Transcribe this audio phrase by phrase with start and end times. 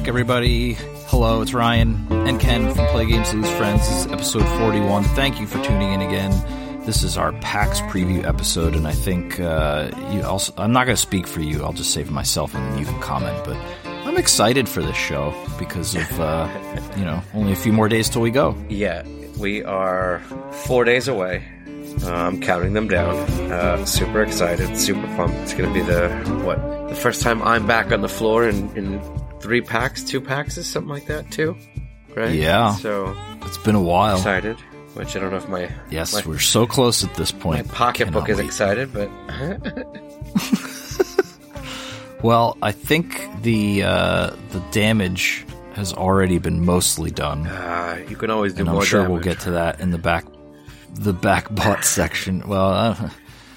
[0.00, 0.72] back, everybody.
[1.08, 3.86] Hello, it's Ryan and Ken from Play Games Lose Friends.
[3.86, 5.04] This is episode 41.
[5.04, 6.30] Thank you for tuning in again.
[6.86, 10.54] This is our PAX preview episode, and I think uh, you also.
[10.56, 11.62] I'm not going to speak for you.
[11.62, 13.44] I'll just say for myself, and you can comment.
[13.44, 13.56] But
[14.06, 16.48] I'm excited for this show because of uh,
[16.96, 18.56] you know only a few more days till we go.
[18.70, 19.06] Yeah,
[19.38, 20.20] we are
[20.66, 21.46] four days away.
[22.04, 23.16] Uh, I'm counting them down.
[23.52, 25.36] Uh, super excited, super pumped.
[25.40, 26.08] It's going to be the
[26.42, 26.88] what?
[26.88, 28.98] The first time I'm back on the floor in, in
[29.40, 31.56] three PAX, two PAX, is something like that too,
[32.14, 32.34] right?
[32.34, 32.74] Yeah.
[32.76, 34.16] So It's been a while.
[34.16, 34.56] excited.
[34.94, 37.68] Which I don't know if my Yes, my, we're so close at this my point.
[37.68, 38.46] pocketbook is wait.
[38.46, 39.08] excited, but
[42.22, 47.46] Well, I think the uh, the damage has already been mostly done.
[47.46, 48.80] uh, you can always do and more.
[48.80, 50.26] I'm sure we'll get to that in the back,
[50.92, 52.46] the back bot section.
[52.46, 53.10] Well, uh,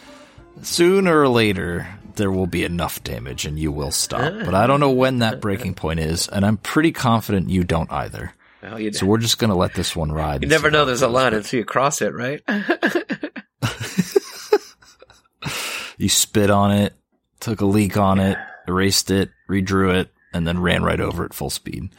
[0.61, 4.33] sooner or later there will be enough damage, and you will stop.
[4.45, 7.91] But I don't know when that breaking point is, and I'm pretty confident you don't
[7.91, 8.33] either.
[8.61, 10.41] Well, you, So we're just gonna let this one ride.
[10.43, 10.85] you never know.
[10.85, 12.41] There's a line until you cross it, right?
[15.97, 16.93] You spit on it,
[17.39, 21.33] took a leak on it, erased it, redrew it, and then ran right over it
[21.33, 21.89] full speed.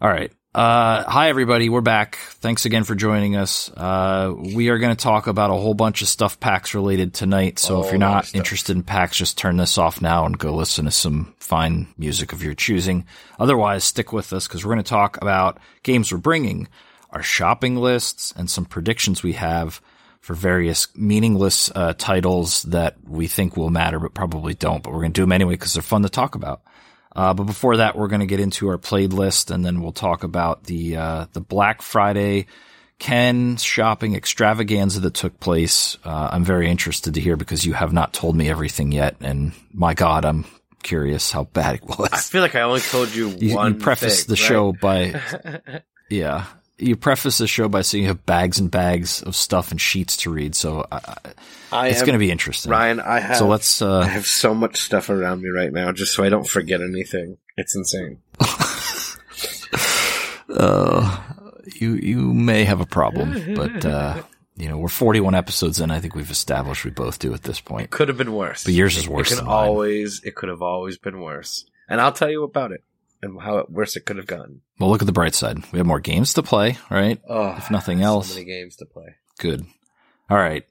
[0.00, 0.30] All right.
[0.54, 2.16] Uh, hi everybody, we're back.
[2.16, 3.70] Thanks again for joining us.
[3.70, 7.58] Uh, we are going to talk about a whole bunch of stuff PAX related tonight.
[7.58, 10.86] So if you're not interested in PAX, just turn this off now and go listen
[10.86, 13.04] to some fine music of your choosing.
[13.38, 16.66] Otherwise, stick with us because we're going to talk about games we're bringing,
[17.10, 19.82] our shopping lists, and some predictions we have
[20.20, 24.82] for various meaningless uh, titles that we think will matter but probably don't.
[24.82, 26.62] But we're going to do them anyway because they're fun to talk about.
[27.18, 30.22] Uh, but before that, we're going to get into our playlist, and then we'll talk
[30.22, 32.46] about the uh, the Black Friday
[33.00, 35.98] Ken shopping extravaganza that took place.
[36.04, 39.52] Uh, I'm very interested to hear because you have not told me everything yet, and
[39.72, 40.44] my God, I'm
[40.84, 42.08] curious how bad it was.
[42.12, 43.74] I feel like I only told you, you, one.
[43.74, 44.48] you preface thing, the right?
[44.48, 46.44] show by yeah
[46.78, 50.16] you preface the show by saying you have bags and bags of stuff and sheets
[50.18, 51.16] to read so I, I,
[51.72, 53.36] I it's going to be interesting Ryan, I have.
[53.36, 56.28] so let's I uh have so much stuff around me right now, just so I
[56.28, 57.36] don't forget anything.
[57.56, 58.18] It's insane.
[60.50, 61.20] uh
[61.74, 64.22] you you may have a problem but uh
[64.56, 67.60] you know we're 41 episodes in i think we've established we both do at this
[67.60, 68.64] point It Could have been worse.
[68.64, 70.22] But yours is worse It could always.
[70.24, 71.64] It could have always been worse.
[71.88, 72.82] And I'll tell you about it
[73.22, 74.60] and how it, worse it could have gone.
[74.78, 77.70] well look at the bright side we have more games to play right Oh, If
[77.70, 78.28] nothing else.
[78.28, 79.16] so many games to play.
[79.38, 79.64] Good.
[80.30, 80.64] All right.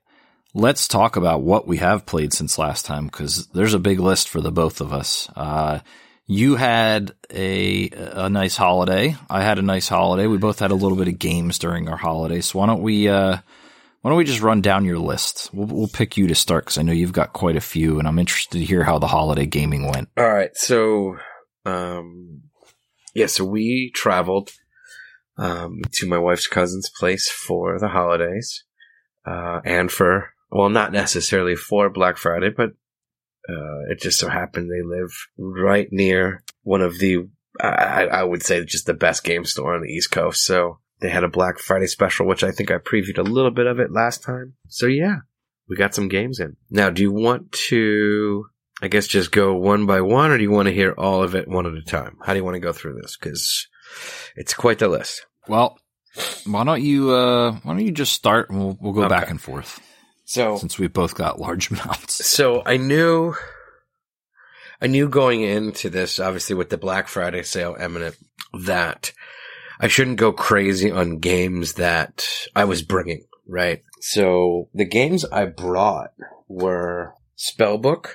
[0.53, 4.27] Let's talk about what we have played since last time because there's a big list
[4.29, 5.29] for the both of us.
[5.35, 5.79] Uh,
[6.25, 9.15] you had a a nice holiday.
[9.29, 10.25] I had a nice holiday.
[10.27, 12.41] We both had a little bit of games during our holiday.
[12.41, 13.37] So why don't we uh,
[14.01, 15.49] why don't we just run down your list?
[15.53, 18.07] We'll we'll pick you to start because I know you've got quite a few, and
[18.07, 20.09] I'm interested to hear how the holiday gaming went.
[20.17, 20.51] All right.
[20.55, 21.17] So,
[21.67, 22.43] um,
[23.13, 23.27] yeah.
[23.27, 24.51] So we traveled
[25.37, 28.63] um, to my wife's cousin's place for the holidays,
[29.25, 32.69] uh, and for well, not necessarily for Black Friday, but
[33.49, 37.27] uh, it just so happened they live right near one of the
[37.59, 40.43] I, I would say just the best game store on the East Coast.
[40.43, 43.67] So they had a Black Friday special, which I think I previewed a little bit
[43.67, 44.53] of it last time.
[44.67, 45.17] So yeah,
[45.67, 46.55] we got some games in.
[46.69, 48.45] Now, do you want to,
[48.81, 51.35] I guess, just go one by one, or do you want to hear all of
[51.35, 52.17] it one at a time?
[52.23, 53.17] How do you want to go through this?
[53.17, 53.67] Because
[54.35, 55.25] it's quite the list.
[55.47, 55.79] Well,
[56.45, 59.41] why don't you uh, why don't you just start and we'll we'll go back and
[59.41, 59.79] forth
[60.25, 62.25] So, since we both got large amounts.
[62.25, 63.33] so I knew,
[64.81, 68.15] I knew going into this, obviously with the Black Friday sale imminent,
[68.61, 69.11] that
[69.79, 73.81] I shouldn't go crazy on games that I was bringing, right?
[74.01, 76.11] So the games I brought
[76.47, 78.07] were Spellbook,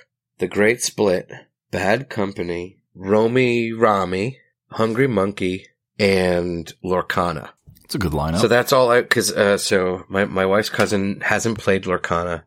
[0.43, 1.31] The Great Split,
[1.71, 4.41] Bad Company, Romi Rami,
[4.73, 5.69] Hungry Monkey,
[6.01, 7.51] and Lorcana.
[7.85, 8.41] It's a good lineup.
[8.41, 12.43] So that's all I, cause, uh, so my, my wife's cousin hasn't played Lorcana.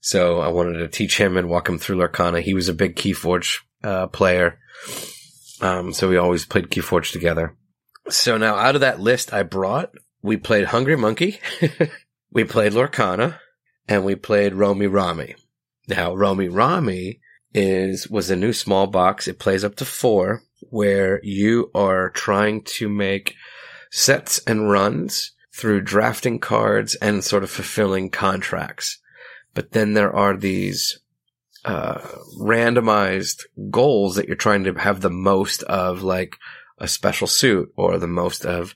[0.00, 2.40] So I wanted to teach him and walk him through Lorcana.
[2.40, 4.58] He was a big Keyforge, uh, player.
[5.60, 7.54] Um, so we always played Keyforge together.
[8.08, 9.92] So now out of that list I brought,
[10.22, 11.40] we played Hungry Monkey,
[12.32, 13.38] we played Lorcana,
[13.86, 15.34] and we played Romi Rami.
[15.86, 17.20] Now, Romi Rami
[17.54, 19.28] is, was a new small box.
[19.28, 23.34] It plays up to four where you are trying to make
[23.90, 28.98] sets and runs through drafting cards and sort of fulfilling contracts.
[29.54, 30.98] But then there are these
[31.64, 32.00] uh,
[32.40, 36.36] randomized goals that you're trying to have the most of, like
[36.78, 38.74] a special suit or the most of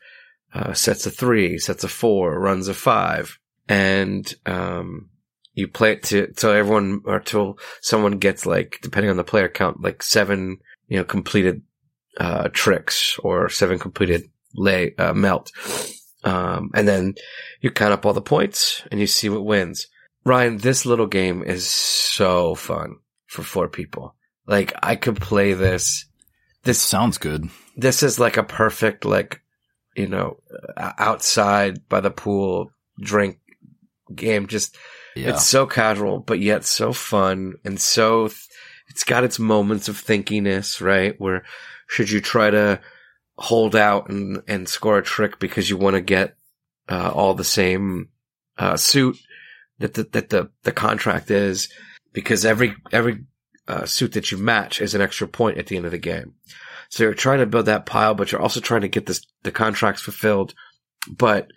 [0.54, 3.38] uh, sets of three, sets of four, runs of five.
[3.68, 5.10] And um,
[5.58, 9.48] you play it to till everyone or till someone gets like, depending on the player
[9.48, 11.62] count, like seven, you know, completed
[12.16, 14.22] uh, tricks or seven completed
[14.54, 15.50] lay uh, melt.
[16.22, 17.14] Um, and then
[17.60, 19.88] you count up all the points and you see what wins.
[20.24, 22.96] Ryan, this little game is so fun
[23.26, 24.14] for four people.
[24.46, 26.06] Like I could play this.
[26.62, 27.48] This sounds good.
[27.76, 29.40] This is like a perfect, like,
[29.96, 30.38] you know,
[30.76, 32.70] outside by the pool
[33.00, 33.38] drink
[34.14, 34.46] game.
[34.46, 34.76] Just,
[35.18, 35.30] Yeah.
[35.30, 38.30] it's so casual, but yet so fun and so,
[38.88, 41.14] it's got its moments of thinkiness, right?
[41.20, 41.44] Where
[41.88, 42.80] should you try to
[43.36, 46.36] hold out and, and score a trick because you want to get,
[46.88, 48.08] uh, all the same,
[48.56, 49.18] uh, suit
[49.78, 51.68] that the, that the, the contract is
[52.12, 53.24] because every, every,
[53.68, 56.32] uh, suit that you match is an extra point at the end of the game.
[56.88, 59.52] So you're trying to build that pile, but you're also trying to get this, the
[59.52, 60.54] contracts fulfilled.
[61.10, 61.50] But,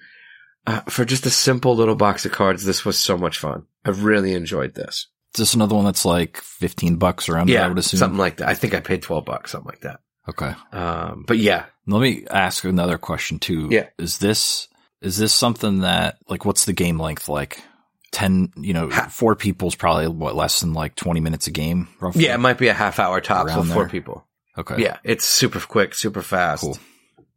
[0.68, 3.66] uh, for just a simple little box of cards, this was so much fun.
[3.86, 5.08] I really enjoyed this.
[5.34, 7.98] Is this another one that's like 15 bucks around there, I would assume?
[8.00, 8.48] something like that.
[8.50, 10.02] I think I paid 12 bucks, something like that.
[10.30, 10.54] Okay.
[10.72, 13.69] Um, but yeah, Let me ask another question too.
[13.72, 13.88] Yeah.
[13.98, 14.68] Is this,
[15.02, 17.63] is this something that, like, what's the game length like?
[18.12, 21.88] 10, you know, Ha- four people's probably what, less than like 20 minutes a game,
[22.02, 22.25] roughly?
[22.25, 24.28] yeah, it might be a half hour tops with four people.
[24.58, 24.75] Okay.
[24.84, 26.78] Yeah, it's super quick, super fast, Cool.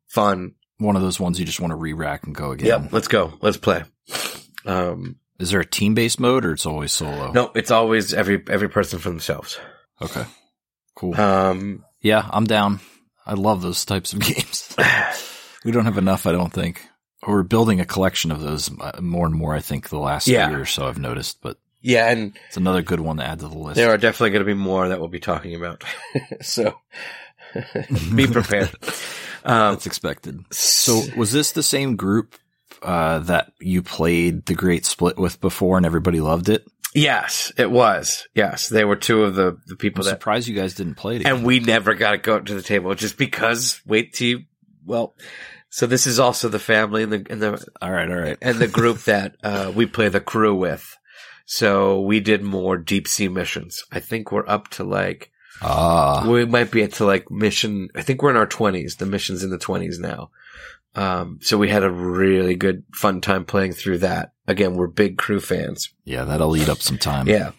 [0.09, 0.55] fun.
[0.85, 2.67] One of those ones you just want to re-rack and go again.
[2.83, 3.33] Yep, let's go.
[3.41, 3.83] Let's play.
[4.67, 7.33] Um, Is there a team-based mode or it's always solo?
[7.33, 9.59] no, it's always every every person for themselves.
[10.01, 10.25] Okay.
[10.95, 11.19] Cool.
[11.21, 12.81] Um, yeah, I'm down.
[13.27, 14.77] I love those types of games.
[15.65, 16.87] we don't have enough, I don't think.
[17.27, 20.51] We're building a collection of those uh, more and more, I think, the last Yeah.
[20.51, 23.49] year or so I've noticed, but yeah, and it's another good one to add to
[23.49, 23.77] the list.
[23.77, 25.83] there are definitely going to be more that we'll be talking about.
[26.43, 26.75] so
[28.15, 28.71] be prepared.
[29.44, 30.41] Um, That's expected.
[30.52, 32.37] So was this the same group
[32.82, 36.67] uh, that you played the Great Split with before and everybody loved it?
[36.94, 38.26] yes, it was.
[38.35, 40.02] Yes, they were two of the the people.
[40.02, 41.37] I'm that surprised you guys didn't play together.
[41.37, 43.81] and we never got to go to the table just because.
[43.85, 44.41] Wait till you.
[44.87, 45.14] Well,
[45.70, 48.38] so this is also the family and the and the all right, all right.
[48.40, 50.97] and the group that uh, we play the crew with.
[51.47, 53.85] So we did more deep sea missions.
[53.93, 55.31] I think we're up to like
[55.62, 57.89] Ah, we might be at to like mission.
[57.95, 58.97] I think we're in our twenties.
[58.97, 60.31] The mission's in the twenties now.
[60.97, 64.33] Um, so we had a really good fun time playing through that.
[64.47, 65.91] Again, we're big crew fans.
[66.05, 67.27] yeah, that'll eat up some time.
[67.27, 67.53] Yeah.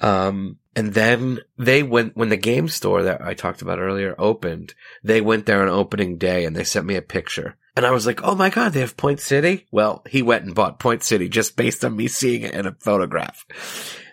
[0.00, 4.74] Um, and then they went, when the game store that I talked about earlier opened,
[5.04, 7.56] they went there on opening day and they sent me a picture.
[7.76, 9.66] And I was like, oh my God, they have Point City?
[9.70, 12.74] Well, he went and bought Point City just based on me seeing it in a
[12.80, 13.44] photograph.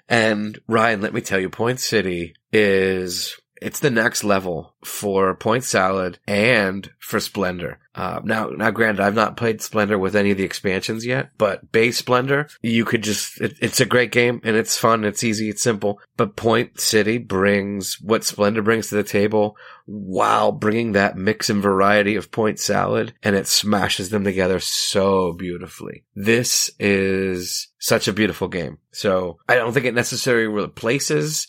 [0.10, 5.64] And Ryan, let me tell you, Point City is, it's the next level for Point
[5.64, 7.80] Salad and for Splendor.
[7.96, 11.72] Uh, now, now granted, I've not played Splendor with any of the expansions yet, but
[11.72, 15.50] base Splendor, you could just, it, it's a great game and it's fun, it's easy,
[15.50, 21.18] it's simple, but Point City brings what Splendor brings to the table while bringing that
[21.18, 26.04] mix and variety of Point Salad and it smashes them together so beautifully.
[26.16, 28.78] This is such a beautiful game.
[28.92, 31.48] So I don't think it necessarily replaces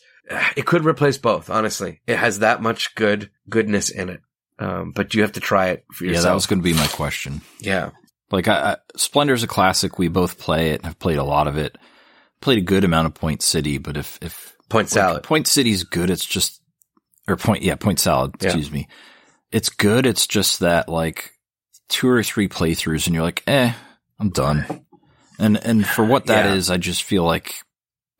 [0.56, 2.00] it could replace both, honestly.
[2.06, 4.20] It has that much good goodness in it.
[4.58, 6.24] Um, but you have to try it for yourself.
[6.24, 7.42] Yeah, that was going to be my question.
[7.60, 7.90] yeah.
[8.30, 9.98] Like, I, I, Splendor's a classic.
[9.98, 10.82] We both play it.
[10.84, 11.78] I've played a lot of it.
[12.42, 15.22] Played a good amount of Point City, but if if Point like, salad.
[15.22, 16.60] Point City's good, it's just
[17.26, 18.34] or Point yeah Point Salad.
[18.40, 18.48] Yeah.
[18.48, 18.86] Excuse me.
[19.50, 20.04] It's good.
[20.04, 21.32] It's just that like
[21.88, 23.72] two or three playthroughs, and you're like, eh,
[24.20, 24.84] I'm done.
[25.38, 26.74] And and for what that is, Yeah.
[26.74, 27.54] I just feel like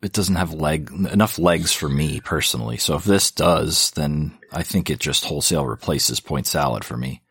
[0.01, 2.77] it doesn't have leg enough legs for me personally.
[2.77, 7.21] So if this does, then I think it just wholesale replaces Point Salad for me.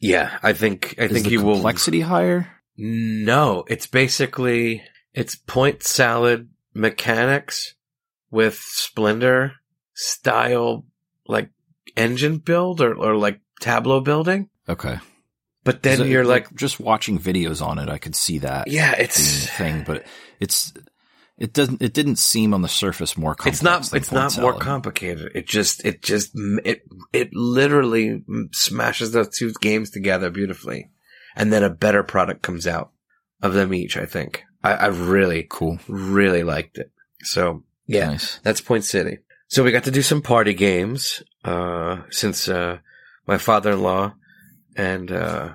[0.00, 1.54] yeah, I think I Is think the you will.
[1.54, 2.48] complexity higher?
[2.76, 4.82] No, it's basically
[5.14, 7.74] it's point salad mechanics
[8.30, 9.54] with Splendor
[9.94, 10.84] style
[11.26, 11.50] like
[11.96, 14.48] engine build or, or like Tableau building.
[14.68, 14.98] Okay.
[15.64, 18.92] But then it- you're like, just watching videos on it, I could see that yeah,
[18.92, 20.06] it's thing, but
[20.40, 20.72] it's
[21.38, 23.56] it doesn't it didn't seem on the surface more complex.
[23.58, 25.32] it's not it's not more complicated.
[25.34, 26.32] It just it just
[26.64, 30.90] it it literally smashes those two games together beautifully,
[31.36, 32.90] and then a better product comes out
[33.42, 33.96] of them each.
[33.96, 35.78] I think I, I really Cool.
[35.88, 36.90] really liked it.
[37.22, 38.38] So yeah, Nice.
[38.42, 39.18] that's Point City.
[39.46, 42.78] So we got to do some party games, uh, since, uh,
[43.26, 44.12] my father-in-law
[44.76, 45.54] and, uh,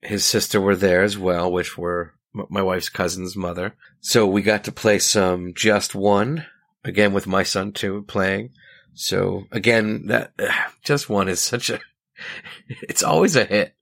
[0.00, 3.74] his sister were there as well, which were my wife's cousin's mother.
[4.00, 6.46] So we got to play some Just One,
[6.84, 8.50] again with my son too, playing.
[8.94, 10.32] So again, that,
[10.84, 11.80] Just One is such a,
[12.68, 13.74] it's always a hit.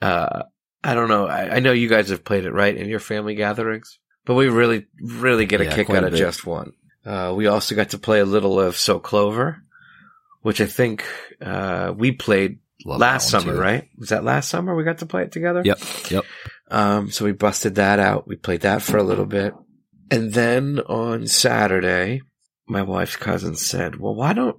[0.00, 0.44] Uh,
[0.82, 1.26] I don't know.
[1.26, 4.48] I, I know you guys have played it, right, in your family gatherings, but we
[4.48, 6.14] really, really get a Yeah, kick out of.
[6.14, 6.72] Just One.
[7.04, 9.62] Uh, we also got to play a little of So Clover,
[10.42, 11.04] which I think,
[11.40, 13.60] uh, we played love last summer, too.
[13.60, 13.88] right?
[13.98, 15.62] Was that last summer we got to play it together?
[15.64, 15.78] Yep.
[16.10, 16.24] Yep.
[16.70, 18.28] Um, so we busted that out.
[18.28, 19.54] We played that for a little bit.
[20.10, 22.22] And then on Saturday,
[22.66, 24.56] my wife's cousin said, well, why don't,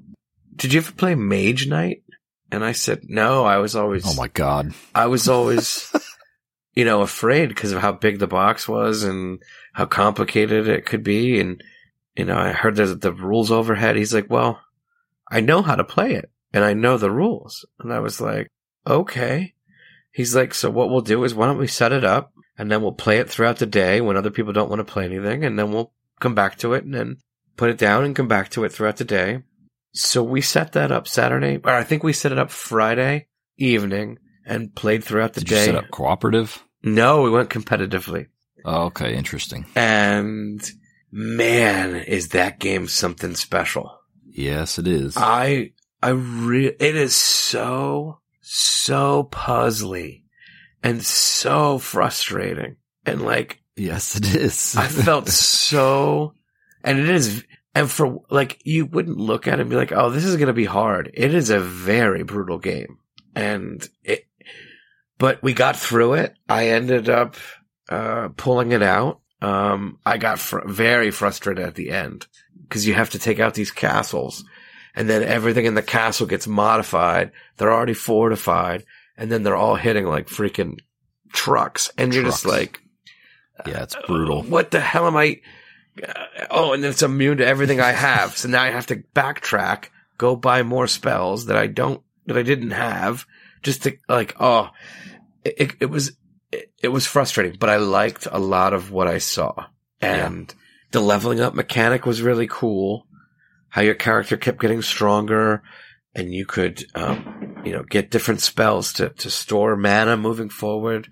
[0.56, 2.04] did you ever play Mage Knight?
[2.52, 4.74] And I said, no, I was always, Oh my god.
[4.94, 5.92] I was always,
[6.76, 9.42] you know, afraid because of how big the box was and
[9.74, 11.40] how complicated it could be.
[11.40, 11.64] And,
[12.16, 13.96] you know, I heard the, the rules overhead.
[13.96, 14.60] He's like, well,
[15.30, 17.66] I know how to play it and I know the rules.
[17.80, 18.50] And I was like,
[18.86, 19.54] okay.
[20.12, 22.82] He's like, so what we'll do is why don't we set it up and then
[22.82, 25.46] we'll play it throughout the day when other people don't want to play anything.
[25.46, 27.18] And then we'll come back to it and then
[27.58, 29.44] put it down and come back to it throughout the day.
[29.94, 33.28] So we set that up Saturday, or I think we set it up Friday
[33.58, 35.46] evening and played throughout the day.
[35.46, 35.66] Did you day.
[35.66, 36.64] set up cooperative?
[36.84, 38.28] No, we went competitively.
[38.64, 39.66] Oh, okay, interesting.
[39.76, 40.64] And
[41.12, 43.98] man, is that game something special.
[44.30, 45.16] Yes, it is.
[45.18, 48.21] I, I re- it is so,
[48.54, 50.24] so puzzly
[50.84, 52.76] and so frustrating.
[53.06, 54.76] And like, yes, it is.
[54.76, 56.34] I felt so,
[56.84, 60.10] and it is, and for like, you wouldn't look at it and be like, oh,
[60.10, 61.10] this is going to be hard.
[61.14, 62.98] It is a very brutal game.
[63.36, 64.26] And it,
[65.18, 66.36] but we got through it.
[66.50, 67.38] I ended up,
[67.88, 69.22] uh, pulling it out.
[69.42, 72.28] Um, I got fr- very frustrated at the end
[72.64, 74.44] because you have to take out these castles
[74.96, 77.32] and then everything in the castle gets modified.
[77.58, 78.86] They're already fortified
[79.18, 80.80] and then they're all hitting like freaking
[81.34, 81.92] trucks.
[81.98, 82.82] And you're just like,
[83.66, 84.44] yeah, it's brutal.
[84.44, 85.42] what the hell am I?
[86.02, 86.14] Uh,
[86.50, 88.38] oh, and it's immune to everything I have.
[88.38, 89.86] so now I have to backtrack,
[90.18, 93.26] go buy more spells that I don't, that I didn't have
[93.62, 94.70] just to like, oh,
[95.44, 96.14] it, it, was,
[96.52, 99.66] it, it was frustrating, but I liked a lot of what I saw
[100.02, 100.54] and
[100.92, 103.06] the leveling up mechanic was really cool.
[103.72, 105.64] How your character kept getting stronger
[106.14, 111.08] and you could, um, you know, get different spells to, to store mana moving forward.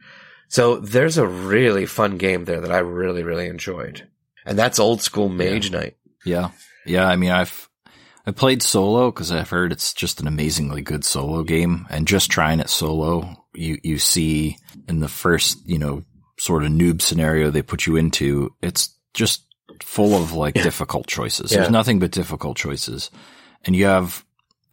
[0.50, 4.08] So there's a really fun game there that I really, really enjoyed.
[4.46, 5.96] And that's old school Mage Knight.
[6.25, 6.51] Yeah,
[6.86, 7.08] yeah.
[7.08, 7.70] I mean, I've
[8.25, 12.32] I played solo because I've heard it's just an amazingly good solo game, and just
[12.32, 16.04] trying it solo, you you see in the first you know
[16.38, 19.46] sort of noob scenario they put you into, it's just
[19.83, 20.63] full of like Yeah.
[20.63, 21.51] difficult choices.
[21.51, 21.59] Yeah.
[21.59, 23.09] There's nothing but difficult choices,
[23.65, 24.24] and you have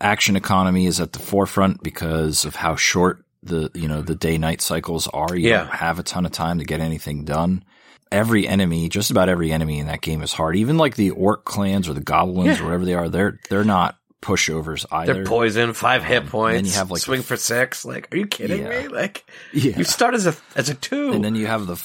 [0.00, 4.38] action economy is at the forefront because of how short the you know the day
[4.38, 5.34] night cycles are.
[5.36, 5.58] You Yeah.
[5.64, 7.64] don't have a ton of time to get anything done
[8.12, 10.56] every enemy, just about every enemy in that game is hard.
[10.56, 13.96] Even like the orc clans or the goblins or whatever they are, they're they're not
[14.22, 15.14] pushovers either.
[15.14, 16.56] They're poison, five hit Um, points.
[16.56, 17.84] then you have, like, swing the- for six.
[17.84, 18.82] Like, are you kidding Yeah.
[18.82, 18.88] me?
[18.88, 19.76] Like, yeah.
[19.76, 21.12] you start as a as a two.
[21.12, 21.76] And then you have the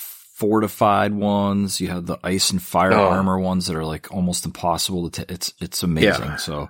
[0.42, 1.80] fortified ones.
[1.80, 3.10] You have the ice and fire Oh.
[3.10, 5.26] armor ones that are like almost impossible to.
[5.26, 6.26] T- it's it's amazing.
[6.26, 6.36] Yeah.
[6.38, 6.70] So,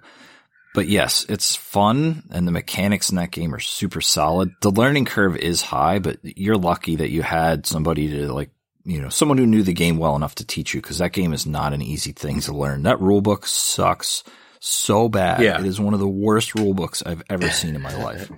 [0.76, 4.52] but yes, it's fun, and the mechanics in that game are super solid.
[4.62, 8.52] The learning curve is high, but you're lucky that you had somebody to like.
[8.84, 11.34] You know, someone who knew the game well enough to teach you because that game
[11.34, 12.82] is not an easy thing to learn.
[12.84, 14.24] That rule book sucks
[14.60, 15.42] so bad.
[15.44, 15.60] Yeah.
[15.60, 18.32] It is one of the worst rule books I've ever seen in my life.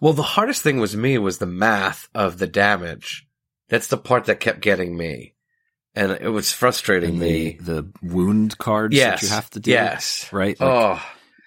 [0.00, 3.24] well, the hardest thing was me was the math of the damage.
[3.72, 5.34] That's the part that kept getting me,
[5.94, 7.56] and it was frustrating And me.
[7.60, 9.70] the, the wound cards yes, that you have to do.
[9.70, 10.28] Yes.
[10.30, 10.60] Right?
[10.60, 11.02] Like, oh,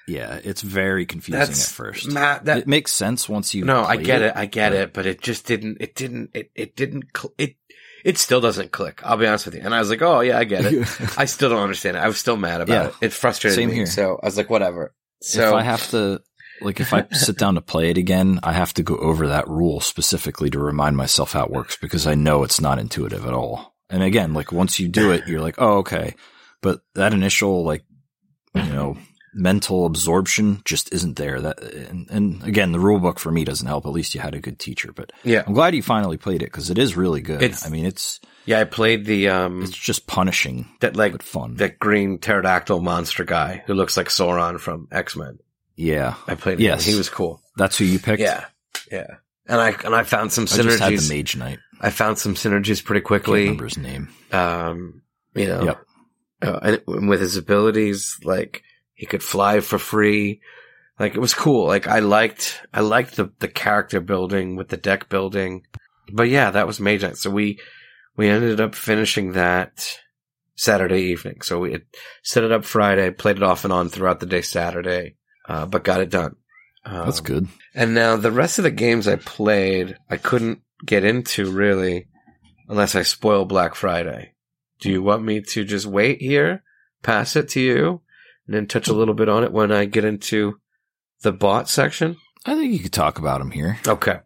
[0.08, 2.12] Yeah, it's very confusing at first.
[2.12, 3.64] Ma- that it makes sense once you.
[3.64, 4.34] no, I get it.
[4.36, 5.78] I get but- it, but it just didn't.
[5.80, 6.32] It didn't.
[6.34, 7.06] It it didn't.
[7.16, 7.56] Cl- it
[8.04, 9.02] it still doesn't click.
[9.04, 9.62] I'll be honest with you.
[9.64, 10.88] And I was like, oh yeah, I get it.
[11.18, 12.02] I still don't understand it.
[12.02, 12.88] I was still mad about Yeah.
[13.02, 13.06] it.
[13.08, 13.76] It frustrated Same me.
[13.76, 13.86] here.
[13.88, 14.94] So I was like, whatever.
[15.22, 16.22] if So I have to,
[16.62, 19.48] like, if I sit down to play it again, I have to go over that
[19.48, 23.34] rule specifically to remind myself how it works because I know it's not intuitive at
[23.34, 23.76] all.
[23.90, 26.16] And again, like once you do it, you're like, oh, okay.
[26.62, 27.84] But that initial, like,
[28.56, 28.98] you know,
[29.34, 31.42] mental absorption just isn't there.
[31.42, 33.86] That, and, and again, the rule book for me doesn't help.
[33.86, 36.46] At least you had a good teacher, but yeah, I'm glad you finally played it
[36.46, 37.44] because it is really good.
[37.44, 41.56] It's- I mean, it's, yeah, I played the um it's just punishing, that like fun.
[41.58, 45.40] that green pterodactyl monster guy who looks like Sauron from X Men.
[45.76, 46.16] Yeah.
[46.28, 46.60] I played.
[46.60, 46.86] Yes.
[46.86, 46.94] him.
[46.94, 47.42] he was cool.
[47.58, 48.22] That's who you picked?
[48.22, 48.46] Yeah,
[48.92, 49.08] yeah.
[49.48, 50.82] And I and I found some synergies.
[50.82, 51.18] I just had the.
[51.18, 51.60] Mage Knight.
[51.80, 53.42] I found some synergies pretty Can't quickly.
[53.44, 54.10] remember his name.
[54.32, 55.02] Um,
[55.34, 55.80] you know, Yep.
[56.42, 58.64] uh, and with his abilities, like
[58.94, 60.42] he could fly for free.
[61.00, 61.68] Like it was cool.
[61.68, 65.64] Like I liked, I liked the the character building with the deck building.
[66.12, 67.18] But yeah, that was Mage Knight.
[67.18, 67.60] So we
[68.16, 70.00] we ended up finishing that
[70.56, 71.42] Saturday evening.
[71.42, 71.84] So we had
[72.24, 75.16] set it up Friday, played it off and on throughout the day Saturday,
[75.48, 76.36] uh, but got it done.
[76.86, 77.48] Um, That's good.
[77.74, 82.08] And now the rest of the games I played, I couldn't get into really
[82.68, 84.34] unless I spoil Black Friday.
[84.80, 86.64] Do you want me to just wait here,
[87.02, 88.02] pass it to you,
[88.46, 90.60] and then touch a little bit on it when I get into
[91.22, 92.18] the bot section?
[92.46, 93.80] I think you could talk about them here.
[93.88, 94.20] Okay.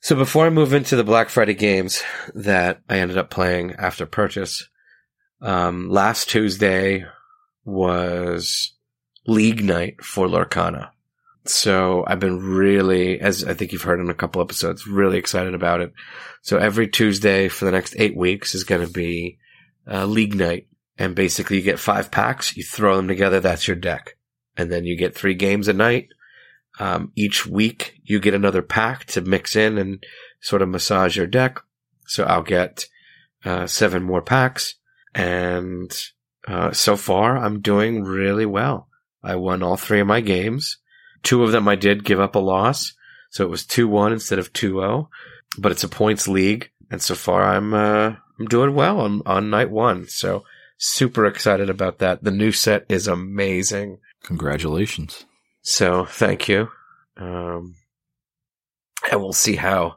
[0.00, 2.02] So before I move into the Black Friday games
[2.34, 4.68] that I ended up playing after purchase,
[5.42, 7.04] um, last Tuesday
[7.64, 8.74] was
[9.28, 10.88] League Night for Lorcana.
[11.44, 15.54] So I've been really, as I think you've heard in a couple episodes, really excited
[15.54, 15.92] about it.
[16.40, 19.38] So every Tuesday for the next eight weeks is going to be
[19.86, 20.66] uh, League Night.
[20.96, 24.16] And basically you get five packs, you throw them together, that's your deck.
[24.56, 26.08] And then you get three games a night.
[26.80, 30.02] Um, each week you get another pack to mix in and
[30.40, 31.60] sort of massage your deck.
[32.06, 32.86] So I'll get
[33.44, 34.76] uh, seven more packs.
[35.14, 35.92] And
[36.46, 38.87] uh, so far I'm doing really well.
[39.22, 40.78] I won all three of my games.
[41.22, 42.94] Two of them I did give up a loss.
[43.30, 45.08] So it was 2-1 instead of 2-0,
[45.58, 46.70] but it's a points league.
[46.90, 50.06] And so far I'm, uh, I'm doing well on, on night one.
[50.06, 50.44] So
[50.78, 52.24] super excited about that.
[52.24, 53.98] The new set is amazing.
[54.24, 55.26] Congratulations.
[55.62, 56.68] So thank you.
[57.16, 57.74] Um,
[59.10, 59.96] and we'll see how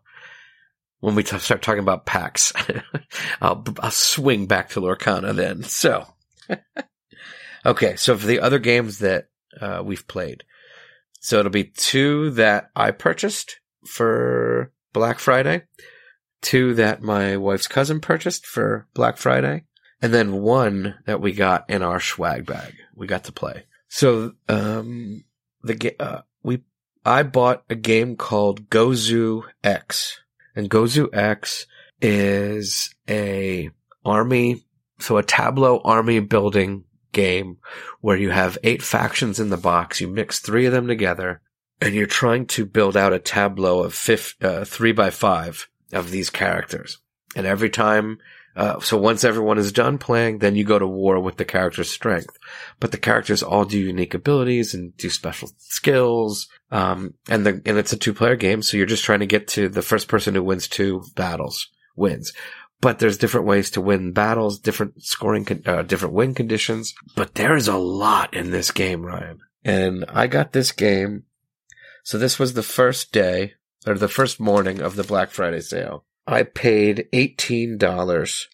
[0.99, 2.53] when we t- start talking about packs,
[3.41, 5.63] I'll, I'll swing back to Lorcana then.
[5.63, 6.05] So,
[7.65, 7.95] okay.
[7.95, 9.27] So for the other games that,
[9.59, 10.43] uh, we've played,
[11.19, 15.63] so it'll be two that I purchased for Black Friday,
[16.41, 19.65] two that my wife's cousin purchased for Black Friday,
[20.01, 22.73] and then one that we got in our swag bag.
[22.95, 23.65] We got to play.
[23.87, 25.23] So, um,
[25.63, 26.63] the uh, we
[27.05, 30.19] I bought a game called Gosu X,
[30.55, 31.67] and Gosu X
[32.01, 33.69] is a
[34.03, 34.63] army,
[34.99, 37.57] so a Tableau army building game
[37.99, 40.01] where you have eight factions in the box.
[40.01, 41.41] You mix three of them together
[41.81, 46.11] and you're trying to build out a tableau of fifth, uh, three by five of
[46.11, 46.99] these characters.
[47.35, 48.19] And every time,
[48.55, 51.89] uh, so once everyone is done playing, then you go to war with the character's
[51.89, 52.37] strength.
[52.79, 56.47] But the characters all do unique abilities and do special skills.
[56.69, 58.61] Um, and the, and it's a two player game.
[58.61, 62.31] So you're just trying to get to the first person who wins two battles wins
[62.81, 66.93] but there's different ways to win battles, different scoring, uh, different win conditions.
[67.15, 69.39] But there is a lot in this game, Ryan.
[69.63, 71.23] And I got this game.
[72.03, 73.53] So this was the first day
[73.85, 76.05] or the first morning of the Black Friday sale.
[76.25, 78.45] I paid $18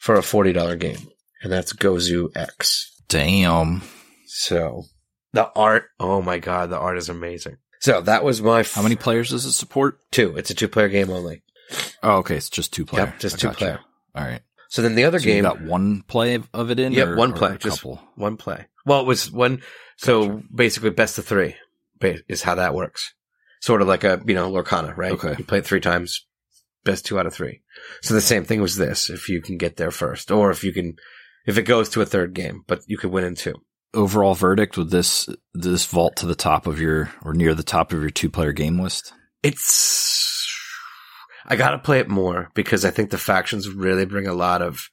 [0.00, 1.08] for a $40 game
[1.42, 2.92] and that's Gosu X.
[3.08, 3.82] Damn.
[4.26, 4.84] So
[5.32, 7.56] the art, oh my God, the art is amazing.
[7.80, 8.60] So that was my.
[8.60, 10.00] F- How many players does it support?
[10.10, 10.36] Two.
[10.36, 11.42] It's a two player game only.
[12.02, 12.36] Oh, okay.
[12.36, 13.06] It's just two player.
[13.06, 13.58] Yep, just I two gotcha.
[13.58, 13.80] player.
[14.14, 14.40] All right.
[14.70, 16.92] So then the other So game you got one play of it in?
[16.92, 18.00] Yep, or- one play, a just couple?
[18.16, 18.66] one play.
[18.84, 19.62] Well, it was one.
[19.96, 21.56] So basically, best of three
[22.28, 23.14] is how that works.
[23.60, 25.12] Sort of like a you know Lorcana, right?
[25.12, 25.34] Okay.
[25.38, 26.26] You play it three times,
[26.84, 27.62] best two out of three.
[28.02, 30.72] So the same thing was this: if you can get there first, or if you
[30.72, 30.96] can,
[31.46, 33.54] if it goes to a third game, but you could win in two.
[33.94, 37.92] Overall verdict with this this vault to the top of your or near the top
[37.92, 39.12] of your two player game list.
[39.42, 40.37] It's.
[41.48, 44.90] I gotta play it more because I think the factions really bring a lot of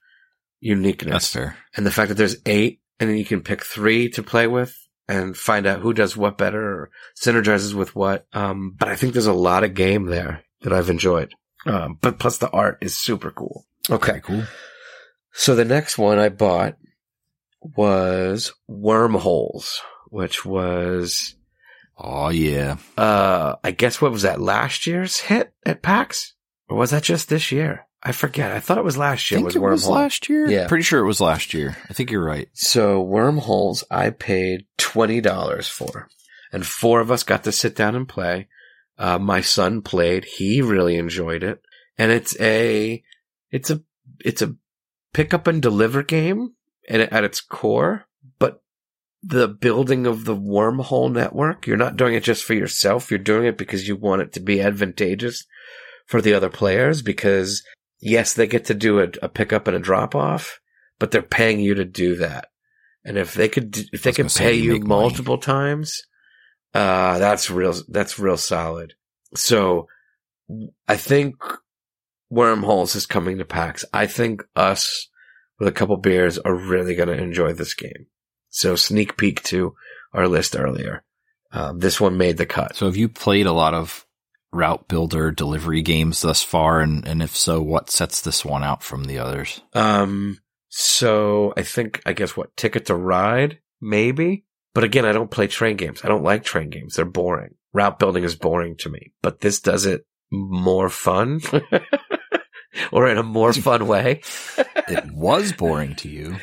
[0.62, 1.12] uniqueness.
[1.14, 1.58] That's fair.
[1.76, 4.76] and the fact that there's eight and then you can pick three to play with
[5.08, 6.90] and find out who does what better or
[7.20, 8.26] synergizes with what.
[8.34, 11.34] Um, but I think there's a lot of game there that I've enjoyed.
[11.66, 13.66] Um, but plus the art is super cool.
[13.90, 14.22] Okay.
[14.24, 14.44] Cool.
[15.34, 16.78] So the next one I bought
[17.62, 21.36] was Wormholes, which was,
[21.98, 22.78] Oh yeah.
[22.98, 26.34] uh, I guess what was that last year's hit at PAX?
[26.68, 27.86] Or was that just this year?
[28.02, 28.52] I forget.
[28.52, 30.48] I thought it was last I year think was it was last year.
[30.48, 30.68] Yeah.
[30.68, 31.76] Pretty sure it was last year.
[31.90, 32.50] I think you're right.
[32.54, 36.08] So wormholes I paid twenty dollars for.
[36.52, 38.48] And four of us got to sit down and play.
[38.98, 40.24] Uh, my son played.
[40.24, 41.62] He really enjoyed it.
[41.98, 43.04] And it's a,
[43.52, 43.82] it's a,
[44.24, 44.56] it's a
[45.14, 46.54] pick up and deliver game
[46.88, 48.06] at, at its core,
[48.40, 48.62] but
[49.24, 53.10] the building of the wormhole network, you're not doing it just for yourself.
[53.10, 55.46] You're doing it because you want it to be advantageous
[56.06, 57.64] for the other players because
[58.00, 60.60] yes, they get to do a, a pickup and a drop off,
[61.00, 62.48] but they're paying you to do that.
[63.04, 65.02] And if they could, if they could pay you make money.
[65.02, 66.04] multiple times,
[66.74, 68.94] uh, that's real, that's real solid.
[69.36, 69.88] So
[70.88, 71.36] I think
[72.32, 73.86] Wormholes is coming to PAX.
[73.94, 75.08] I think us
[75.60, 78.08] with a couple beers are really going to enjoy this game.
[78.50, 79.76] So sneak peek to
[80.14, 81.04] our list earlier.
[81.52, 82.76] Um, this one made the cut.
[82.76, 84.05] So have you played a lot of
[84.56, 86.80] route builder delivery games thus far?
[86.80, 89.62] And, and if so, what sets this one out from the others?
[89.74, 90.40] Um,
[90.70, 93.60] so I think, I guess what, Ticket to Ride?
[93.82, 94.46] Maybe?
[94.74, 96.02] But again, I don't play train games.
[96.04, 96.96] I don't like train games.
[96.96, 97.56] They're boring.
[97.74, 101.40] Route building is boring to me, but this does it more fun
[102.92, 104.22] or in a more fun way.
[104.88, 106.38] It was boring to you.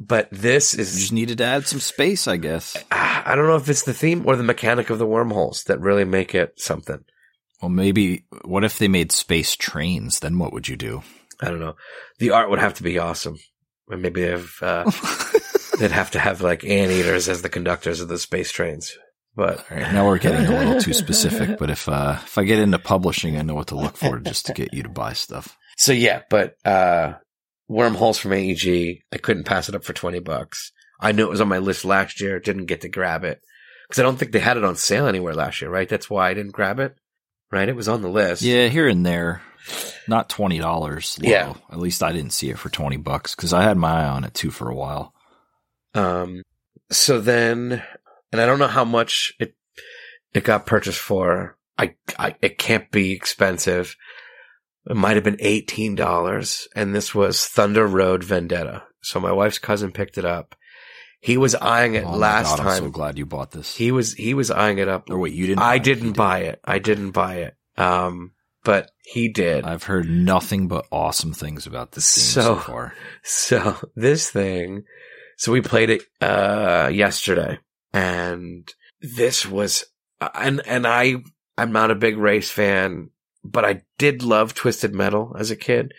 [0.00, 2.76] but this is You just needed to add some space, I guess.
[2.90, 6.04] I don't know if it's the theme or the mechanic of the wormholes that really
[6.04, 7.04] make it something.
[7.62, 10.20] Well, maybe, what if they made space trains?
[10.20, 11.02] Then what would you do?
[11.40, 11.76] I don't know.
[12.18, 13.38] The art would have to be awesome.
[13.88, 14.90] Or maybe they've, uh,
[15.78, 18.96] they'd have to have like anteaters as the conductors of the space trains.
[19.34, 22.44] But All right, now we're getting a little too specific, but if, uh, if I
[22.44, 25.12] get into publishing, I know what to look for just to get you to buy
[25.12, 25.56] stuff.
[25.76, 27.14] so yeah, but, uh,
[27.68, 30.72] wormholes from AEG, I couldn't pass it up for 20 bucks.
[31.00, 33.40] I knew it was on my list last year, didn't get to grab it.
[33.90, 35.88] Cause I don't think they had it on sale anywhere last year, right?
[35.88, 36.96] That's why I didn't grab it.
[37.50, 37.68] Right?
[37.68, 38.42] It was on the list.
[38.42, 39.42] Yeah, here and there.
[40.08, 41.18] Not twenty dollars.
[41.20, 41.54] Yeah.
[41.70, 44.24] At least I didn't see it for twenty bucks because I had my eye on
[44.24, 45.12] it too for a while.
[45.94, 46.42] Um,
[46.90, 47.82] so then,
[48.32, 49.54] and I don't know how much it
[50.34, 51.56] it got purchased for.
[51.78, 53.96] I, I it can't be expensive.
[54.88, 58.84] It might have been eighteen dollars, and this was Thunder Road Vendetta.
[59.02, 60.54] So my wife's cousin picked it up.
[61.26, 63.76] He was eyeing it Oh last God, I'm so glad you bought this.
[63.76, 65.10] he was he was eyeing it up.
[65.10, 65.58] or wait, you didn't?
[65.58, 65.82] buy I it?
[65.82, 66.14] Didn't did.
[66.16, 66.60] buy it.
[66.64, 67.56] I didn't buy it.
[67.76, 68.32] Um,
[68.64, 69.64] but he did.
[69.64, 72.94] I've heard nothing but awesome things about this game so, So- far.
[73.24, 74.84] So this thing,
[75.36, 77.58] so we played it uh yesterday,
[77.92, 79.84] and this was,
[80.34, 81.16] and and I
[81.58, 83.10] I'm not a big race fan,
[83.44, 85.92] but I did love Twisted Metal as a kid,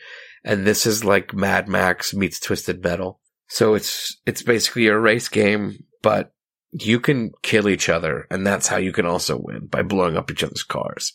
[0.46, 3.20] and this is like Mad Max meets Twisted Metal.
[3.48, 6.34] So it's it's basically a race game, but
[6.72, 10.30] you can kill each other, and that's how you can also win by blowing up
[10.30, 11.14] each other's cars.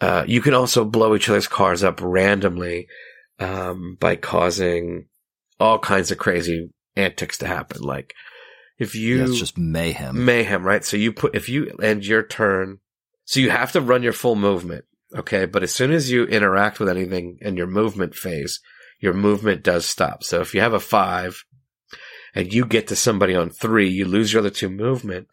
[0.00, 2.88] Uh, you can also blow each other's cars up randomly
[3.38, 5.06] um, by causing
[5.58, 7.80] all kinds of crazy antics to happen.
[7.82, 8.12] Like
[8.78, 10.24] if you Yeah, it's just mayhem.
[10.24, 10.84] mayhem, right?
[10.84, 12.80] So you put if you end your turn,
[13.24, 15.46] so you have to run your full movement, okay?
[15.46, 18.60] But as soon as you interact with anything in your movement phase,
[19.00, 20.24] your movement does stop.
[20.24, 21.44] So if you have a five
[22.34, 25.28] and you get to somebody on three, you lose your other two movement,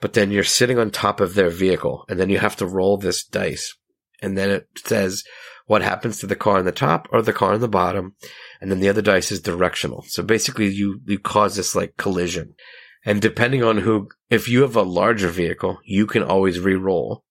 [0.00, 2.96] but then you're sitting on top of their vehicle, and then you have to roll
[2.96, 3.76] this dice,
[4.20, 5.22] and then it says
[5.66, 8.16] what happens to the car on the top or the car on the bottom,
[8.60, 10.04] and then the other dice is directional.
[10.08, 12.54] So basically, you you cause this like collision.
[13.04, 17.24] And depending on who, if you have a larger vehicle, you can always re-roll.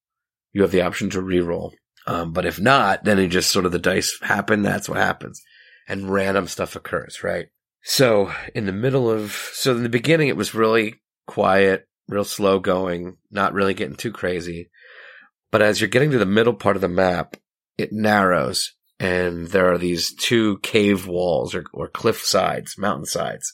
[0.52, 1.74] You have the option to re-roll.
[2.08, 4.64] Um, but if not, then it just sort of the dice happen.
[4.64, 5.42] That's what happens.
[5.92, 7.48] And random stuff occurs, right?
[7.84, 12.60] So in the middle of, so in the beginning, it was really quiet, real slow
[12.60, 14.70] going, not really getting too crazy.
[15.52, 17.36] But as you're getting to the middle part of the map,
[17.78, 23.54] it narrows and there are these two cave walls or, or cliff sides, mountain sides.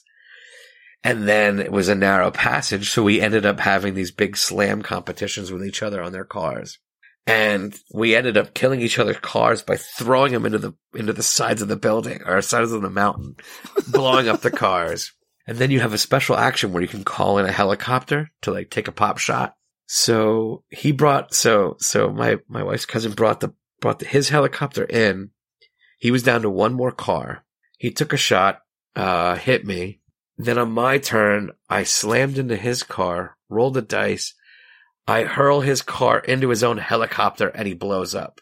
[1.02, 2.90] And then it was a narrow passage.
[2.90, 6.78] So we ended up having these big slam competitions with each other on their cars.
[7.26, 11.22] And we ended up killing each other's cars by throwing them into the, into the
[11.22, 13.36] sides of the building or sides of the mountain,
[13.88, 15.12] blowing up the cars.
[15.48, 18.52] And then you have a special action where you can call in a helicopter to
[18.52, 19.54] like take a pop shot.
[19.86, 24.84] So he brought, so, so my, my wife's cousin brought the, brought the, his helicopter
[24.84, 25.30] in.
[25.98, 27.46] He was down to one more car.
[27.78, 28.60] He took a shot,
[28.94, 30.00] uh, hit me.
[30.36, 34.34] Then on my turn, I slammed into his car, rolled the dice.
[35.08, 38.40] I hurl his car into his own helicopter and he blows up.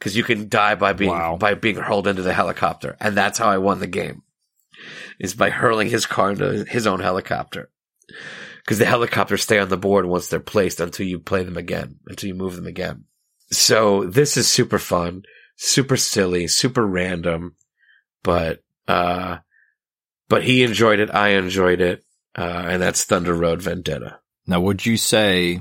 [0.00, 1.36] Cause you can die by being, Wow.
[1.36, 2.96] by being hurled into the helicopter.
[3.00, 4.22] And that's how I won the game.
[5.18, 7.70] Is by hurling his car into his own helicopter.
[8.66, 11.96] Cause the helicopters stay on the board once they're placed until you play them again,
[12.06, 13.04] until you move them again.
[13.50, 15.22] So this is super fun,
[15.56, 17.56] super silly, super random,
[18.22, 19.38] but, uh,
[20.28, 21.12] but he enjoyed it.
[21.12, 22.04] I enjoyed it.
[22.36, 24.20] Uh, and that's Thunder Road Vendetta.
[24.48, 25.60] Now, would you say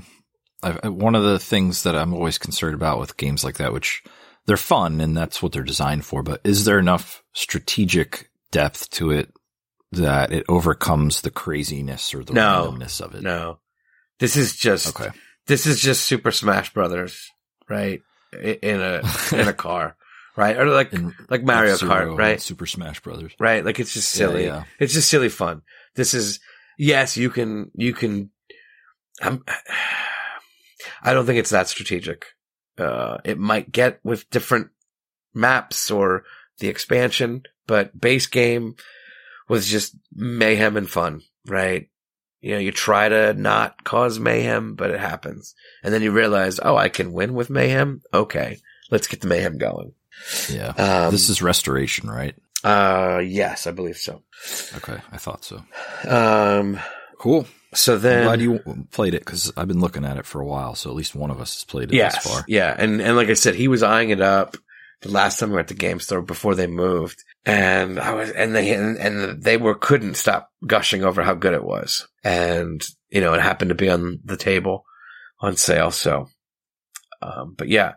[0.63, 3.73] I, I- one of the things that I'm always concerned about with games like that,
[3.73, 4.02] which
[4.45, 9.12] they're fun and that's what they're designed for, but is there enough strategic depth to
[9.12, 9.32] it
[9.91, 12.71] that it overcomes the craziness or the No.
[12.71, 13.23] randomness of it?
[13.23, 13.60] No,
[14.19, 15.10] this is just, Okay.
[15.47, 17.30] this is just Super Smash Brothers,
[17.69, 18.02] right?
[18.34, 19.02] In a,
[19.34, 19.95] in a car,
[20.38, 20.58] right?
[20.58, 22.41] Or like, In like Mario Kart, right?
[22.41, 23.34] Super Smash Brothers.
[23.39, 23.63] right?
[23.65, 24.45] Like it's just Yeah, silly.
[24.45, 24.63] yeah.
[24.80, 25.62] It's just silly fun.
[25.95, 26.39] This is
[26.78, 28.30] yes, you can you can.
[29.21, 29.43] I'm.
[31.01, 32.25] I don't think it's that strategic.
[32.77, 34.69] Uh, it might get with different
[35.34, 36.23] maps or
[36.60, 38.75] the expansion, but base game
[39.47, 41.89] was just mayhem and fun, right?
[42.41, 45.56] You know, you try to not cause mayhem, but it happens.
[45.84, 48.01] And then you realize, oh, I can win with mayhem.
[48.13, 48.60] Okay.
[48.91, 49.93] Let's get the mayhem going.
[50.49, 50.69] Yeah.
[50.69, 52.36] Um, this is restoration, right?
[52.63, 54.23] uh, yes, I believe so.
[54.77, 54.97] Okay.
[55.12, 55.63] I thought so.
[56.08, 56.80] Um,
[57.17, 57.47] Cool.
[57.73, 60.45] So I'm then, glad you played it because I've been looking at it for a
[60.45, 60.75] while.
[60.75, 62.45] So at least one of us has played it yes, this far.
[62.47, 64.58] yeah, and and like I said, he was eyeing it up.
[65.01, 67.23] the last time we were at the game store before they moved.
[67.45, 71.53] And I was, and they, and, and they were, couldn't stop gushing over how good
[71.53, 72.08] it was.
[72.23, 74.86] And, you know, it happened to be on the table
[75.39, 75.91] on sale.
[75.91, 76.27] So,
[77.21, 77.93] um, but yeah.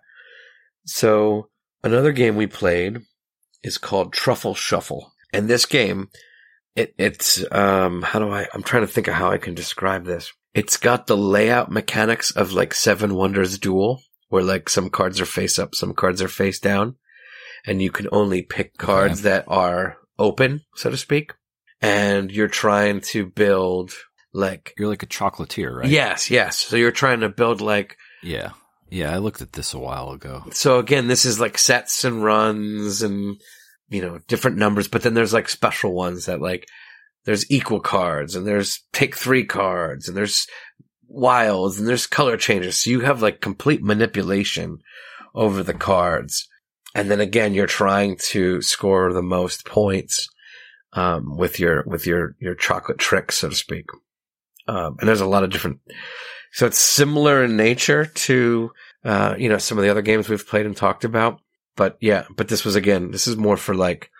[0.85, 1.49] So
[1.83, 3.01] another game we played
[3.63, 5.13] is called Truffle Shuffle.
[5.33, 6.11] And this game,
[6.81, 10.05] it, it's, um, how do I, I'm trying to think of how I can describe
[10.05, 10.33] this.
[10.55, 15.27] It's got the layout mechanics of like Seven Wonders Duel, where like some cards are
[15.27, 16.97] face up, some cards are face down,
[17.67, 19.29] and you can only pick cards okay.
[19.31, 21.35] that are open, so to speak.
[21.83, 23.93] And you're trying to build
[24.33, 25.89] like you're like a chocolatier, right?
[25.89, 26.59] Yes, yes.
[26.59, 28.51] So you're trying to build like yeah,
[28.91, 29.15] yeah.
[29.15, 30.45] I looked at this a while ago.
[30.53, 33.41] So again, this is like sets and runs and
[33.91, 36.67] you know different numbers, but then there's like special ones that like
[37.25, 40.47] there's equal cards and there's pick three cards and there's
[41.07, 42.81] wilds and there's color changes.
[42.81, 44.79] So you have like complete manipulation
[45.35, 46.49] over the cards.
[46.95, 50.29] And then again, you're trying to score the most points,
[50.93, 53.87] um, with your, with your, your chocolate trick, so to speak.
[54.67, 55.81] Um, and there's a lot of different,
[56.53, 58.73] so it's similar in nature to,
[59.05, 61.41] uh, you know, some of the other games we've played and talked about.
[61.81, 64.11] But yeah, but this was again, this is more for like,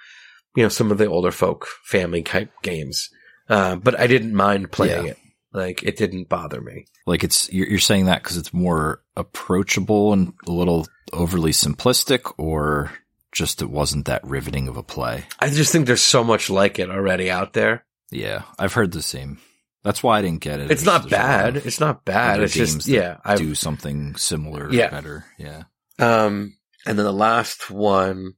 [0.57, 3.11] you know, some of the older folk family type games.
[3.51, 5.11] Uh, but I didn't mind playing yeah.
[5.11, 5.19] it.
[5.53, 6.87] Like it didn't bother me.
[7.05, 12.33] Like it's you're, you're saying that because it's more approachable and a little overly simplistic,
[12.39, 12.93] or
[13.31, 15.25] just it wasn't that riveting of a play.
[15.39, 17.85] I just think there's so much like it already out there.
[18.11, 19.37] Yeah, I've heard the same.
[19.85, 20.71] That's why I didn't get it.
[20.71, 21.59] It's not bad.
[21.59, 22.41] It's not bad.
[22.41, 24.73] It's just yeah, I do something similar.
[24.73, 24.89] Yeah.
[24.89, 25.27] better.
[25.37, 25.65] Yeah.
[25.99, 26.55] Um,
[26.87, 28.35] and then the last one.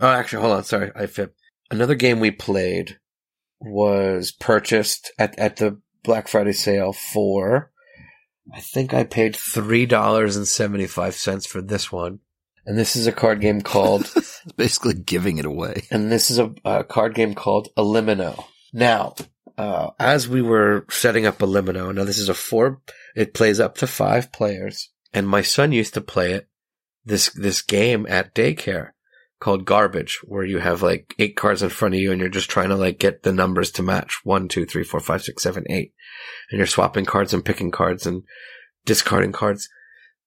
[0.00, 0.64] Oh, actually, hold on.
[0.64, 1.34] Sorry, I fit.
[1.70, 2.98] Another game we played
[3.60, 7.72] was purchased at, at the Black Friday sale for,
[8.54, 12.20] I think I paid $3.75 for this one.
[12.64, 14.12] And this is a card game called.
[14.56, 15.84] basically giving it away.
[15.90, 18.44] And this is a, a card game called Elimino.
[18.72, 19.14] Now,
[19.56, 22.80] uh, as we were setting up Elimino, now this is a four,
[23.14, 24.90] it plays up to five players.
[25.12, 26.48] And my son used to play it,
[27.06, 28.90] this, this game at daycare
[29.40, 32.50] called garbage where you have like eight cards in front of you and you're just
[32.50, 35.64] trying to like get the numbers to match one, two, three, four, five, six, seven,
[35.70, 35.92] eight.
[36.50, 38.22] And you're swapping cards and picking cards and
[38.84, 39.68] discarding cards.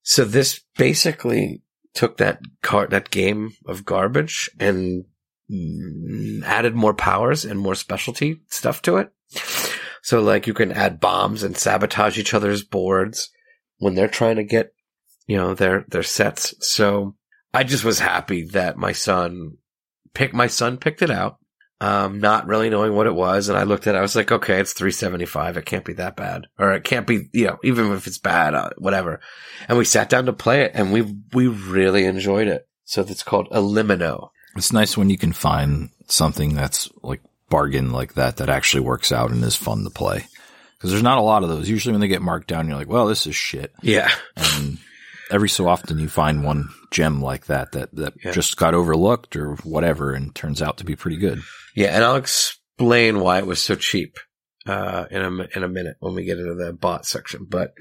[0.03, 1.61] So this basically
[1.93, 5.05] took that card, that game of garbage and
[5.51, 9.11] mm, added more powers and more specialty stuff to it.
[10.01, 13.29] So like you can add bombs and sabotage each other's boards
[13.77, 14.73] when they're trying to get,
[15.29, 16.55] you know, their, their sets.
[16.59, 17.15] So
[17.53, 19.57] I just was happy that my son
[20.15, 21.37] picked, my son picked it out.
[21.79, 23.47] Um, not really knowing what it was.
[23.47, 25.55] And I looked at it, I was like, okay, it's 375.
[25.55, 26.47] It can't be that bad.
[26.57, 29.21] Or it can't be, you know, even if it's bad, uh, whatever.
[29.69, 32.67] And we sat down to play it and we, we really enjoyed it.
[32.83, 34.31] So it's called Elimino.
[34.57, 39.11] It's nice when you can find something that's like bargain like that that actually works
[39.11, 40.25] out and is fun to play.
[40.79, 41.69] Cause there's not a lot of those.
[41.69, 43.71] Usually when they get marked down, you're like, well, this is shit.
[43.83, 44.09] Yeah.
[44.35, 44.79] And
[45.31, 48.31] every so often you find one gem like that that, that yeah.
[48.31, 51.41] just got overlooked or whatever and turns out to be pretty good.
[51.75, 54.17] Yeah, and I'll explain why it was so cheap
[54.65, 57.45] uh, in a in a minute when we get into the bot section.
[57.49, 57.73] But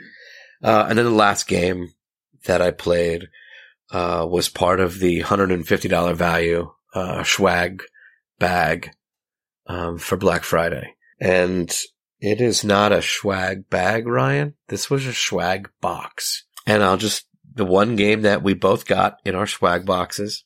[0.62, 1.92] uh, and then the last game
[2.44, 3.28] that I played
[3.90, 7.82] uh, was part of the hundred and fifty dollar value uh, swag
[8.38, 8.90] bag
[9.66, 11.70] um, for Black Friday, and
[12.20, 14.54] it is not a swag bag, Ryan.
[14.68, 17.27] This was a swag box, and I'll just
[17.58, 20.44] the one game that we both got in our swag boxes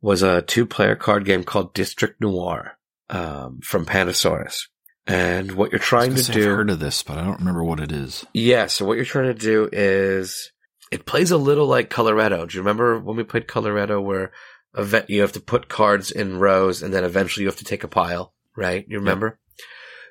[0.00, 2.78] was a two player card game called District Noir
[3.08, 4.68] um, from Pandasaurus.
[5.06, 6.40] And what you're trying to do.
[6.50, 8.24] I've heard of this, but I don't remember what it is.
[8.32, 10.52] Yeah, so what you're trying to do is
[10.92, 12.48] it plays a little like Coloretto.
[12.48, 14.32] Do you remember when we played Coloretto where
[14.76, 17.84] event you have to put cards in rows and then eventually you have to take
[17.84, 18.84] a pile, right?
[18.88, 19.38] You remember?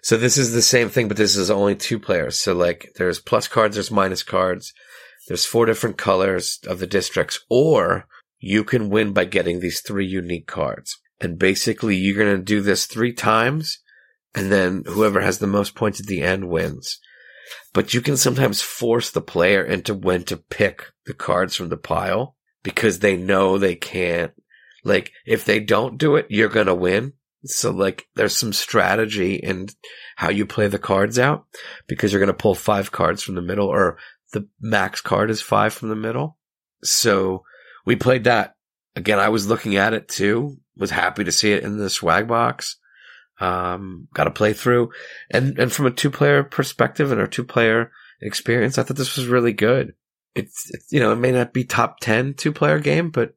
[0.01, 2.39] So this is the same thing, but this is only two players.
[2.39, 4.73] So like there's plus cards, there's minus cards.
[5.27, 8.07] There's four different colors of the districts, or
[8.39, 10.99] you can win by getting these three unique cards.
[11.21, 13.79] And basically, you're going to do this three times,
[14.35, 16.99] and then whoever has the most points at the end wins.
[17.73, 21.77] But you can sometimes force the player into when to pick the cards from the
[21.77, 24.33] pile because they know they can't.
[24.83, 27.13] Like, if they don't do it, you're going to win.
[27.45, 29.67] So like, there's some strategy in
[30.15, 31.45] how you play the cards out
[31.87, 33.97] because you're going to pull five cards from the middle or
[34.33, 36.37] the max card is five from the middle.
[36.83, 37.43] So
[37.85, 38.55] we played that.
[38.95, 42.27] Again, I was looking at it too, was happy to see it in the swag
[42.27, 42.77] box.
[43.39, 44.89] Um, got a playthrough
[45.31, 47.91] and, and from a two player perspective and our two player
[48.21, 49.95] experience, I thought this was really good.
[50.35, 53.33] It's, it's, you know, it may not be top 10 two player game, but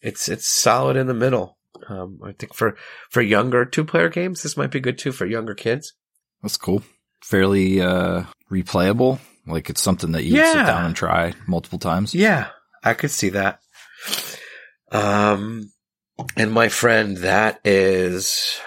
[0.00, 1.58] it's it's solid in the middle.
[1.88, 2.76] Um, I think for
[3.10, 5.94] for younger two player games, this might be good too for younger kids.
[6.42, 6.82] That's cool.
[7.22, 9.18] Fairly uh, replayable.
[9.46, 10.52] Like it's something that you yeah.
[10.52, 12.14] sit down and try multiple times.
[12.14, 12.48] Yeah,
[12.82, 13.60] I could see that.
[14.90, 15.70] Um,
[16.36, 18.58] and my friend, that is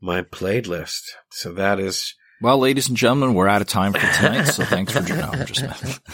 [0.00, 1.02] my playlist.
[1.30, 2.14] So that is.
[2.40, 4.44] Well, ladies and gentlemen, we're out of time for tonight.
[4.44, 6.00] so thanks for I'm just.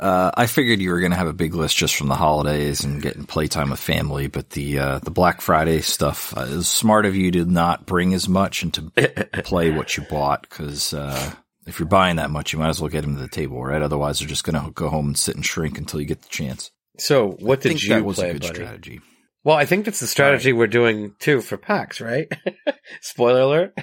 [0.00, 2.84] Uh, I figured you were going to have a big list just from the holidays
[2.84, 7.04] and getting playtime with family, but the uh, the Black Friday stuff uh, is smart
[7.04, 8.82] of you to not bring as much and to
[9.44, 11.34] play what you bought because uh,
[11.70, 13.80] if you're buying that much, you might as well get them to the table, right?
[13.80, 16.28] Otherwise, they're just going to go home and sit and shrink until you get the
[16.28, 16.70] chance.
[16.98, 18.54] So, what I did you that was play, a good buddy?
[18.54, 19.00] strategy.
[19.42, 20.58] Well, I think that's the strategy right.
[20.58, 22.30] we're doing too for PAX, right?
[23.00, 23.78] Spoiler alert.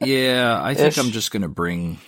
[0.00, 0.98] Yeah, I think Ish.
[0.98, 1.98] I'm just going to bring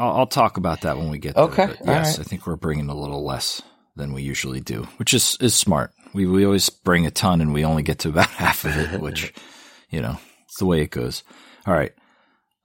[0.00, 1.66] I'll, I'll, talk about that when we get okay.
[1.66, 1.76] there.
[1.84, 2.26] yes, right.
[2.26, 3.60] I think we're bringing a little less
[3.96, 5.92] than we usually do, which is is smart.
[6.14, 9.00] We we always bring a ton and we only get to about half of it,
[9.00, 9.34] which
[9.90, 11.22] you know it's the way it goes.
[11.66, 11.92] All right.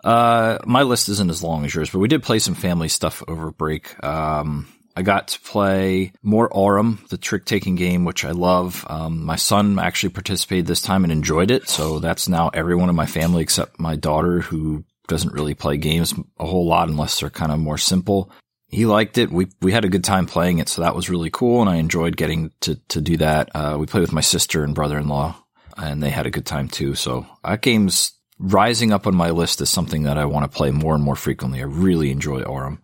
[0.05, 3.23] Uh, my list isn't as long as yours, but we did play some family stuff
[3.27, 4.01] over break.
[4.03, 8.85] Um, I got to play more Aurum, the trick taking game, which I love.
[8.87, 11.67] Um, my son actually participated this time and enjoyed it.
[11.67, 16.13] So that's now everyone in my family except my daughter who doesn't really play games
[16.39, 18.31] a whole lot unless they're kind of more simple.
[18.67, 19.31] He liked it.
[19.31, 21.75] We we had a good time playing it, so that was really cool, and I
[21.75, 23.49] enjoyed getting to to do that.
[23.53, 25.35] Uh, we played with my sister and brother in law,
[25.77, 26.95] and they had a good time too.
[26.95, 30.71] So that game's rising up on my list as something that I want to play
[30.71, 31.61] more and more frequently.
[31.61, 32.81] I really enjoy Aurum.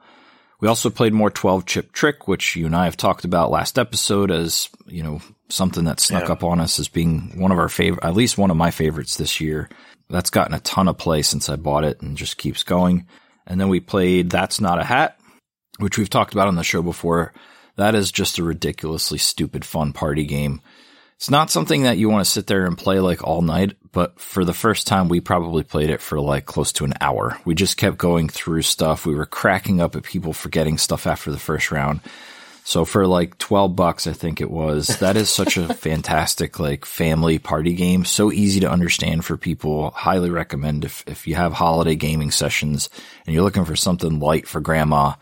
[0.59, 3.79] We also played more 12 chip trick, which you and I have talked about last
[3.79, 6.33] episode as, you know, something that snuck yeah.
[6.33, 9.17] up on us as being one of our favorite, at least one of my favorites
[9.17, 9.69] this year.
[10.09, 13.07] That's gotten a ton of play since I bought it and just keeps going.
[13.47, 15.19] And then we played That's Not a Hat,
[15.79, 17.33] which we've talked about on the show before.
[17.77, 20.61] That is just a ridiculously stupid fun party game.
[21.15, 24.19] It's not something that you want to sit there and play like all night, but
[24.19, 27.37] for the first time, we probably played it for like close to an hour.
[27.43, 29.05] We just kept going through stuff.
[29.05, 31.99] We were cracking up at people forgetting stuff after the first round.
[32.63, 36.85] So for like 12 bucks, I think it was, that is such a fantastic like
[36.85, 38.05] family party game.
[38.05, 39.91] So easy to understand for people.
[39.91, 42.89] Highly recommend if, if you have holiday gaming sessions
[43.25, 45.15] and you're looking for something light for grandma,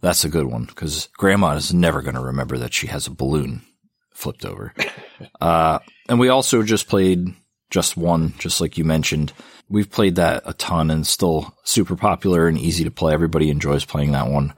[0.00, 3.10] that's a good one because grandma is never going to remember that she has a
[3.10, 3.62] balloon
[4.12, 4.74] flipped over.
[5.38, 7.34] Uh, and we also just played
[7.70, 9.32] just one, just like you mentioned.
[9.68, 13.12] We've played that a ton and still super popular and easy to play.
[13.12, 14.54] Everybody enjoys playing that one.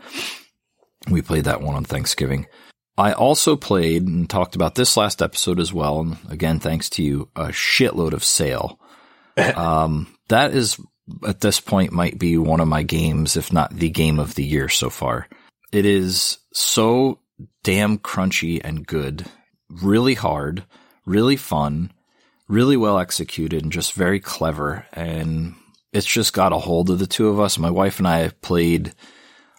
[1.10, 2.46] We played that one on Thanksgiving.
[2.96, 6.00] I also played and talked about this last episode as well.
[6.00, 8.78] And again, thanks to you, a shitload of Sail.
[9.56, 10.78] um, that is
[11.26, 14.44] at this point might be one of my games, if not the game of the
[14.44, 15.28] year so far.
[15.72, 17.20] It is so
[17.62, 19.26] damn crunchy and good,
[19.68, 20.64] really hard,
[21.06, 21.91] really fun,
[22.52, 24.86] really well executed, and just very clever.
[24.92, 25.54] And
[25.92, 27.58] it's just got a hold of the two of us.
[27.58, 28.92] My wife and I have played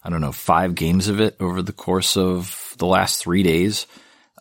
[0.04, 3.86] I don't know, five games of it over the course of the last three days.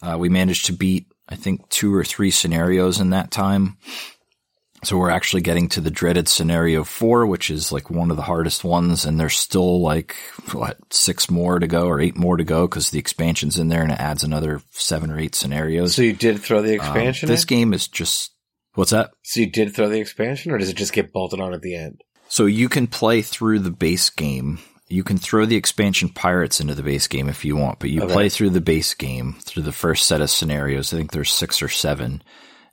[0.01, 3.77] Uh, we managed to beat, I think, two or three scenarios in that time.
[4.83, 8.23] So we're actually getting to the dreaded scenario four, which is like one of the
[8.23, 9.05] hardest ones.
[9.05, 10.17] And there's still like,
[10.51, 13.83] what, six more to go or eight more to go because the expansion's in there
[13.83, 15.95] and it adds another seven or eight scenarios.
[15.95, 17.29] So you did throw the um, expansion?
[17.29, 18.32] Um, this game is just,
[18.75, 19.11] what's that?
[19.23, 21.75] So you did throw the expansion or does it just get bolted on at the
[21.75, 22.03] end?
[22.27, 24.59] So you can play through the base game
[24.93, 28.03] you can throw the expansion pirates into the base game if you want, but you
[28.03, 28.13] okay.
[28.13, 30.93] play through the base game through the first set of scenarios.
[30.93, 32.21] I think there's six or seven.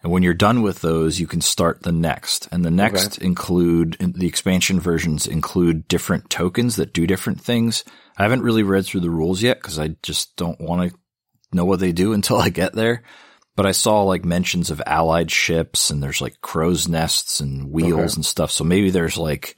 [0.02, 2.46] And when you're done with those, you can start the next.
[2.52, 3.26] And the next okay.
[3.26, 7.84] include the expansion versions include different tokens that do different things.
[8.18, 10.98] I haven't really read through the rules yet because I just don't want to
[11.53, 13.03] know what they do until I get there.
[13.61, 18.12] But I saw like mentions of allied ships and there's like crow's nests and wheels
[18.12, 18.14] okay.
[18.14, 18.50] and stuff.
[18.50, 19.54] So maybe there's like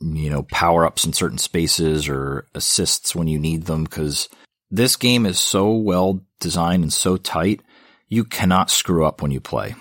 [0.00, 4.28] you know, power ups in certain spaces or assists when you need them because
[4.70, 7.60] this game is so well designed and so tight,
[8.06, 9.74] you cannot screw up when you play.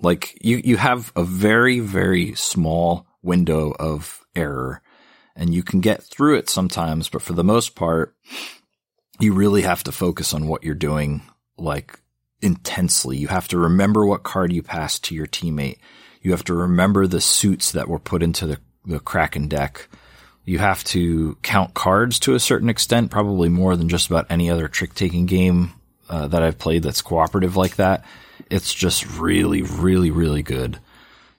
[0.00, 4.82] Like you, you have a very, very small window of error
[5.36, 8.16] and you can get through it sometimes, but for the most part,
[9.20, 11.22] you really have to focus on what you're doing
[11.56, 12.00] like
[12.40, 13.16] intensely.
[13.16, 15.78] You have to remember what card you passed to your teammate.
[16.22, 19.88] You have to remember the suits that were put into the the Kraken deck.
[20.44, 24.48] You have to count cards to a certain extent, probably more than just about any
[24.48, 25.72] other trick taking game
[26.08, 28.04] uh, that I've played that's cooperative like that.
[28.48, 30.78] It's just really, really, really good.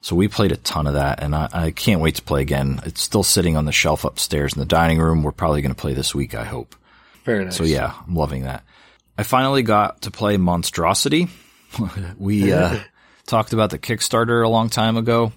[0.02, 2.82] So we played a ton of that, and I, I can't wait to play again.
[2.86, 5.24] It's still sitting on the shelf upstairs in the dining room.
[5.24, 6.76] We're probably going to play this week, I hope.
[7.24, 7.56] Very nice.
[7.56, 8.64] So yeah, I'm loving that.
[9.18, 11.30] I finally got to play Monsdrawsity.
[12.18, 12.80] we uh,
[13.26, 15.34] talked about the Kickstarter a long time ago,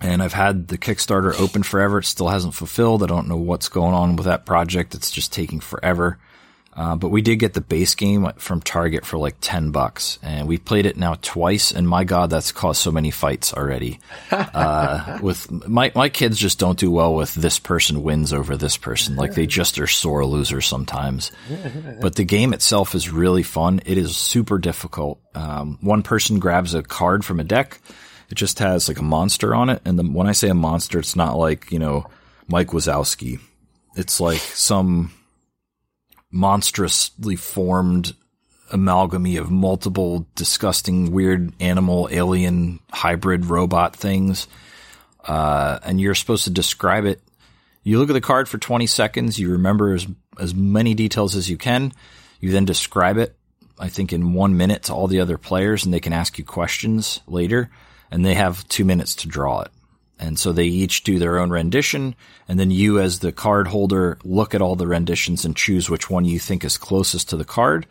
[0.00, 1.98] and I've had the Kickstarter open forever.
[1.98, 3.02] It still hasn't fulfilled.
[3.02, 4.94] I don't know what's going on with that project.
[4.94, 6.18] It's just taking forever.
[6.76, 10.48] Uh, but we did get the base game from Target for like 10 bucks and
[10.48, 11.70] we played it now twice.
[11.70, 14.00] And my God, that's caused so many fights already.
[14.54, 18.76] Uh, with my, my kids just don't do well with this person wins over this
[18.76, 19.16] person.
[19.16, 21.32] Like they just are sore losers sometimes.
[22.00, 23.80] But the game itself is really fun.
[23.84, 25.20] It is super difficult.
[25.34, 27.80] Um, one person grabs a card from a deck.
[28.30, 29.82] It just has like a monster on it.
[29.84, 32.06] And the, when I say a monster, it's not like, you know,
[32.46, 33.40] Mike Wazowski.
[33.96, 35.12] It's like some,
[36.34, 38.12] monstrously formed
[38.72, 44.48] amalgamy of multiple disgusting, weird animal, alien, hybrid robot things.
[45.24, 47.22] Uh, and you're supposed to describe it.
[47.84, 49.38] You look at the card for 20 seconds.
[49.38, 50.08] You remember as,
[50.38, 51.92] as many details as you can.
[52.40, 53.36] You then describe it,
[53.78, 56.44] I think in one minute to all the other players and they can ask you
[56.44, 57.70] questions later
[58.10, 59.70] and they have two minutes to draw it.
[60.24, 62.14] And so they each do their own rendition.
[62.48, 66.08] And then you, as the card holder, look at all the renditions and choose which
[66.08, 67.86] one you think is closest to the card.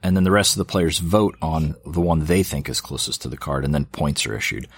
[0.00, 3.22] And then the rest of the players vote on the one they think is closest
[3.22, 3.64] to the card.
[3.64, 4.68] And then points are issued.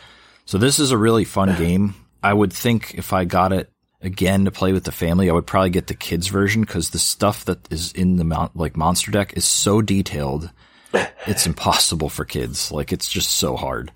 [0.47, 1.95] So this is a really fun game.
[2.23, 3.71] I would think if I got it
[4.01, 6.99] again to play with the family, I would probably get the kids version because the
[6.99, 10.51] stuff that is in the like monster deck is so detailed.
[11.27, 12.71] It's impossible for kids.
[12.71, 13.91] Like it's just so hard.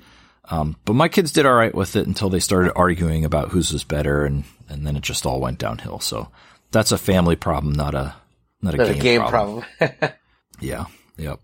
[0.51, 3.73] Um, but my kids did all right with it until they started arguing about whose
[3.73, 6.01] was better, and and then it just all went downhill.
[6.01, 6.29] So
[6.73, 8.15] that's a family problem, not a
[8.61, 9.65] not a not game, a game problem.
[9.79, 10.13] problem.
[10.61, 10.85] yeah,
[11.17, 11.41] yep.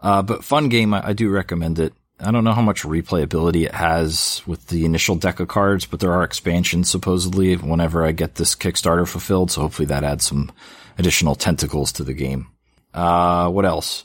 [0.00, 0.92] Uh, but fun game.
[0.92, 1.94] I, I do recommend it.
[2.18, 6.00] I don't know how much replayability it has with the initial deck of cards, but
[6.00, 9.50] there are expansions supposedly whenever I get this Kickstarter fulfilled.
[9.50, 10.52] So hopefully that adds some
[10.98, 12.48] additional tentacles to the game.
[12.92, 14.04] Uh, what else?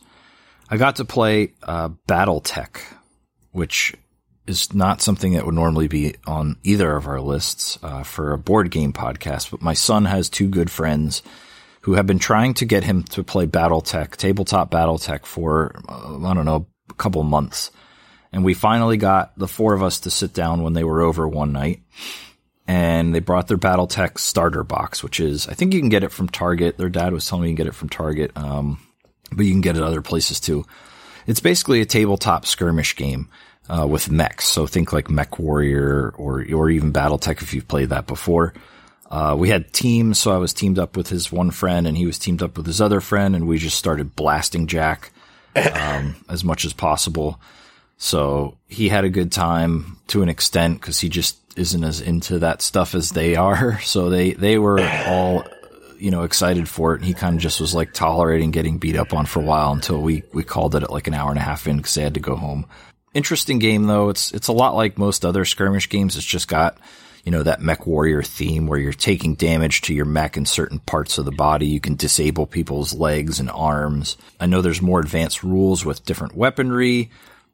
[0.69, 2.79] I got to play uh, BattleTech,
[3.51, 3.93] which
[4.47, 8.37] is not something that would normally be on either of our lists uh, for a
[8.37, 9.51] board game podcast.
[9.51, 11.23] But my son has two good friends
[11.81, 16.33] who have been trying to get him to play BattleTech, tabletop BattleTech, for uh, I
[16.33, 17.71] don't know a couple months,
[18.31, 21.27] and we finally got the four of us to sit down when they were over
[21.27, 21.81] one night.
[22.67, 26.11] And they brought their BattleTech starter box, which is I think you can get it
[26.11, 26.79] from Target.
[26.79, 28.79] Their dad was telling me you can get it from Target, um,
[29.31, 30.65] but you can get it other places too.
[31.27, 33.29] It's basically a tabletop skirmish game
[33.69, 34.45] uh, with mechs.
[34.45, 38.53] So think like MechWarrior or or even BattleTech if you've played that before.
[39.09, 42.05] Uh, we had teams, so I was teamed up with his one friend, and he
[42.05, 45.11] was teamed up with his other friend, and we just started blasting Jack
[45.55, 47.39] um, as much as possible.
[47.97, 52.39] So he had a good time to an extent because he just isn't as into
[52.39, 53.79] that stuff as they are.
[53.83, 55.45] So they they were all
[55.97, 58.97] you know excited for it, and he kind of just was like tolerating getting beat
[58.97, 61.39] up on for a while until we we called it at like an hour and
[61.39, 62.65] a half in because they had to go home.
[63.15, 64.09] Interesting game though.
[64.09, 66.17] It's it's a lot like most other skirmish games.
[66.17, 66.77] It's just got
[67.23, 70.79] you know that mech warrior theme where you're taking damage to your mech in certain
[70.79, 71.65] parts of the body.
[71.65, 74.17] You can disable people's legs and arms.
[74.37, 77.09] I know there's more advanced rules with different weaponry,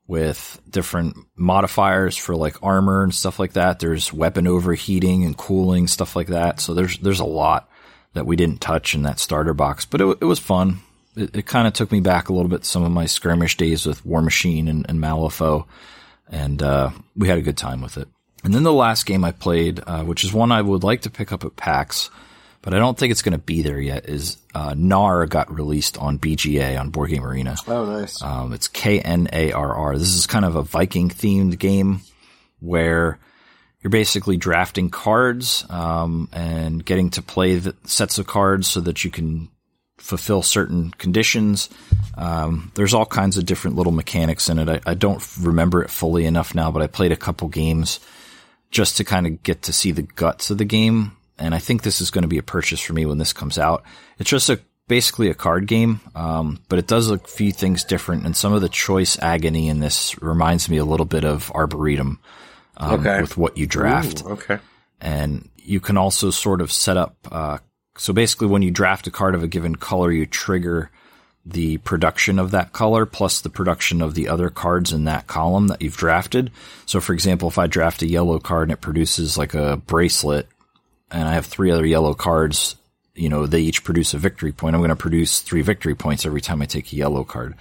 [0.07, 3.78] with different modifiers for like armor and stuff like that.
[3.78, 6.59] There's weapon overheating and cooling stuff like that.
[6.59, 7.70] So there's there's a lot
[8.14, 10.80] that we didn't touch in that starter box, but it, it was fun
[11.16, 13.86] it, it kind of took me back a little bit some of my skirmish days
[13.86, 15.66] with Warmachine and, and Malifaux,
[16.30, 18.07] and uh, we had a good time with it.
[18.43, 21.12] And then the last game I played, uh, which is one I would like to
[21.12, 22.09] pick up at PAX,
[22.62, 25.97] but I don't think it's going to be there yet, is uh, Knarr got released
[25.97, 27.55] on BGA on Board Game Arena.
[27.68, 28.22] Oh, nice.
[28.22, 29.97] Um, it's K N A R R.
[29.97, 32.01] This is kind of a Viking themed game
[32.59, 33.20] where
[33.82, 39.03] you're basically drafting cards um, and getting to play the sets of cards so that
[39.03, 39.49] you can
[40.02, 41.70] fulfill certain conditions.
[42.18, 44.70] Um, there's all kinds of different little mechanics in it.
[44.70, 47.99] I, I, don't remember it fully enough now, but I played a couple games
[48.72, 51.16] just to kind of get to see the guts of the game.
[51.38, 53.58] And I think this is going to be a purchase for me when this comes
[53.58, 53.84] out.
[54.18, 58.26] It's just a basically a card game, um, but it does a few things different.
[58.26, 62.20] And some of the choice agony in this reminds me a little bit of Arboretum
[62.78, 63.22] um, okay.
[63.22, 64.24] with what you draft.
[64.26, 64.60] Ooh, okay.
[64.99, 67.60] And you can also sort of set up uh,
[68.02, 70.89] so basically, when you draft a card of a given color, you trigger
[71.45, 75.68] the production of that color plus the production of the other cards in that column
[75.68, 76.49] that you've drafted.
[76.88, 80.47] So, for example, if I draft a yellow card and it produces like a bracelet,
[81.12, 82.76] and I have three other yellow cards,
[83.14, 84.74] you know, they each produce a victory point.
[84.76, 87.54] I'm going to produce three victory points every time I take a yellow card.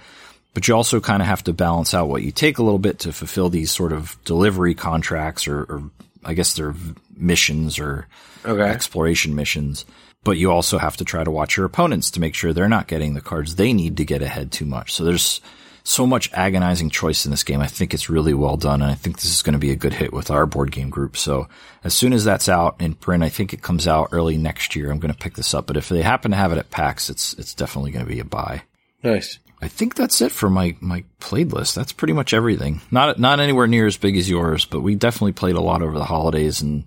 [0.55, 2.97] But you also kind of have to balance out what you take a little bit
[2.99, 5.83] to fulfill these sort of delivery contracts or, or
[6.25, 6.73] I guess they're
[7.15, 8.07] missions or
[8.43, 8.63] okay.
[8.63, 9.85] exploration missions.
[10.23, 12.87] But you also have to try to watch your opponents to make sure they're not
[12.87, 14.93] getting the cards they need to get ahead too much.
[14.93, 15.41] So there's
[15.83, 17.59] so much agonizing choice in this game.
[17.59, 19.75] I think it's really well done, and I think this is going to be a
[19.75, 21.17] good hit with our board game group.
[21.17, 21.47] So
[21.83, 24.91] as soon as that's out in print, I think it comes out early next year.
[24.91, 27.09] I'm going to pick this up, but if they happen to have it at PAX,
[27.09, 28.63] it's it's definitely going to be a buy.
[29.03, 29.39] Nice.
[29.61, 31.75] I think that's it for my my played list.
[31.75, 32.81] That's pretty much everything.
[32.89, 35.97] Not not anywhere near as big as yours, but we definitely played a lot over
[35.97, 36.83] the holidays, and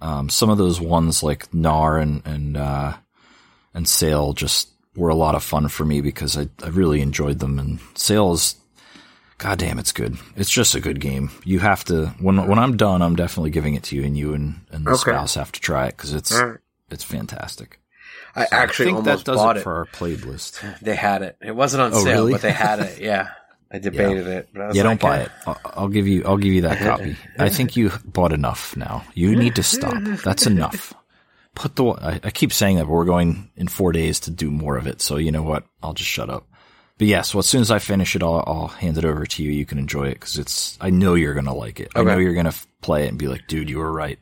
[0.00, 2.94] um, some of those ones like Knarr and and uh,
[3.74, 7.38] and Sail just were a lot of fun for me because I, I really enjoyed
[7.38, 7.58] them.
[7.58, 8.56] And Sail is,
[9.38, 10.16] goddamn, it's good.
[10.36, 11.30] It's just a good game.
[11.44, 14.34] You have to when when I'm done, I'm definitely giving it to you, and you
[14.34, 15.12] and, and the Okay.
[15.12, 16.58] spouse have to try it because it's right.
[16.90, 17.78] it's fantastic.
[18.34, 19.62] I So actually I think almost that does bought it it.
[19.64, 20.80] for our playlist.
[20.80, 21.36] They had it.
[21.40, 22.32] It wasn't on Oh, sale, really?
[22.32, 22.98] but they had it.
[23.00, 23.30] Yeah.
[23.70, 24.48] I debated it.
[24.52, 25.30] But Yeah, like, don't buy it.
[25.46, 26.24] I'll, I'll give you.
[26.26, 27.16] I'll give you that copy.
[27.38, 29.04] I think you bought enough now.
[29.14, 30.02] You need to stop.
[30.24, 30.92] That's enough.
[31.54, 31.84] Put the.
[31.84, 34.86] I, I keep saying that, but we're going in four days to do more of
[34.86, 35.00] it.
[35.00, 35.64] So you know what?
[35.82, 36.46] I'll just shut up.
[36.98, 39.42] But yes, well, as soon as I finish it, I'll, I'll hand it over to
[39.42, 39.50] you.
[39.50, 40.76] You can enjoy it because it's.
[40.80, 41.88] I know you're gonna like it.
[41.94, 42.52] I know you're gonna
[42.82, 44.18] play it and be like, dude, you were right.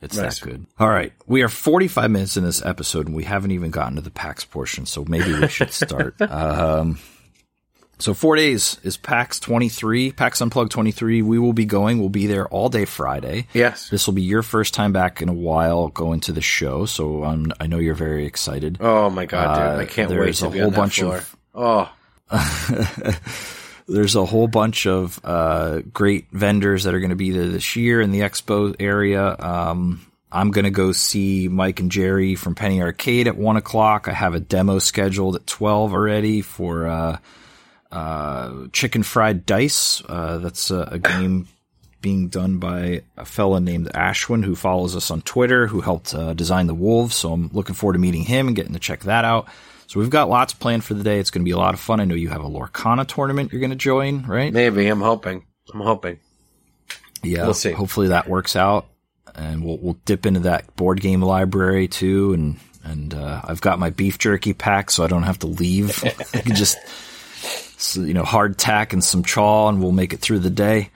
[0.00, 0.38] It's Nice.
[0.40, 0.66] that good.
[0.78, 4.02] All right, we are 45 minutes in this episode, and we haven't even gotten to
[4.02, 4.84] the PAX portion.
[4.86, 6.20] So maybe we should start.
[6.22, 6.98] um,
[7.98, 11.22] so four days is PAX 23, PAX Unplugged 23.
[11.22, 11.98] We will be going.
[12.00, 13.46] We'll be there all day Friday.
[13.54, 13.88] Yes.
[13.88, 17.24] This will be your first time back in a while going to the show, so
[17.24, 18.78] um, I know you're very excited.
[18.80, 19.64] Oh my god, dude!
[19.78, 21.16] Uh, I can't wait to be whole on that bunch floor.
[21.18, 21.92] of- Oh,
[23.86, 27.76] There's a whole bunch of uh, great vendors that are going to be there this
[27.76, 29.36] year in the expo area.
[29.38, 34.08] Um, I'm going to go see Mike and Jerry from Penny Arcade at one o'clock.
[34.08, 37.18] I have a demo scheduled at 12 already for uh,
[37.94, 40.02] uh, Chicken Fried Dice.
[40.08, 41.48] Uh, that's a, a game
[42.00, 46.34] being done by a fella named Ashwin who follows us on Twitter, who helped uh,
[46.34, 47.14] design the wolves.
[47.14, 49.48] So I'm looking forward to meeting him and getting to check that out.
[49.86, 51.18] So we've got lots planned for the day.
[51.18, 52.00] It's going to be a lot of fun.
[52.00, 54.52] I know you have a Lorcana tournament you're going to join, right?
[54.52, 55.44] maybe I'm hoping.
[55.72, 56.18] I'm hoping.
[57.22, 57.72] Yeah, We'll see.
[57.72, 58.86] Hopefully that works out,
[59.34, 62.34] and we'll we'll dip into that board game library too.
[62.34, 66.04] And and uh, I've got my beef jerky pack, so I don't have to leave.
[66.34, 66.76] I can just
[67.76, 70.90] so, you know hard tack and some chaw, and we'll make it through the day.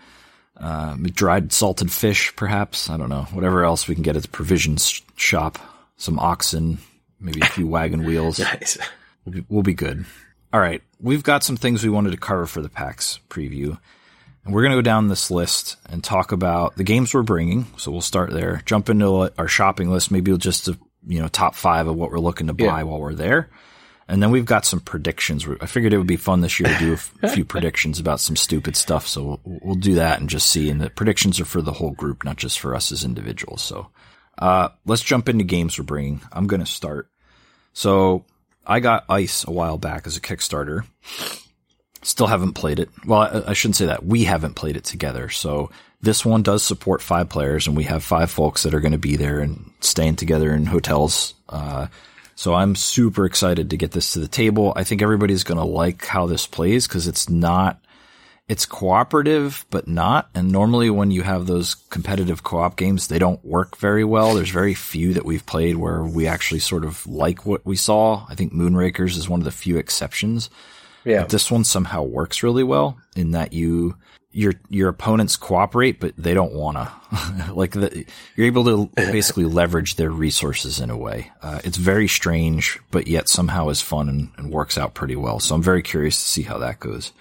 [0.56, 2.90] Uh, dried salted fish, perhaps.
[2.90, 3.22] I don't know.
[3.32, 5.58] Whatever else we can get at the provisions shop.
[5.96, 6.78] Some oxen,
[7.20, 8.38] maybe a few wagon wheels.
[8.40, 8.76] Nice.
[9.24, 10.04] We'll be, we'll be good.
[10.52, 10.82] All right.
[11.00, 13.78] We've got some things we wanted to cover for the PAX preview.
[14.44, 17.66] And we're going to go down this list and talk about the games we're bringing.
[17.76, 18.62] So we'll start there.
[18.64, 20.10] Jump into our shopping list.
[20.10, 20.72] Maybe just, uh,
[21.06, 22.82] you know, top five of what we're looking to buy Yeah.
[22.84, 23.48] while we're there.
[24.08, 25.46] And then we've got some predictions.
[25.60, 28.36] I figured it would be fun this year to do a few predictions about some
[28.36, 29.06] stupid stuff.
[29.06, 30.70] So we'll, we'll do that and just see.
[30.70, 33.60] And the predictions are for the whole group, not just for us as individuals.
[33.62, 33.88] So,
[34.38, 36.20] uh, let's jump into games we're bringing.
[36.32, 37.10] I'm going to start.
[37.72, 38.24] So
[38.66, 40.86] I got Ice a while back as a Kickstarter.
[42.02, 42.90] Still haven't played it.
[43.04, 44.04] Well, I, I shouldn't say that.
[44.04, 45.28] We haven't played it together.
[45.28, 48.92] So this one does support five players, and we have five folks that are going
[48.92, 51.34] to be there and staying together in hotels.
[51.48, 51.88] Uh,
[52.38, 54.72] so I'm super excited to get this to the table.
[54.76, 57.80] I think everybody's going to like how this plays because it's not
[58.46, 60.30] it's cooperative, but not.
[60.36, 64.36] And normally when you have those competitive co-op games, they don't work very well.
[64.36, 68.24] There's very few that we've played where we actually sort of like what we saw.
[68.28, 70.48] I think Moonrakers is one of the few exceptions.
[71.04, 71.22] Yeah.
[71.22, 73.96] But this one somehow works really well in that you,
[74.38, 76.92] your, your opponents cooperate, but they don't wanna.
[77.52, 78.04] like the,
[78.36, 81.32] you're able to basically leverage their resources in a way.
[81.42, 85.40] Uh, it's very strange, but yet somehow is fun and, and works out pretty well.
[85.40, 87.12] So I'm very curious to see how that goes.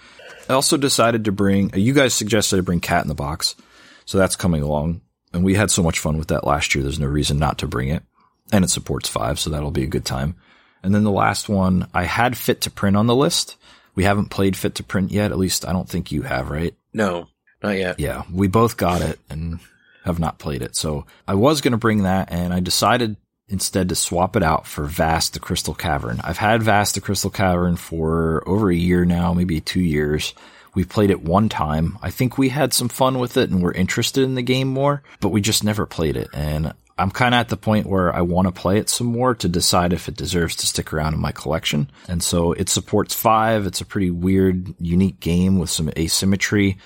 [0.48, 3.56] I also decided to bring, you guys suggested to bring Cat in the Box.
[4.04, 5.00] So that's coming along.
[5.32, 6.84] And we had so much fun with that last year.
[6.84, 8.04] There's no reason not to bring it.
[8.52, 10.36] And it supports five, so that'll be a good time.
[10.84, 13.56] And then the last one, I had Fit to Print on the list.
[13.96, 15.32] We haven't played Fit to Print yet.
[15.32, 16.74] At least I don't think you have, right?
[16.92, 17.28] No,
[17.62, 18.00] not yet.
[18.00, 19.60] Yeah, we both got it and
[20.04, 20.74] have not played it.
[20.76, 23.16] So I was going to bring that and I decided
[23.48, 26.20] instead to swap it out for Vast the Crystal Cavern.
[26.22, 30.34] I've had Vast the Crystal Cavern for over a year now, maybe two years.
[30.74, 31.98] We've played it one time.
[32.02, 35.02] I think we had some fun with it and we're interested in the game more,
[35.20, 36.28] but we just never played it.
[36.34, 39.34] And I'm kind of at the point where I want to play it some more
[39.36, 41.90] to decide if it deserves to stick around in my collection.
[42.08, 43.66] And so it supports five.
[43.66, 46.78] It's a pretty weird, unique game with some asymmetry.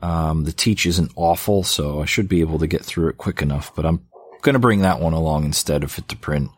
[0.00, 3.42] Um, the teach isn't awful, so I should be able to get through it quick
[3.42, 4.06] enough, but I'm
[4.42, 6.50] going to bring that one along instead of it to print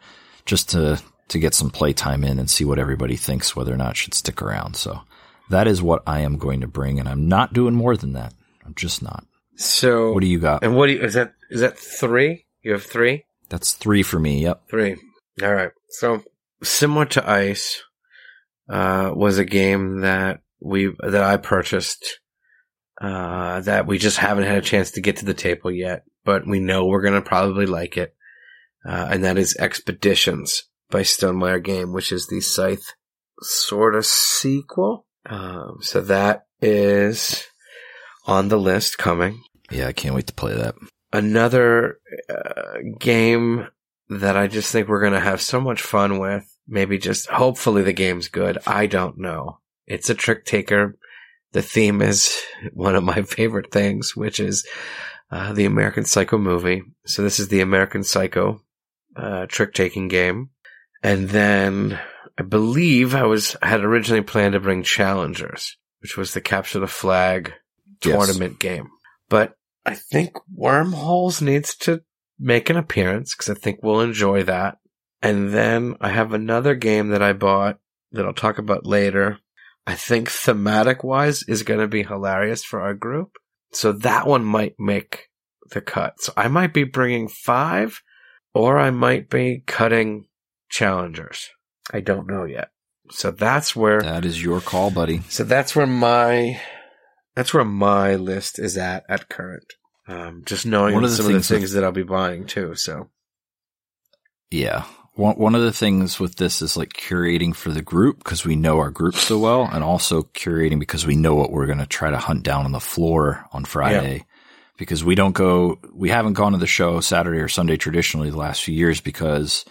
[0.45, 3.93] just to, to get some playtime in and see what everybody thinks, whether or not
[3.93, 4.77] it should stick around.
[4.77, 5.01] So
[5.49, 8.35] that is what I am going to bring, and I'm not doing more than that.
[8.65, 9.25] I'm just not.
[9.57, 10.63] So What do you got?
[10.63, 11.35] And what do you, is that?
[11.51, 12.47] Is that three?
[12.63, 13.25] You have three?
[13.49, 14.43] That's three for me.
[14.43, 14.63] Yep.
[14.71, 14.97] Three.
[15.43, 15.71] All right.
[15.89, 16.23] So
[16.63, 17.83] similar to Ice,
[18.69, 22.21] uh, was a game that we that I purchased.
[23.01, 26.47] Uh, that we just haven't had a chance to get to the table yet, but
[26.47, 28.15] we know we're gonna probably like it.
[28.87, 32.95] Uh, and that is Expeditions by Stonemaier Game, which is the Scythe
[33.41, 35.07] sort of sequel.
[35.27, 37.47] Um, so that is
[38.27, 39.43] on the list coming.
[39.71, 40.75] Yeah, I can't wait to play that.
[41.13, 41.99] Another
[42.29, 43.67] uh, game
[44.09, 46.45] that I just think we're going to have so much fun with.
[46.69, 48.59] Maybe just hopefully the game's good.
[48.67, 49.59] I don't know.
[49.87, 50.97] It's a trick taker.
[51.53, 52.41] The theme is
[52.73, 54.67] one of my favorite things, which is
[55.33, 56.83] uh, the American Psycho movie.
[57.07, 58.63] So this is the American Psycho
[59.17, 60.51] uh, trick taking game.
[61.03, 61.99] And then
[62.39, 66.87] I believe I was had originally planned to bring Challengers, which was the capture the
[66.87, 67.55] flag
[68.05, 68.15] Yes.
[68.17, 68.89] tournament game.
[69.29, 72.03] But I think Wormholes needs to
[72.39, 74.78] make an appearance because I think we'll enjoy that.
[75.22, 77.78] And then I have another game that I bought
[78.12, 79.39] that I'll talk about later.
[79.87, 83.33] I think thematic wise is going to be hilarious for our group.
[83.72, 85.28] So that one might make
[85.70, 86.20] the cut.
[86.20, 88.03] So I might be bringing five
[88.55, 90.26] or I might be cutting
[90.68, 91.51] challengers.
[91.93, 92.70] I don't know yet.
[93.11, 95.22] So that's where That is your call, buddy.
[95.28, 96.61] so that's where my
[97.41, 99.64] that's where my list is at at current.
[100.07, 102.45] Um, just knowing One of the some of the things with- that I'll be buying
[102.45, 102.74] too.
[102.74, 103.09] So
[104.51, 104.84] Yeah.
[105.14, 108.57] One, one of the things with this is like curating for the group because we
[108.57, 111.86] know our group so well and also curating because we know what we're going to
[111.86, 114.26] try to hunt down on the floor on Friday
[114.76, 118.36] because we don't go, we haven't gone to the show Saturday or Sunday traditionally the
[118.36, 119.64] last few years because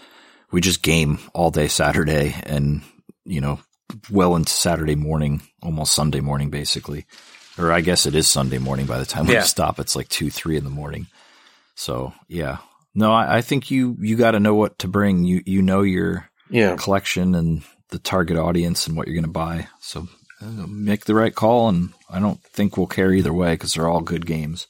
[0.52, 2.82] we just game all day Saturday and,
[3.26, 3.60] you know,
[4.10, 7.06] well into Saturday morning, almost Sunday morning, basically.
[7.60, 9.44] Or I guess it is Sunday morning by the time we Yeah.
[9.44, 9.80] stop.
[9.80, 11.08] It's like two, three in the morning.
[11.76, 12.58] So yeah,
[12.96, 15.24] no, I, I think you you got to know what to bring.
[15.26, 19.30] You you know your yeah, collection and the target audience and what you're going to
[19.32, 19.68] buy.
[19.82, 20.08] So
[20.42, 23.88] uh, make the right call, and I don't think we'll care either way because they're
[23.88, 24.68] all good games.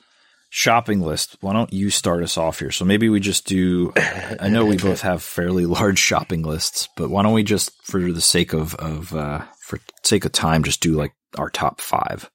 [0.52, 1.38] Shopping list.
[1.42, 2.72] Why don't you start us off here?
[2.72, 3.94] So maybe we just do.
[3.96, 8.00] I know we both have fairly large shopping lists, but why don't we just, for
[8.00, 12.30] the sake of of uh, for sake of time, just do like our top five.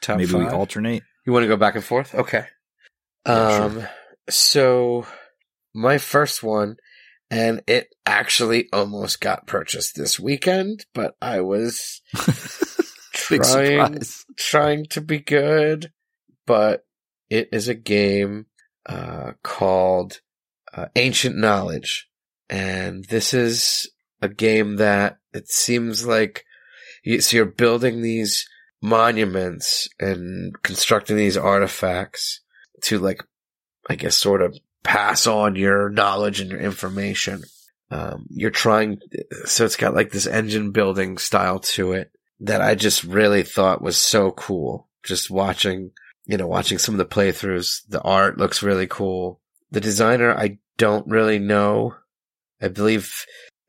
[0.00, 0.40] Top maybe five.
[0.42, 1.02] we alternate.
[1.26, 2.14] you want to go back and forth?
[2.14, 2.46] Okay.
[3.26, 3.80] Yeah, sure.
[3.80, 3.88] um.
[4.28, 5.06] So
[5.74, 6.76] my first one,
[7.30, 12.00] and it actually almost got purchased this weekend, but I was
[13.12, 14.00] trying
[14.36, 15.92] trying to be good,
[16.46, 16.84] but
[17.28, 18.46] it is a game
[18.86, 20.20] uh, called
[20.72, 22.08] uh, Ancient Knowledge,
[22.48, 23.90] and this is
[24.20, 26.44] a game that it seems like
[27.04, 28.48] you, so you're building these
[28.82, 32.40] monuments and constructing these artifacts
[32.82, 33.22] to like,
[33.88, 37.42] I guess, sort of pass on your knowledge and your information.
[37.90, 39.00] Um, you're trying,
[39.44, 43.82] so it's got like this engine building style to it that I just really thought
[43.82, 44.88] was so cool.
[45.02, 45.90] Just watching,
[46.26, 49.40] you know, watching some of the playthroughs, the art looks really cool.
[49.70, 51.96] The designer, I don't really know.
[52.62, 53.12] I believe,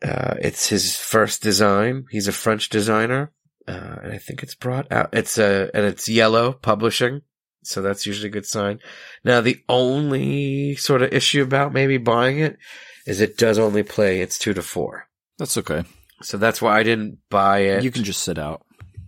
[0.03, 2.05] uh, it's his first design.
[2.09, 3.32] He's a French designer.
[3.68, 7.22] Uh, and I think it's brought out, it's a, and it's Iello publishing.
[7.64, 8.80] So that's usually a good sign.
[9.24, 12.57] Now, the only sort of issue about maybe buying it
[13.05, 15.07] is it does only play, it's two to four.
[15.38, 15.84] That's okay.
[16.24, 17.84] So that's why I didn't buy it.
[17.84, 18.66] You can just sit out.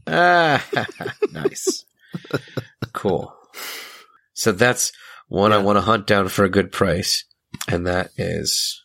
[0.07, 0.63] Ah,
[1.31, 1.85] nice.
[2.91, 3.33] cool.
[4.33, 4.91] So that's
[5.27, 7.25] one I want to hunt down for a good price,
[7.67, 8.83] and that is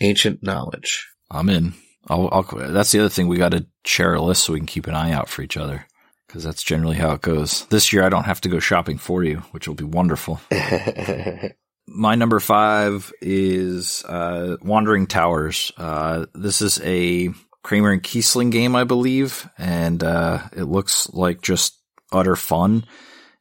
[0.00, 1.08] Ancient Knowledge.
[1.30, 1.74] I'm in.
[2.08, 3.28] I'll, I'll, that's the other thing.
[3.28, 5.56] We got to share a list so we can keep an eye out for each
[5.56, 5.86] other
[6.26, 7.66] because that's generally how it goes.
[7.66, 10.40] This year, I don't have to go shopping for you, which will be wonderful.
[11.86, 15.70] My number five is uh, Wandering Towers.
[15.76, 17.30] Uh, this is a
[17.62, 21.78] Kramer and Kiesling game, I believe, and uh, it looks like just
[22.12, 22.84] utter fun.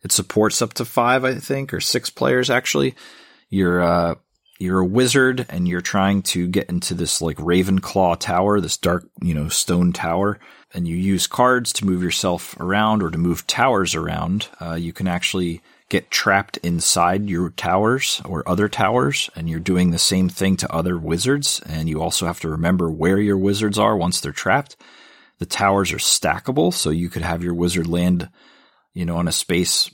[0.03, 2.95] It supports up to five, I think, or six players actually.
[3.49, 4.16] You're uh,
[4.64, 9.05] you're a wizard and you're trying to get into this like Ravenclaw tower, this dark,
[9.22, 10.39] you know, stone tower,
[10.74, 14.47] and you use cards to move yourself around or to move towers around.
[14.61, 19.91] Uh, you can actually get trapped inside your towers or other towers, and you're doing
[19.91, 21.61] the same thing to other wizards.
[21.66, 24.78] And you also have to remember where your wizards are once they're trapped.
[25.39, 28.30] The towers are stackable, so you could have your wizard land,
[28.93, 29.91] you know, on a space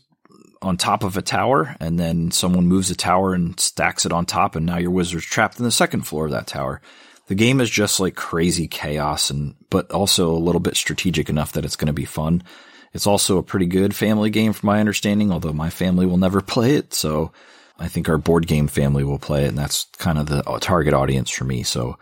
[0.62, 4.26] on top of a tower, and then someone moves a tower and stacks it on
[4.26, 6.82] top, and now your wizard's trapped in the second floor of that tower.
[7.28, 11.53] The game is just like crazy chaos, and but also a little bit strategic enough
[11.53, 12.43] that it's going to be fun.
[12.91, 15.32] It's also a pretty good family game, from my understanding.
[15.32, 17.32] Although my family will never play it, so
[17.78, 20.93] I think our board game family will play it, and that's kind of the target
[20.93, 21.64] audience for me.
[21.64, 21.97] So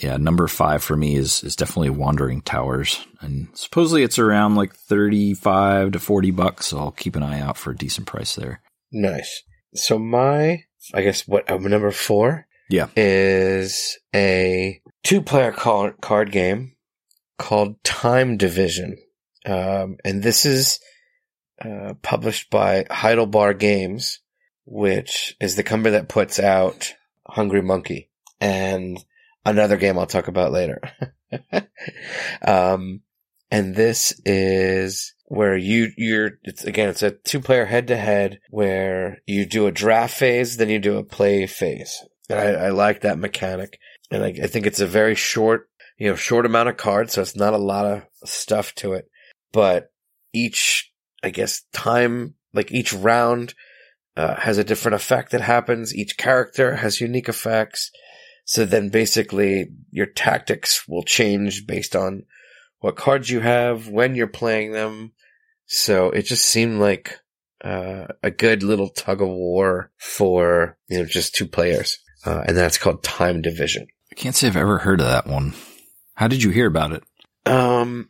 [0.00, 4.74] yeah, number five for me is is definitely Wandering Towers, and supposedly it's around like
[4.74, 6.66] thirty five to forty bucks.
[6.66, 8.62] So I'll keep an eye out for a decent price there.
[8.90, 9.42] Nice.
[9.74, 10.64] So my,
[10.94, 12.88] I guess what uh, number four Yeah.
[12.96, 16.76] is a two-player card card game
[17.38, 18.96] called Time Division,
[19.46, 20.78] um, and this is
[21.64, 24.20] uh, published by Heidelbar Games,
[24.64, 26.94] which is the company that puts out
[27.26, 29.02] Hungry Monkey and
[29.44, 30.80] another game I'll talk about later.
[32.46, 33.00] um,
[33.50, 38.38] and this is where you you're it's again it's a two player head to head
[38.50, 42.02] where you do a draft phase then you do a play phase.
[42.28, 43.78] And I, I like that mechanic,
[44.10, 45.68] and I, I think it's a very short
[45.98, 49.08] you know short amount of cards, so it's not a lot of stuff to it,
[49.52, 49.92] but
[50.32, 53.54] each I guess time like each round
[54.16, 55.94] uh, has a different effect that happens.
[55.94, 57.90] Each character has unique effects.
[58.44, 62.24] So then basically your tactics will change based on
[62.80, 65.12] what cards you have, when you're playing them.
[65.66, 67.20] So it just seemed like
[67.64, 71.98] uh, a good little tug of war for, you know, just two players.
[72.26, 73.86] Uh, and that's called Time Division.
[74.10, 75.54] I can't say I've ever heard of that one.
[76.14, 77.02] How did you hear about it?
[77.46, 78.08] Um,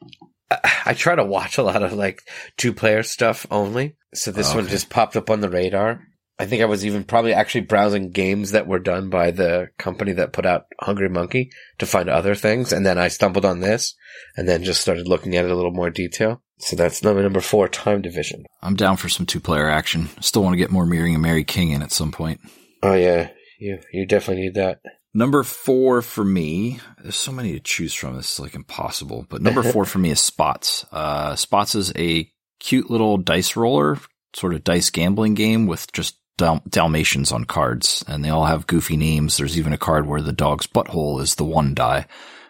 [0.50, 2.22] I, I try to watch a lot of like
[2.56, 3.96] two player stuff only.
[4.14, 6.02] So this one just popped up on the radar.
[6.38, 10.12] I think I was even probably actually browsing games that were done by the company
[10.12, 12.72] that put out Hungry Monkey to find other things.
[12.72, 13.94] And then I stumbled on this
[14.36, 16.42] and then just started looking at it a little more detail.
[16.58, 18.44] So that's number number four, Time Division.
[18.62, 20.08] I'm down for some two player action.
[20.20, 22.40] Still want to get more Miri and Mary King in at some point.
[22.82, 24.80] Oh yeah, you, you definitely need that.
[25.14, 28.18] Number four for me, there's so many to choose from.
[28.18, 29.26] It's like impossible.
[29.28, 30.86] But number four for me is Spots.
[30.90, 32.30] Uh, Spots is a
[32.60, 33.98] cute little dice roller,
[34.34, 38.66] sort of dice gambling game with just Dal- Dalmatians on cards, and they all have
[38.66, 39.36] goofy names.
[39.36, 42.06] There's even a card where the dog's butthole is the one die,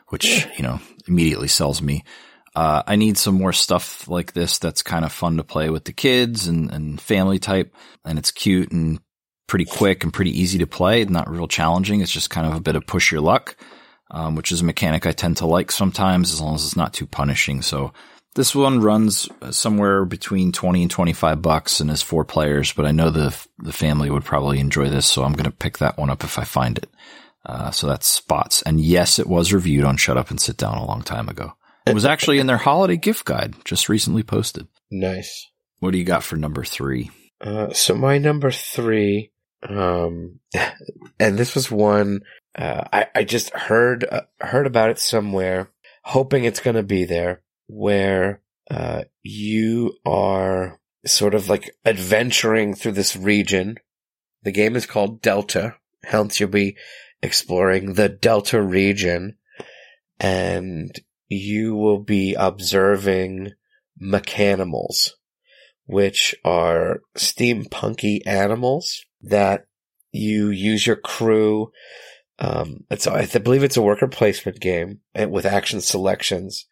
[0.09, 2.05] which you know immediately sells me.
[2.55, 5.85] Uh, I need some more stuff like this that's kind of fun to play with
[5.85, 7.75] the kids and, and family type,
[8.05, 8.99] and it's cute and
[9.47, 11.05] pretty quick and pretty easy to play.
[11.05, 12.01] Not real challenging.
[12.01, 13.57] It's just kind of a bit of push your luck,
[14.11, 16.95] um, which is a mechanic I tend to like sometimes as long as it's not
[16.95, 17.61] too punishing.
[17.61, 17.93] So
[18.35, 22.93] this one runs somewhere between 20 and 25 bucks and is four players, but I
[22.93, 25.07] know the, the family would probably enjoy this.
[25.07, 26.89] So I'm going to pick that one up if I find it.
[27.45, 28.63] Uh, so that's spots.
[28.63, 31.53] And yes, it was reviewed on Shut Up and Sit Down a long time ago.
[31.87, 34.69] It was actually in their holiday gift guide just recently posted.
[34.91, 35.51] Nice.
[35.81, 37.11] What do you got for number three?
[37.41, 39.33] Uh, so my number three,
[39.69, 40.39] um,
[41.19, 42.21] and this was one,
[42.57, 45.71] uh, I, I just heard, uh, heard about it somewhere,
[46.05, 47.43] hoping it's going to be there,
[47.73, 53.77] where, uh, you are sort of like adventuring through this region.
[54.43, 56.77] The game is called Delta, hence you'll be
[57.23, 59.37] exploring the Delta region,
[60.19, 60.95] and
[61.29, 63.53] you will be observing
[64.01, 65.11] mechanimals
[65.87, 69.67] which are steampunky animals that
[70.11, 71.71] you use your crew.
[72.39, 76.67] Um, it's, I believe it's a worker placement game with action selections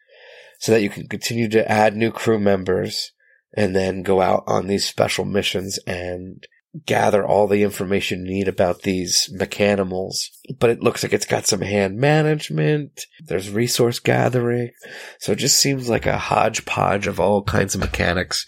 [0.61, 3.13] so that you can continue to add new crew members
[3.57, 6.47] and then go out on these special missions and
[6.87, 10.27] gather all the information you need about these mechanimals.
[10.59, 13.07] But it looks like it's got some hand management.
[13.25, 14.71] There's resource gathering.
[15.19, 18.45] So it just seems like a hodgepodge of all kinds of mechanics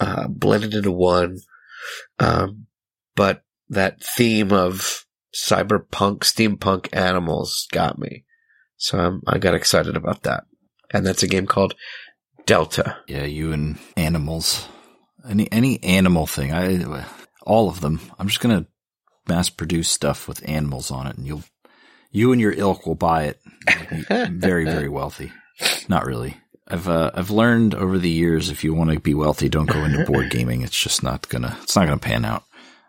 [0.00, 1.38] uh, blended into one.
[2.20, 2.66] Um,
[3.16, 8.24] but that theme of cyberpunk, steampunk animals got me.
[8.76, 10.44] So I'm, I got excited about that.
[10.92, 11.74] And that's a game called
[12.46, 12.96] Delta.
[13.06, 14.66] Yeah, you and animals.
[15.28, 16.52] Any any animal thing.
[16.52, 17.04] I
[17.42, 18.00] all of them.
[18.18, 18.66] I'm just gonna
[19.28, 21.44] mass produce stuff with animals on it, and you'll
[22.10, 23.40] you and your ilk will buy it.
[24.30, 25.32] Very very wealthy.
[25.88, 26.36] Not really.
[26.66, 29.84] I've uh, I've learned over the years if you want to be wealthy, don't go
[29.84, 30.62] into board gaming.
[30.62, 32.44] It's just not gonna it's not gonna pan out.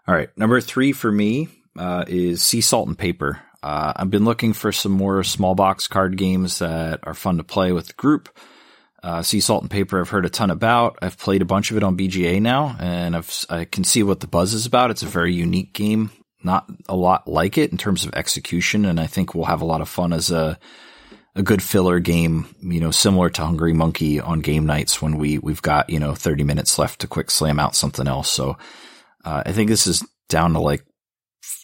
[0.07, 3.41] All right, number three for me uh, is Sea Salt and Paper.
[3.63, 7.43] Uh, I've been looking for some more small box card games that are fun to
[7.43, 8.29] play with the group.
[9.03, 10.99] Uh, sea Salt and Paper, I've heard a ton about.
[11.01, 14.19] I've played a bunch of it on BGA now, and I've I can see what
[14.19, 14.91] the buzz is about.
[14.91, 16.11] It's a very unique game,
[16.43, 19.65] not a lot like it in terms of execution, and I think we'll have a
[19.65, 20.59] lot of fun as a
[21.33, 22.53] a good filler game.
[22.61, 26.13] You know, similar to Hungry Monkey on game nights when we we've got you know
[26.13, 28.29] thirty minutes left to quick slam out something else.
[28.29, 28.57] So
[29.25, 30.85] uh, I think this is down to like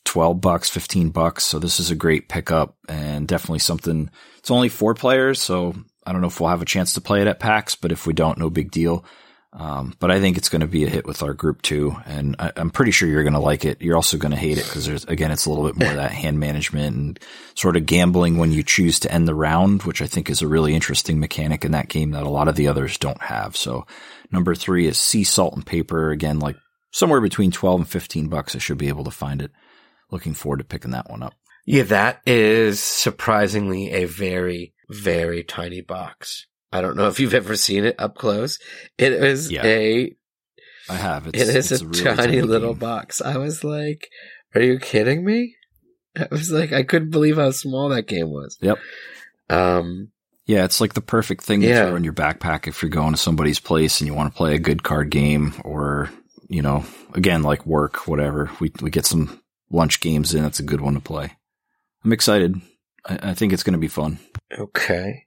[0.06, 1.44] 12 bucks, 15 bucks.
[1.46, 4.10] So this is a great pickup and definitely something.
[4.38, 5.42] It's only four players.
[5.42, 5.76] So
[6.06, 8.08] I don't know if we'll have a chance to play it at PAX, but if
[8.08, 9.06] we don't, no big deal.
[9.54, 12.36] Um, but I think it's going to be a hit with our group too, and
[12.38, 13.82] I, am pretty sure you're going to like it.
[13.82, 16.12] You're also going to hate it because there's again, it's a little bit more that
[16.24, 17.20] hand management and
[17.56, 20.48] sort of gambling when you choose to end the round, which I think is a
[20.48, 23.56] really interesting mechanic in that game that a lot of the others don't have.
[23.56, 23.88] So
[24.32, 26.12] number three is Sea Salt and Paper.
[26.12, 26.58] Again, like
[26.92, 28.56] somewhere between 12 and 15 bucks.
[28.56, 29.52] I should be able to find it.
[30.10, 31.34] Looking forward to picking that one up.
[31.66, 36.48] Yeah, that is surprisingly a very, very tiny box.
[36.72, 38.60] I don't know if you've ever seen it up close.
[38.98, 40.16] It is yeah, a.
[40.90, 41.28] I have.
[41.28, 42.80] It's, it is a, a really tiny, tiny little game.
[42.80, 43.22] box.
[43.22, 44.10] I was like,
[44.56, 45.56] "Are you kidding me?"
[46.18, 48.58] I was like, I couldn't believe how small that game was.
[48.62, 48.78] Yep.
[49.50, 50.12] Um.
[50.46, 51.88] Yeah, it's like the perfect thing to yeah.
[51.88, 54.56] throw in your backpack if you're going to somebody's place and you want to play
[54.56, 56.10] a good card game, or
[56.48, 58.50] you know, again, like work, whatever.
[58.62, 59.42] We we get some
[59.72, 60.44] lunch games in.
[60.44, 61.34] That's a good one to play.
[62.04, 62.62] I'm excited.
[63.06, 64.20] I, I think it's going to be fun.
[64.58, 65.26] Okay.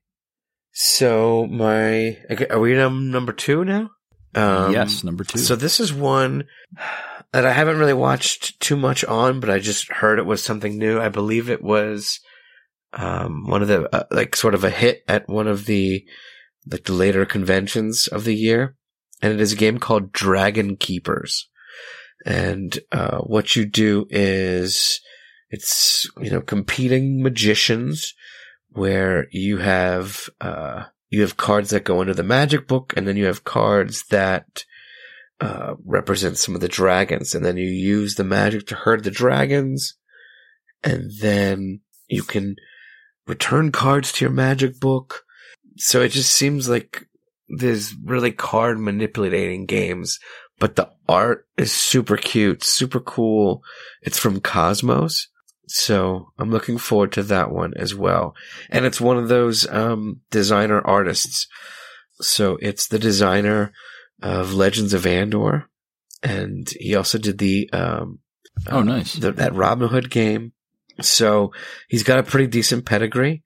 [0.72, 2.18] So my
[2.48, 3.90] are we on number two now?
[4.34, 5.38] Um, yes, number two.
[5.38, 6.44] So this is one
[7.32, 10.78] that I haven't really watched too much on, but I just heard it was something
[10.78, 11.00] new.
[11.00, 12.20] I believe it was
[12.92, 16.04] um, one of the uh, like sort of a hit at one of the
[16.70, 18.76] like the later conventions of the year,
[19.20, 21.48] and it is a game called Dragon Keepers.
[22.26, 25.00] And uh, what you do is
[25.50, 28.14] it's you know competing magicians
[28.68, 33.16] where you have uh, you have cards that go into the magic book, and then
[33.16, 34.64] you have cards that
[35.40, 39.10] uh, represent some of the dragons, and then you use the magic to herd the
[39.10, 39.94] dragons,
[40.82, 42.56] and then you can
[43.26, 45.24] return cards to your magic book.
[45.76, 47.06] So it just seems like
[47.48, 50.18] there's really card manipulating games,
[50.60, 53.64] but the art is super cute, super cool.
[54.02, 55.26] It's from Kosmos.
[55.66, 58.34] So I'm looking forward to that one as well.
[58.68, 61.48] And it's one of those um, designer artists.
[62.20, 63.72] So it's the designer
[64.22, 65.68] of Legends of Andor,
[66.22, 68.18] and he also did the um,
[68.68, 70.52] oh nice the, that Robin Hood game.
[71.00, 71.52] So
[71.88, 73.42] he's got a pretty decent pedigree.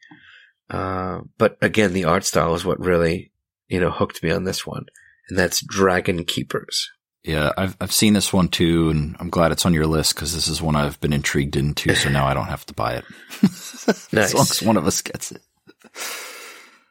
[0.69, 3.31] Uh, but again, the art style is what really
[3.69, 4.87] you know hooked me on this one,
[5.29, 6.91] and that's Dragon Keepers.
[7.25, 10.35] Yeah, I've I've seen this one too, and I'm glad it's on your list because
[10.35, 11.95] this is one I've been intrigued into.
[11.95, 13.05] So now I don't have to buy it,
[13.43, 14.13] nice.
[14.13, 15.41] as long as one of us gets it.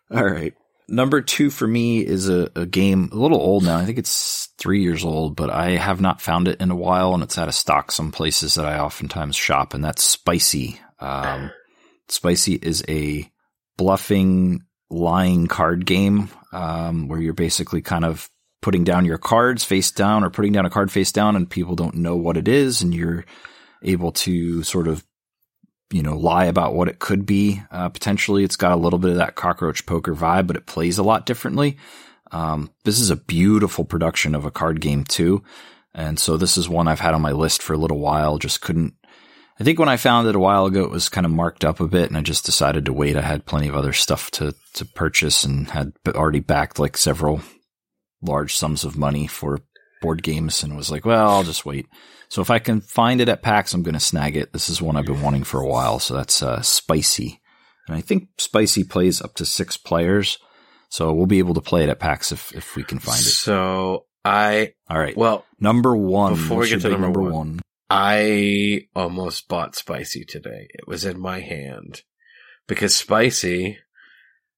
[0.09, 0.55] All right,
[0.87, 3.77] number two for me is a, a, game a little old now.
[3.77, 7.13] I think it's three years old, but I have not found it in a while,
[7.13, 10.79] and it's out of stock some places that I oftentimes shop, and that's Spicy.
[10.99, 11.51] Um,
[12.07, 13.31] Spicy is a
[13.77, 18.29] bluffing, lying card game um, where you're basically kind of
[18.63, 21.75] putting down your cards face down or putting down a card face down and people
[21.75, 23.25] don't know what it is and you're
[23.83, 25.03] able to sort of
[25.91, 29.11] you know lie about what it could be uh, potentially it's got a little bit
[29.11, 31.77] of that cockroach poker vibe but it plays a lot differently
[32.31, 35.43] um, this is a beautiful production of a card game too
[35.93, 38.61] and so this is one i've had on my list for a little while just
[38.61, 38.95] couldn't
[39.59, 41.79] I think when I found it a while ago, it was kind of marked up
[41.79, 43.15] a bit, and I just decided to wait.
[43.15, 47.39] I had plenty of other stuff to to purchase, and had already backed like several
[48.23, 49.59] large sums of money for
[50.01, 51.87] board games and was like, well, I'll just wait.
[52.29, 54.53] So if I can find it at PAX, I'm going to snag it.
[54.53, 55.99] This is one I've been wanting for a while.
[55.99, 57.41] So that's uh, Spicy.
[57.87, 60.37] And I think Spicy plays up to six players.
[60.89, 63.23] So we'll be able to play it at PAX if, if we can find it.
[63.23, 64.73] So I.
[64.89, 65.15] All right.
[65.15, 66.33] Well, number one.
[66.33, 67.59] Before we get to number, number one, one,
[67.89, 70.67] I almost bought Spicy today.
[70.73, 72.01] It was in my hand
[72.67, 73.77] because Spicy,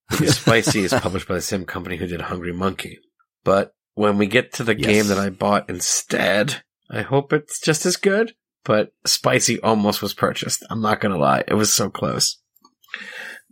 [0.09, 2.99] because Spicy is published by the same company who did Hungry Monkey.
[3.45, 4.85] But when we get to the yes.
[4.85, 8.33] game that I bought instead, I hope it's just as good.
[8.65, 10.65] But Spicy almost was purchased.
[10.69, 12.37] I'm not gonna lie, it was so close.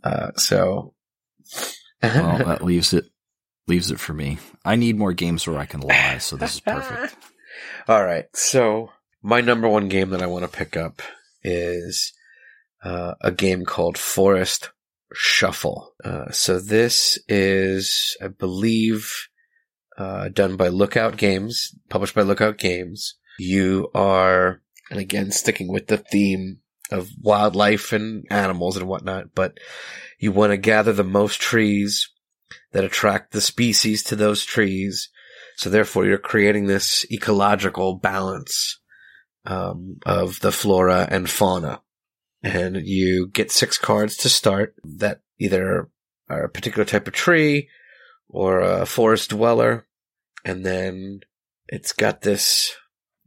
[0.02, 0.92] Uh, so,
[2.02, 3.06] well, that leaves it
[3.66, 4.38] leaves it for me.
[4.64, 7.16] I need more games where I can lie, so this is perfect.
[7.88, 8.90] All right, so
[9.22, 11.00] my number one game that I want to pick up
[11.42, 12.12] is
[12.82, 14.70] uh, a game called Forest
[15.14, 15.94] Shuffle.
[16.04, 19.28] Uh, so this is, I believe,
[19.96, 23.14] uh, done by Lookout Games, published by Lookout Games.
[23.38, 26.58] You are, and again, sticking with the theme
[26.90, 29.58] of wildlife and animals and whatnot, but
[30.18, 32.10] you want to gather the most trees
[32.72, 35.08] that attract the species to those trees.
[35.56, 38.80] So therefore you're creating this ecological balance,
[39.46, 41.80] um, of the flora and fauna.
[42.42, 45.88] And you get six cards to start that either
[46.28, 47.68] are a particular type of tree
[48.34, 49.86] or a forest dweller.
[50.44, 51.20] And then
[51.68, 52.74] it's got this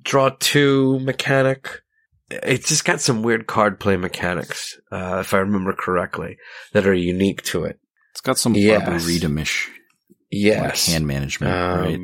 [0.03, 1.81] draw two mechanic.
[2.29, 6.37] It's just got some weird card play mechanics, uh, if I remember correctly,
[6.73, 7.79] that are unique to it.
[8.11, 8.81] It's got some yes.
[8.81, 9.69] Arboretum-ish
[10.29, 10.87] yes.
[10.87, 11.99] like hand management, um, right?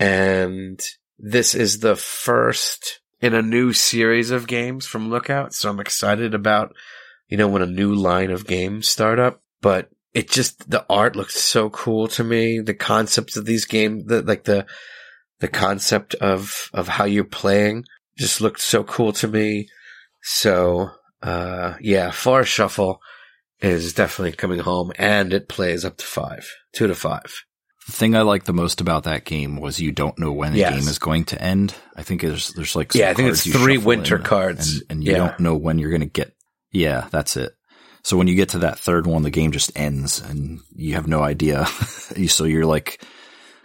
[0.00, 0.80] and
[1.18, 5.54] this is the first in a new series of games from Lookout.
[5.54, 6.74] So I'm excited about,
[7.28, 11.14] you know, when a new line of games start up, but it just, the art
[11.14, 12.60] looks so cool to me.
[12.60, 14.66] The concepts of these games, the, like the,
[15.40, 17.84] the concept of, of how you're playing
[18.16, 19.68] just looked so cool to me.
[20.22, 20.90] So,
[21.22, 23.00] uh, yeah, Forest Shuffle
[23.60, 27.32] is definitely coming home and it plays up to five, two to five.
[27.86, 30.58] The thing I like the most about that game was you don't know when the
[30.58, 30.72] Yes.
[30.80, 31.74] game is going to end.
[31.96, 34.72] I think there's there's like some Yeah, I think it's three winter in, cards.
[34.74, 35.18] and, and you Yeah.
[35.18, 36.32] don't know when you're going to get.
[36.72, 37.52] Yeah, that's it.
[38.06, 41.08] So when you get to that third one, the game just ends, and you have
[41.08, 41.66] no idea.
[42.28, 43.02] So you're like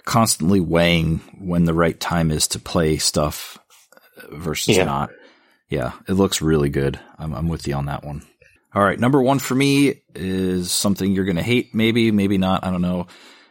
[0.03, 3.59] constantly weighing when the right time is to play stuff
[4.31, 4.85] versus Yeah.
[4.85, 5.11] not.
[5.69, 6.99] Yeah, it looks really good.
[7.19, 8.23] I'm, I'm with you on that one.
[8.73, 12.65] All right, number one for me is something you're going to hate, maybe, maybe not.
[12.65, 13.05] I don't know.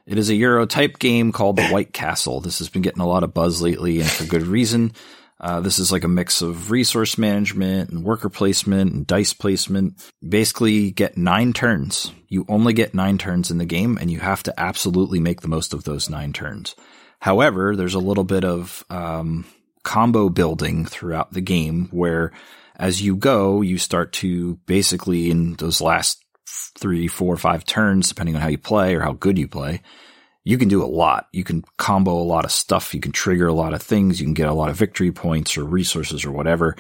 [0.07, 2.41] It is a Euro type game called The White Castle.
[2.41, 4.93] This has been getting a lot of buzz lately, and for good reason.
[5.41, 9.95] Uh, this is like a mix of resource management and worker placement and dice placement.
[10.26, 12.12] Basically, get nine turns.
[12.28, 15.49] You only get nine turns in the game, and you have to absolutely make the
[15.49, 16.76] most of those nine turns.
[17.20, 19.47] However, there's a little bit of um,
[19.82, 22.32] combo building throughout the game where
[22.76, 26.24] as you go, you start to basically in those last
[26.78, 29.82] three, four, five turns, depending on how you play or how good you play,
[30.45, 31.28] you can do a lot.
[31.32, 32.95] You can combo a lot of stuff.
[32.95, 34.20] You can trigger a lot of things.
[34.20, 36.76] You can get a lot of victory points or resources or whatever.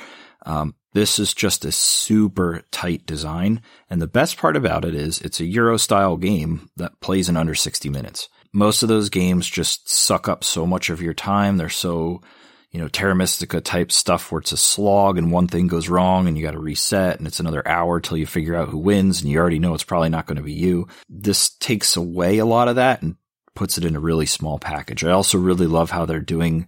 [0.46, 3.60] Um, this is just a super tight design.
[3.88, 7.36] And the best part about it is it's a Euro style game that plays in
[7.36, 8.28] under 60 minutes.
[8.52, 11.56] Most of those games just suck up so much of your time.
[11.56, 12.22] They're so,
[12.70, 16.26] you know, Terra Mystica type stuff where it's a slog and one thing goes wrong
[16.26, 19.20] and you got to reset and it's another hour till you figure out who wins
[19.20, 20.88] and you already know it's probably not going to be you.
[21.08, 23.14] This takes away a lot of that and
[23.60, 25.04] puts it in a really small package.
[25.04, 26.66] I also really love how they're doing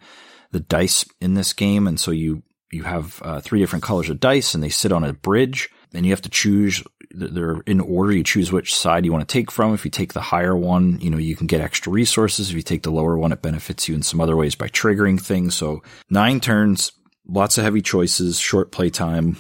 [0.51, 1.87] the dice in this game.
[1.87, 5.03] And so you, you have uh, three different colors of dice and they sit on
[5.03, 8.13] a bridge and you have to choose they're in order.
[8.13, 9.73] You choose which side you want to take from.
[9.73, 12.51] If you take the higher one, you know, you can get extra resources.
[12.51, 15.19] If you take the lower one, it benefits you in some other ways by triggering
[15.19, 15.55] things.
[15.55, 16.93] So nine turns,
[17.27, 19.39] lots of heavy choices, short play time,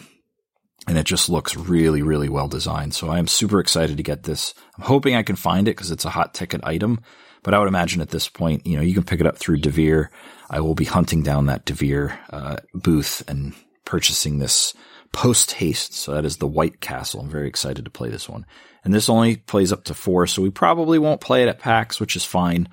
[0.89, 2.95] and it just looks really, really well designed.
[2.95, 4.55] So I am super excited to get this.
[4.79, 7.01] I'm hoping I can find it because it's a hot ticket item.
[7.43, 9.59] But I would imagine at this point, you know, you can pick it up through
[9.61, 10.09] Devir.
[10.49, 13.53] I will be hunting down that Devir uh, booth and
[13.85, 14.75] purchasing this
[15.13, 15.95] post haste.
[15.95, 17.21] So that is the White Castle.
[17.21, 18.47] I'm very excited to play this one.
[18.85, 22.01] And this only plays up to four, so we probably won't play it at PAX,
[22.01, 22.69] which is fine.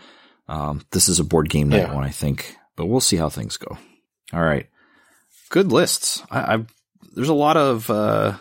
[0.48, 1.94] Um, this is a board game night Yeah.
[1.94, 3.78] one, I think, but we'll see how things go.
[4.34, 4.68] All right,
[5.50, 6.24] good lists.
[6.32, 6.74] I, I've
[7.14, 8.38] there's a lot of uh,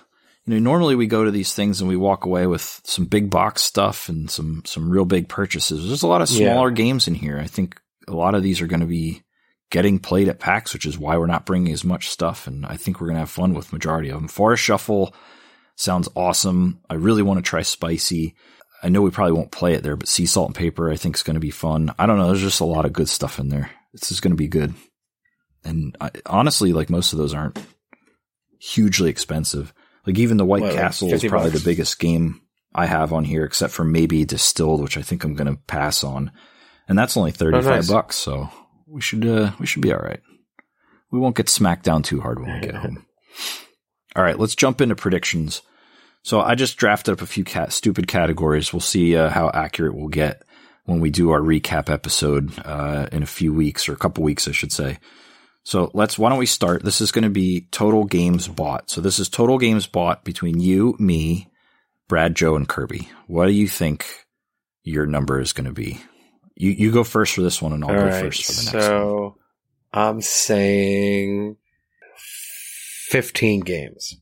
[0.49, 0.71] you know.
[0.71, 4.09] Normally we go to these things and we walk away with some big box stuff
[4.09, 5.87] and some some real big purchases.
[5.87, 6.53] There's a lot of Yeah.
[6.53, 7.39] smaller games in here.
[7.39, 9.23] I think a lot of these are going to be
[9.71, 12.47] getting played at PAX, which is why we're not bringing as much stuff.
[12.47, 14.29] And I think we're going to have fun with majority of them.
[14.29, 15.15] Forest Shuffle
[15.77, 16.81] sounds awesome.
[16.89, 18.35] I really want to try Spicy.
[18.83, 21.17] I know we probably won't play it there, but Sea Salt and Paper I think
[21.17, 21.93] is going to be fun.
[21.99, 22.29] I don't know.
[22.29, 23.71] There's just a lot of good stuff in there.
[23.93, 24.73] This is going to be good.
[25.65, 27.59] And I, honestly, like most of those aren't
[28.59, 29.73] hugely expensive.
[30.09, 31.63] Like even the White What, like Castle is probably bucks?
[31.63, 32.41] the biggest game
[32.75, 36.03] I have on here, except for maybe Distilled, which I think I'm going to pass
[36.03, 36.33] on.
[36.89, 37.91] And that's only 35 Oh, nice.
[37.91, 38.17] bucks.
[38.17, 38.49] So
[38.87, 40.21] we should, uh, we should be all right.
[41.13, 43.05] We won't get smacked down too hard when we get home.
[44.17, 45.61] All right, let's jump into predictions.
[46.23, 48.73] So I just drafted up a few cat- stupid categories.
[48.73, 50.43] We'll see uh, how accurate we'll get
[50.85, 54.49] when we do our recap episode uh, in a few weeks or a couple weeks,
[54.49, 54.99] I should say.
[55.69, 56.19] So let's.
[56.19, 56.83] Why don't we start?
[56.83, 58.89] This is going to be total games bought.
[58.89, 61.51] So this is total games bought between you, me,
[62.09, 63.11] Brad, Joe, and Kirby.
[63.27, 64.07] What do you think
[64.83, 66.01] your number is going to be?
[66.55, 68.63] You you go first for this one, and I'll All go right, first for the
[68.63, 68.83] next one.
[68.83, 69.37] so
[69.93, 71.59] I'm saying
[73.11, 74.17] 15 games.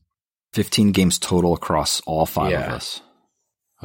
[0.51, 2.99] 15 games total across all five of us.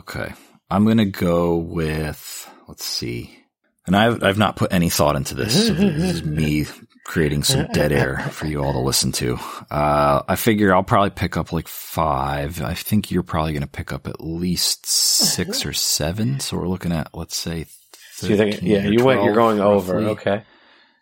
[0.00, 0.32] Okay.
[0.68, 3.38] I'm going to go with, let's see.
[3.86, 5.68] And I've, I've not put any thought into this.
[5.68, 6.64] So this is me
[7.04, 9.38] creating some dead air for you all to listen to.
[9.70, 12.62] Uh, I figure I'll probably pick up like five.
[12.62, 16.40] I think you're probably going to pick up at least six or seven.
[16.40, 17.66] So we're looking at, let's say,
[18.12, 19.96] So you think, yeah, you went, you're 12 going over.
[20.10, 20.44] Okay.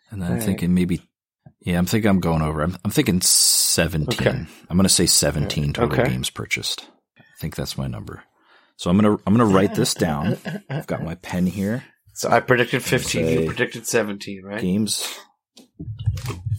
[0.09, 0.43] And then I'm Alright.
[0.43, 1.01] thinking maybe,
[1.61, 2.61] yeah, I'm thinking I'm going over.
[2.63, 4.27] I'm, I'm thinking 17.
[4.27, 4.29] Okay.
[4.29, 6.09] I'm going to say 17 total Okay.
[6.09, 6.85] games purchased.
[7.19, 8.23] I think that's my number.
[8.77, 10.37] So I'm going to, I'm going to write this down.
[10.69, 11.83] I've got my pen here.
[12.13, 13.23] So I predicted 15.
[13.25, 14.59] say- You predicted 17, right?
[14.59, 15.07] Games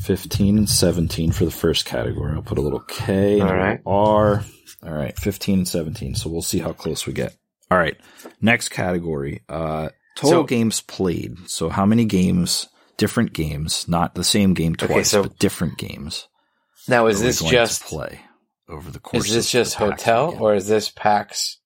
[0.01, 2.33] 15 and 17 for the first category.
[2.35, 3.81] I'll put a little K and All right.
[3.87, 4.45] R.
[4.85, 6.15] All right, 15 and 17.
[6.17, 7.37] So we'll see how close we get.
[7.71, 7.97] All right.
[8.41, 9.43] Next category.
[9.49, 11.37] Uh total So- games played.
[11.47, 12.69] So how many games
[12.99, 16.29] different games, not the same game twice, Okay, so- but different games.
[16.89, 18.21] Now, is this just play
[18.69, 19.27] over the course?
[19.29, 20.43] is this just hotel weekend?
[20.43, 21.59] or is this PAX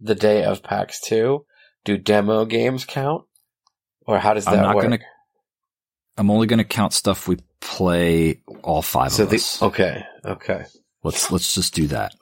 [0.00, 1.44] the day of PAX two?
[1.84, 3.24] Do demo games count,
[4.06, 4.84] or how does I'm that not work?
[4.84, 4.98] gonna-
[6.20, 9.62] I'm only going to count stuff we play all five so of the us.
[9.62, 10.64] okay, okay,
[11.02, 12.14] Let's let's just do that.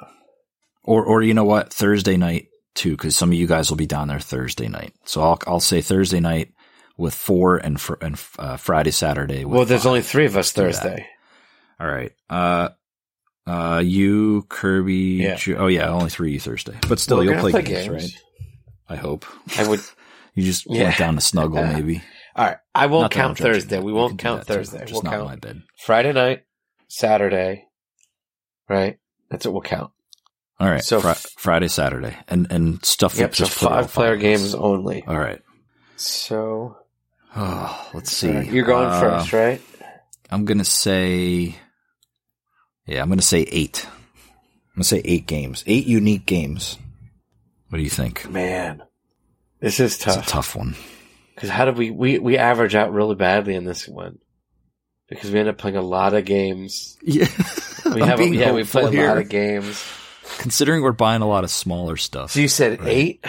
[0.84, 1.72] Or or you know what?
[1.72, 4.94] Thursday night too, because some of you guys will be down there Thursday night.
[5.04, 6.52] So I'll I'll say Thursday night
[6.96, 9.44] with four and fr- and uh, Friday Saturday.
[9.44, 9.88] With well, there's five.
[9.88, 11.06] only three of us Thursday.
[11.80, 12.12] all right.
[12.30, 12.68] Uh,
[13.48, 14.94] uh, you Kirby.
[15.22, 15.34] Yeah.
[15.34, 18.10] Ju- oh yeah, only three you Thursday, but still We're you'll gonna play, games, right?
[18.88, 19.26] I hope.
[19.58, 19.80] I would.
[20.34, 20.84] You just Yeah.
[20.84, 22.00] went down to snuggle, maybe.
[22.38, 23.80] All right, I won't Not count Thursday.
[23.80, 24.80] We won't count Thursday.
[24.80, 25.62] Just We'll not count my bed.
[25.84, 26.44] Friday night,
[26.86, 27.66] Saturday.
[28.68, 29.90] Right, that's what we'll count.
[30.60, 30.82] All right.
[30.84, 33.16] So- Fri- Friday, Saturday, and and stuff.
[33.18, 34.20] Yep, so five player us.
[34.20, 35.04] games only.
[35.06, 35.40] All right.
[35.96, 36.76] So
[37.36, 38.28] Oh, let's see.
[38.28, 39.60] Alright, you're going Uh, first, right?
[40.30, 41.56] I'm gonna say,
[42.86, 43.84] yeah, I'm gonna say eight.
[43.86, 46.78] I'm gonna say eight games, eight unique games.
[47.68, 48.28] What do you think?
[48.30, 48.82] Man,
[49.60, 50.26] this is It's a tough.
[50.26, 50.74] tough one.
[51.38, 54.18] Because how did we, we we average out really badly in this one?
[55.08, 56.98] Because we end up playing a lot of games.
[57.02, 57.26] Yeah,
[57.94, 59.82] We have being yeah we play a lot of games.
[60.38, 62.32] Considering we're buying a lot of smaller stuff.
[62.32, 62.88] So you said Right.
[62.88, 63.24] eight.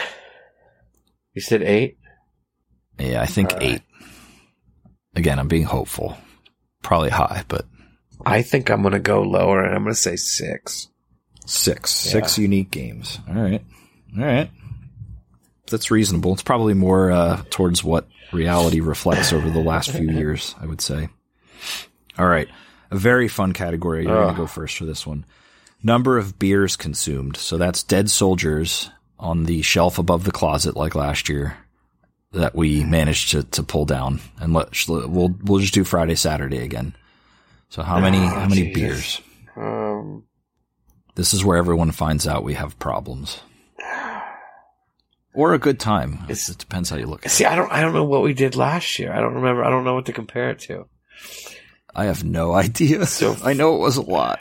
[1.33, 1.97] You said eight.
[2.99, 3.65] yeah, I think All right.
[3.75, 3.81] eight.
[5.15, 6.17] Again, I'm being hopeful.
[6.83, 7.65] Probably high, but
[8.25, 10.87] I think I'm gonna go lower, and I'm gonna say six.
[11.45, 12.11] six, Yeah.
[12.11, 13.19] six unique games.
[13.29, 13.63] All right,
[14.17, 14.49] all right.
[15.69, 16.33] That's reasonable.
[16.33, 20.81] It's probably more uh, towards what reality reflects over the last few years, I would
[20.81, 21.09] say.
[22.17, 22.47] All right.
[22.91, 24.03] A very fun category.
[24.03, 25.25] You're going to go first for this one.
[25.83, 27.37] Number of beers consumed.
[27.37, 28.89] So that's dead soldiers
[29.19, 31.57] on the shelf above the closet like last year
[32.31, 36.59] that we managed to, to pull down and let, we'll, we'll just do Friday, Saturday
[36.63, 36.95] again.
[37.69, 38.73] So how many, Oh, how many Jesus.
[38.75, 39.21] beers?
[39.55, 40.23] Um,
[41.15, 43.39] This is where everyone finds out we have problems.
[45.33, 46.19] Or a good time.
[46.23, 47.35] It's- it depends how you look at it.
[47.35, 49.13] see, I don't I don't know what we did last year.
[49.13, 49.63] I don't remember.
[49.63, 50.87] I don't know what to compare it to.
[51.95, 53.05] I have no idea.
[53.05, 54.39] So- I know it was a lot.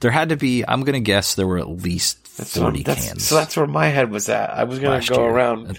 [0.00, 0.64] There had to be.
[0.66, 3.24] I'm going to guess there were at least That's forty what, cans.
[3.26, 4.50] So that's where my head was at.
[4.50, 5.30] I was gonna go year.
[5.30, 5.78] around.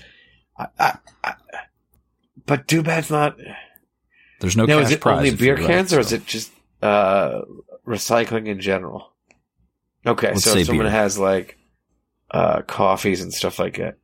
[0.57, 1.33] I, I, I,
[2.45, 3.37] but too bad's not.
[4.41, 4.65] There's no.
[4.65, 7.41] now, is it only beer you're right, cans, or is it just uh,
[7.87, 9.13] recycling in general?
[10.05, 10.91] Okay, Let's so if someone beer.
[10.91, 11.57] has like
[12.31, 13.95] uh, coffees and stuff like that.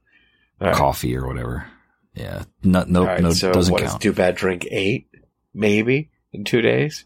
[0.61, 0.75] All right.
[0.75, 1.65] coffee or whatever?
[2.13, 2.43] Yeah.
[2.63, 2.85] No.
[2.87, 3.05] No.
[3.05, 3.31] Right, no.
[3.31, 4.01] so doesn't what count.
[4.01, 5.09] do bad drink eight,
[5.53, 7.05] maybe in two days,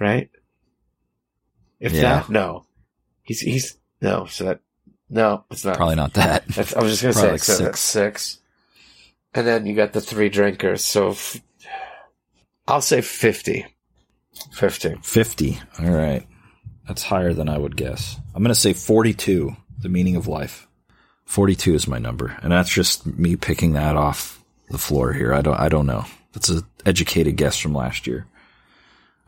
[0.00, 0.30] right?
[1.80, 2.02] If Yeah.
[2.20, 2.66] that, no,
[3.22, 4.26] he's he's no.
[4.26, 4.60] So that
[5.10, 5.76] no, it's not.
[5.76, 6.46] Probably not that.
[6.48, 8.38] That's, I was just gonna Probably say like so that's six,
[9.34, 10.84] and then you got the three drinkers.
[10.84, 11.40] So f-
[12.66, 13.66] I'll say fifty.
[14.52, 14.96] Fifty.
[15.02, 15.60] Fifty.
[15.78, 16.26] All right.
[16.88, 18.18] That's higher than I would guess.
[18.34, 19.54] I'm going to say forty-two.
[19.78, 20.66] The meaning of life.
[21.24, 25.32] Forty-two is my number, and that's just me picking that off the floor here.
[25.32, 25.58] I don't.
[25.58, 26.04] I don't know.
[26.32, 28.26] That's an educated guess from last year.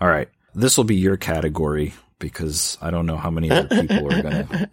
[0.00, 0.28] All right.
[0.54, 4.46] This will be your category because I don't know how many other people are going
[4.46, 4.70] to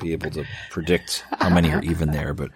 [0.00, 2.50] be able to predict how many are even there, but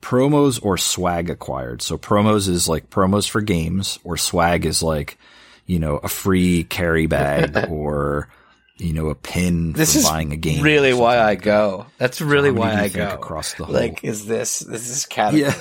[0.00, 1.82] promos or swag acquired.
[1.82, 5.18] So promos is like promos for games or swag is like,
[5.66, 8.28] you know, a free carry bag or,
[8.76, 10.62] you know, a pin This for is buying a game.
[10.62, 11.86] really why I go.
[11.98, 13.74] That's really why I go across the whole.
[13.74, 15.52] Like, is this this is category?
[15.52, 15.54] yeah.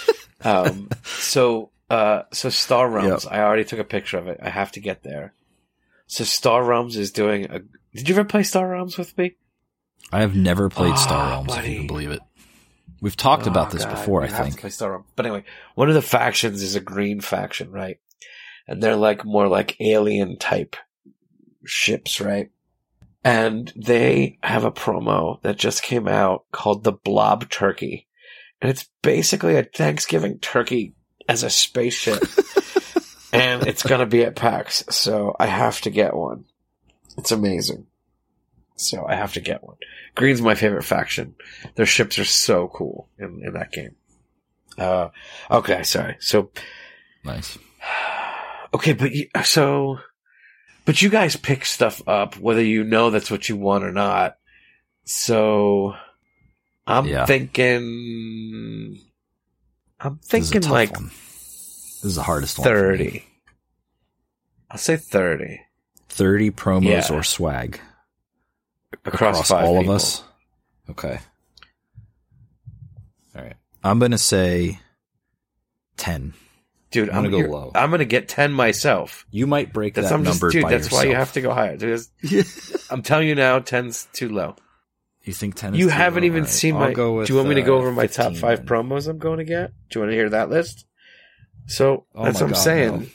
[0.50, 3.26] um, so, uh, so Star Realms.
[3.26, 4.40] I already took a picture of it.
[4.42, 5.34] I have to get there.
[6.06, 7.60] So Star Realms is doing a.
[7.94, 9.36] Did you ever play Star Realms with me?
[10.12, 11.70] I have never played Star Ah, Realms, if buddy.
[11.72, 12.20] you can believe it.
[13.00, 14.60] We've talked about Oh, this God, before, I you have to think.
[14.60, 15.06] play Star Realms.
[15.16, 17.98] But anyway, one of the factions is a green faction, right?
[18.66, 20.76] And they're like more like alien type
[21.64, 22.50] ships, right?
[23.24, 28.06] And they have a promo that just came out called the Blob Turkey.
[28.60, 30.94] And it's basically a Thanksgiving turkey
[31.28, 32.22] as a spaceship.
[33.32, 34.84] and it's going to be at PAX.
[34.90, 36.44] So I have to get one.
[37.16, 37.86] It's amazing.
[38.76, 39.76] So I have to get one.
[40.14, 41.34] Green's my favorite faction.
[41.76, 43.94] Their ships are so cool in, in that game.
[44.76, 45.08] Uh,
[45.50, 46.16] okay, sorry.
[46.20, 46.50] So,
[47.24, 47.58] Nice.
[48.74, 49.98] okay, but you, so,
[50.84, 54.36] but you guys pick stuff up whether you know that's what you want or not.
[55.04, 55.94] So,
[56.86, 57.26] I'm Yeah.
[57.26, 58.98] thinking,
[60.00, 61.06] I'm This is a thinking like one.
[61.08, 62.64] This is the hardest one.
[62.68, 63.24] 30.
[64.70, 65.60] I'll say 30
[66.08, 67.16] 30 promos Yeah.
[67.16, 67.80] or swag
[69.04, 69.94] across, five all people.
[69.94, 70.22] of us.
[70.90, 71.18] Okay.
[73.36, 73.56] All right.
[73.82, 74.78] I'm going to say
[75.96, 76.34] 10.
[76.94, 77.72] Dude, I'm I'm, gonna go low.
[77.74, 79.26] I'm gonna get ten myself.
[79.30, 80.62] You might break That's that I'm just number dude.
[80.62, 81.76] by That's why you have to go higher.
[81.76, 82.08] Because
[82.90, 84.54] I'm telling you now, 10's too low.
[85.24, 85.74] You think ten?
[85.74, 86.26] You too haven't low?
[86.26, 86.92] even Alright, seen I'll my.
[86.92, 88.66] Go with, do you want me to go uh, over my top five then.
[88.66, 89.72] promos I'm going to get?
[89.90, 90.86] Do you want to hear that list?
[91.66, 93.10] So Oh that's my what I'm God, saying.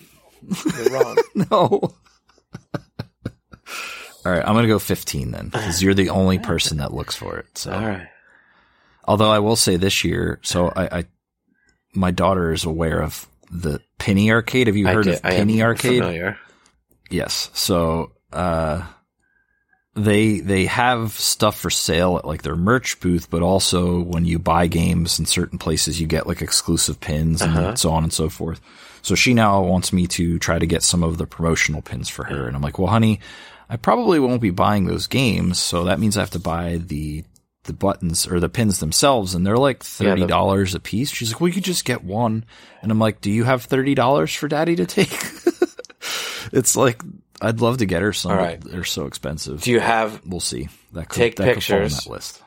[0.77, 1.18] You're wrong.
[1.35, 1.93] No.
[4.26, 7.38] All right, I'm gonna go 15 then, because you're the only person that looks for
[7.38, 7.57] it.
[7.57, 8.07] So, All right.
[9.06, 11.06] although I will say this year, so I, I
[11.93, 14.67] my daughter is aware of the Penny Arcade.
[14.67, 15.99] Have you heard did- of Penny Arcade?
[16.01, 16.38] Familiar.
[17.09, 17.49] Yes.
[17.53, 18.84] So, uh,
[19.95, 24.39] they they have stuff for sale at like their merch booth, but also when you
[24.39, 27.76] buy games in certain places, you get like exclusive pins and Uh-huh.
[27.76, 28.61] so on and so forth.
[29.01, 32.26] So she now wants me to try to get some of the promotional pins for
[32.26, 33.19] her, and I'm like, well, honey,
[33.69, 37.23] I probably won't be buying those games, so that means I have to buy the
[37.69, 41.09] the buttons or the pins themselves, and they're like Yeah, thirty dollars a piece.
[41.11, 42.43] She's like, well, you could just get one,
[42.81, 45.09] and I'm like, do you have thirty dollars for Daddy to take?
[46.51, 47.01] it's like
[47.41, 48.61] I'd love to get her some, but right.
[48.61, 49.61] they're so expensive.
[49.61, 50.67] Do you have we'll see.
[50.93, 52.03] That could Take that could fall on pictures.
[52.03, 52.43] that list.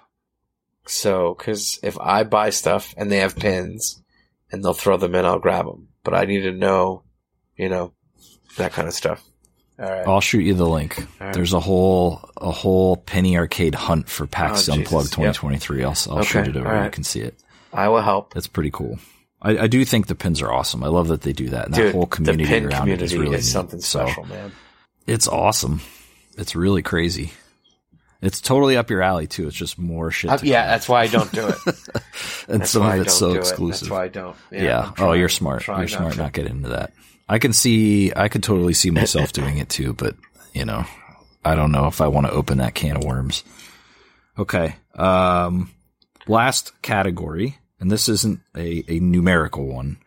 [0.86, 4.02] so because if I buy stuff and they have pins
[4.50, 5.88] and they'll throw them in, I'll grab them.
[6.04, 7.04] But I need to know,
[7.56, 7.92] you know,
[8.56, 9.24] that kind of stuff.
[9.82, 10.06] All right.
[10.06, 11.04] I'll shoot you the link.
[11.20, 11.34] Right.
[11.34, 15.18] There's a whole a whole penny arcade hunt for PAX Oh, Unplugged Jesus.
[15.18, 15.34] Yep.
[15.34, 15.82] 2023.
[15.84, 16.28] I'll I'll Okay.
[16.28, 16.68] shoot it over.
[16.68, 16.84] Right.
[16.84, 17.38] You can see it.
[17.72, 18.32] I will help.
[18.34, 18.98] That's pretty cool.
[19.40, 20.84] I, I do think the pins are awesome.
[20.84, 23.04] I love that they do that, and Dude, that whole community the pin around community
[23.04, 23.42] it is really neat.
[23.44, 24.52] something So, special, man.
[25.08, 25.80] it's awesome.
[26.38, 27.32] It's really crazy.
[28.20, 29.48] It's totally up your alley too.
[29.48, 30.30] It's just more shit.
[30.30, 31.56] Uh, yeah, that's why I don't do it.
[32.48, 33.88] and That's some of it's so exclusive.
[33.88, 33.90] It.
[33.90, 34.36] That's why I don't.
[34.52, 34.92] Yeah.
[34.96, 35.66] I'm oh, you're smart.
[35.66, 36.18] You're smart to.
[36.20, 36.92] not getting into that.
[37.28, 38.12] I can see.
[38.14, 40.16] I could totally see myself doing it too, but
[40.52, 40.84] you know,
[41.44, 43.44] I don't know if I want to open that can of worms.
[44.38, 44.76] Okay.
[44.94, 45.70] Um,
[46.26, 49.98] last category, and this isn't a, a numerical one,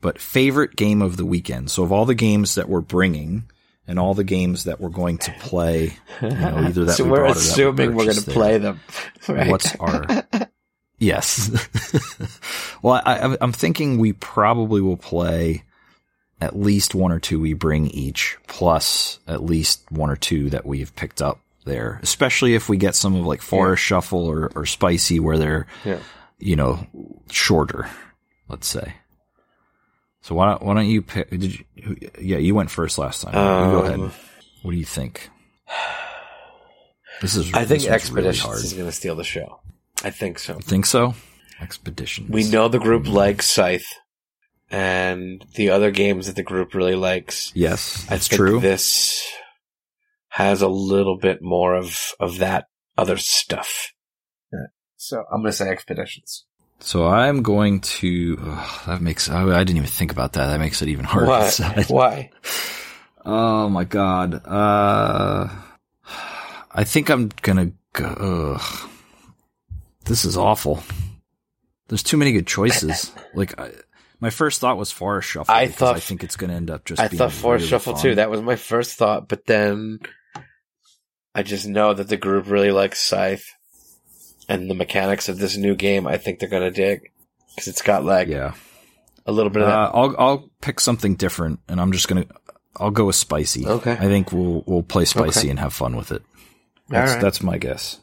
[0.00, 1.70] but favorite game of the weekend.
[1.70, 3.44] So of all the games that we're bringing.
[3.86, 5.92] And all the games that we're going to play,
[6.22, 8.80] you know, either that so we we're that we assuming we're going to play them.
[9.28, 9.50] Right?
[9.50, 10.06] What's our?
[10.96, 11.50] yes.
[12.82, 15.64] well, I, I- I'm thinking we probably will play
[16.40, 20.66] at least one or two we bring each, plus at least one or two that
[20.66, 21.98] we've picked up there.
[22.02, 25.98] Especially if we get some of like Forest Shuffle or, or Spicy, where they're Yeah.
[26.38, 26.86] you know
[27.30, 27.88] shorter.
[28.48, 28.94] Let's say.
[30.22, 31.30] So why don't, why don't you pick?
[31.30, 31.96] Did you?
[32.20, 33.32] Yeah, you went first last time.
[33.34, 34.00] you go ahead.
[34.00, 34.12] Um,
[34.62, 35.28] What do you think?
[37.20, 37.52] This is.
[37.54, 39.60] I think one's really is going to steal the show.
[40.02, 40.54] I think so.
[40.54, 41.14] Think so?
[41.60, 42.28] Expeditions.
[42.30, 43.86] We know the group likes Scythe,
[44.74, 47.52] and the other games that the group really likes.
[47.54, 48.60] Yes, I that's think true.
[48.60, 49.22] This
[50.28, 52.66] has a little bit more of of that
[52.98, 53.92] other stuff.
[54.96, 56.46] So I'm going to say Expeditions.
[56.78, 58.38] so I'm going to.
[58.40, 59.28] ugh, that makes.
[59.28, 60.46] I, I didn't even think about that.
[60.46, 61.26] That makes it even harder.
[61.26, 61.44] Why?
[61.44, 61.86] decide.
[61.90, 62.30] Why?
[63.26, 64.34] Oh my god.
[64.44, 65.48] Uh,
[66.70, 68.58] I think I'm gonna go.
[68.60, 68.90] Ugh.
[70.04, 70.82] This is awful.
[71.88, 73.12] There's too many good choices.
[73.34, 73.70] like, I,
[74.24, 75.54] my first thought was Forest Shuffle.
[75.54, 77.00] I because thought- I think it's gonna end up just.
[77.00, 78.02] I being thought Forest really Shuffle fun.
[78.02, 78.14] too.
[78.16, 80.00] That was my first thought, but then
[81.34, 83.46] I just know that the group really likes Scythe,
[84.48, 86.06] and the mechanics of this new game.
[86.06, 87.10] I think they're going to dig
[87.50, 88.54] because it's got like Yeah.
[89.26, 89.74] a little bit of that.
[89.74, 92.26] Uh, I'll I'll pick something different, and I'm just gonna.
[92.76, 93.66] I'll go with spicy.
[93.66, 93.92] Okay.
[93.92, 95.50] I think we'll we'll play spicy Okay.
[95.50, 96.22] and have fun with it.
[96.88, 97.20] That's right.
[97.22, 98.00] that's my guess.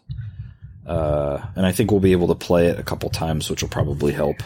[0.88, 3.70] Uh, and I think we'll be able to play it a couple times, which will
[3.70, 4.38] probably help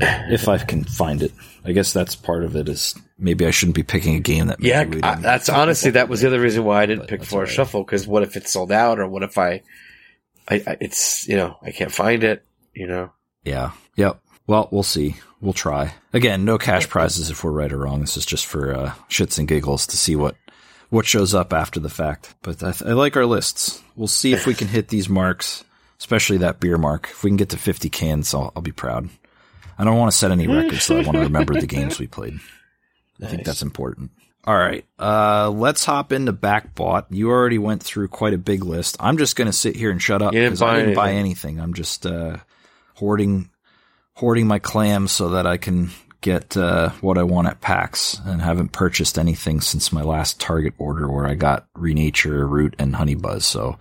[0.00, 1.32] if I can find it.
[1.64, 2.68] I guess that's part of it.
[2.68, 4.60] Is maybe I shouldn't be picking a game that.
[4.60, 7.08] maybe Yeah, we I, that's honestly that was the other reason why I didn't But
[7.08, 7.48] pick all right.
[7.48, 9.62] Shuffle because what if it's sold out or what if I,
[10.48, 12.44] I, I, it's you know I can't find it.
[12.74, 13.12] You know,
[13.44, 13.72] Yeah.
[13.96, 14.20] Yep.
[14.46, 15.16] Well, we'll see.
[15.40, 15.94] We'll try.
[16.12, 18.00] Again, no cash prizes if we're right or wrong.
[18.00, 20.36] This is just for uh, shits and giggles to see what
[20.88, 22.34] what shows up after the fact.
[22.42, 23.82] But I, I like our lists.
[23.96, 25.64] We'll see if we can hit these marks,
[25.98, 27.08] especially that beer mark.
[27.10, 29.08] If we can get to 50 cans, I'll, I'll be proud.
[29.80, 32.06] I don't want to set any records, so I want to remember the games we
[32.06, 32.34] played.
[33.22, 34.10] I think that's important.
[34.46, 34.84] All right.
[34.98, 37.06] Uh, let's hop into Backbot.
[37.10, 38.96] You already went through quite a big list.
[39.00, 41.18] I'm just going to sit here and shut up because I didn't buy anything.
[41.56, 41.60] anything.
[41.60, 42.36] I'm just uh,
[42.94, 43.50] hoarding
[44.14, 45.90] hoarding my clams so that I can
[46.20, 50.74] get uh, what I want at PAX and haven't purchased anything since my last Target
[50.78, 53.46] order where I got Renature, Root, and Honey Buzz.
[53.46, 53.78] So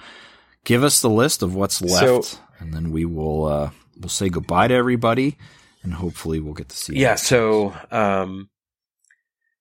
[0.64, 3.70] give us the list of what's left So- and then we will uh,
[4.00, 5.38] we'll say goodbye to everybody
[5.84, 7.16] and hopefully we'll get to see yeah.
[7.16, 8.50] So, um,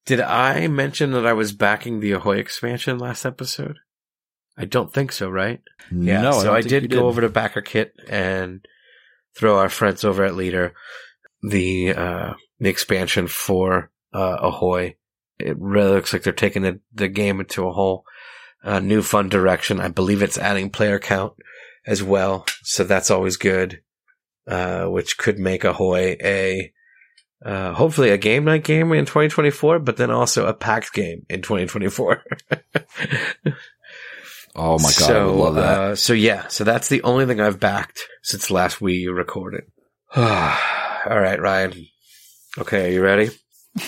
[0.06, 3.78] did I mention that I was backing the Ahoy expansion last episode?
[4.56, 5.60] I don't think so, right?
[5.92, 6.22] Yeah.
[6.22, 8.66] no, so don't I did go over to Backer Kit and
[9.36, 10.72] throw our friends over at Leder
[11.42, 14.96] the uh, the expansion for uh, Ahoy.
[15.38, 18.04] It really looks like they're taking the, the game into a whole
[18.64, 19.78] uh, new fun direction.
[19.78, 21.34] I believe it's adding player count
[21.86, 23.80] as well, so that's always good.
[24.48, 26.72] Uh, which could make Ahoy a
[27.44, 31.42] uh, hopefully a game night game in 2024, but then also a packed game in
[31.42, 32.22] 2024.
[34.56, 35.78] oh my god, so, I love that.
[35.80, 39.64] Uh, so yeah, so that's the only thing I've backed since last we recorded.
[40.16, 40.24] All
[41.04, 41.86] right, Ryan.
[42.56, 43.28] Okay, are you ready?
[43.80, 43.86] All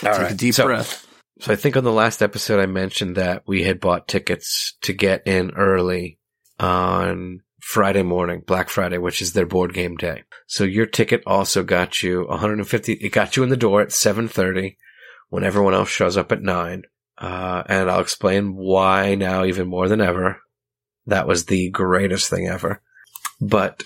[0.00, 0.32] Take right.
[0.32, 1.06] a deep so, breath.
[1.38, 4.92] so I think on the last episode I mentioned that we had bought tickets to
[4.92, 6.18] get in early
[6.58, 10.22] on Friday morning, Black Friday, which is their board game day.
[10.46, 12.92] So your ticket also got you 150.
[12.92, 14.76] It got you in the door at 7:30
[15.30, 16.82] when everyone else shows up at nine.
[17.16, 20.42] Uh, and I'll explain why now even more than ever.
[21.06, 22.82] That was the greatest thing ever.
[23.40, 23.82] But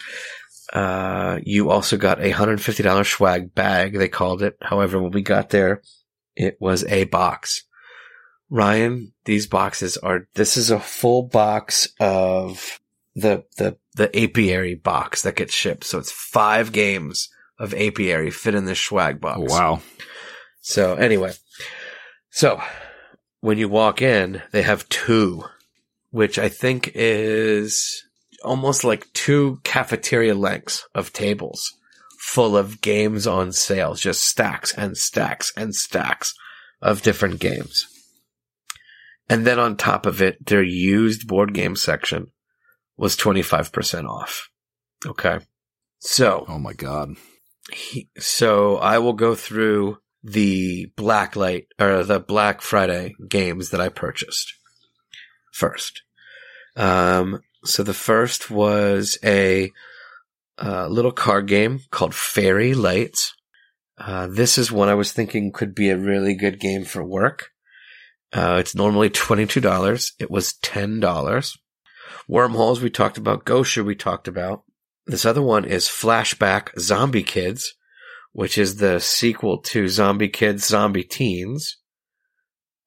[0.73, 4.57] uh, you also got a $150 swag bag, they called it.
[4.61, 5.83] However, when we got there,
[6.35, 7.65] it was a box.
[8.51, 12.81] Ryan, these boxes are, this is a full box of
[13.20, 15.85] the, the, the apiary box that gets shipped.
[15.85, 17.28] So it's five games
[17.59, 19.40] of apiary fit in this swag box.
[19.40, 19.81] Oh, wow.
[20.61, 21.32] So anyway,
[22.31, 22.61] so
[23.40, 25.45] when you walk in, they have two,
[26.11, 28.05] which I think is
[28.45, 31.74] almost like two cafeteria lengths of tables
[32.19, 36.35] full of games on sale, just stacks and stacks and stacks
[36.82, 37.86] of different games.
[39.28, 42.28] And then on top of it, their used board game section
[42.99, 44.51] was 25% off.
[45.07, 45.39] Okay.
[46.01, 47.15] So, Oh my god.
[47.73, 53.81] he, so I will go through the black light or the Black Friday games that
[53.81, 54.53] I purchased
[55.53, 56.03] first.
[56.77, 59.70] Um, so the first was a
[60.61, 63.35] uh, little card game called Fairy Lights.
[63.97, 67.51] Uh, this is one I was thinking could be a really good game for work.
[68.33, 70.12] Uh, it's normally $22.
[70.19, 71.59] It was $10.
[72.26, 73.44] Wormholes we talked about.
[73.44, 74.64] Gosha we talked about.
[75.06, 77.74] This other one is Flashback Zombie Kids,
[78.32, 81.78] which is the sequel to Zombie Kids, Zombie Teens,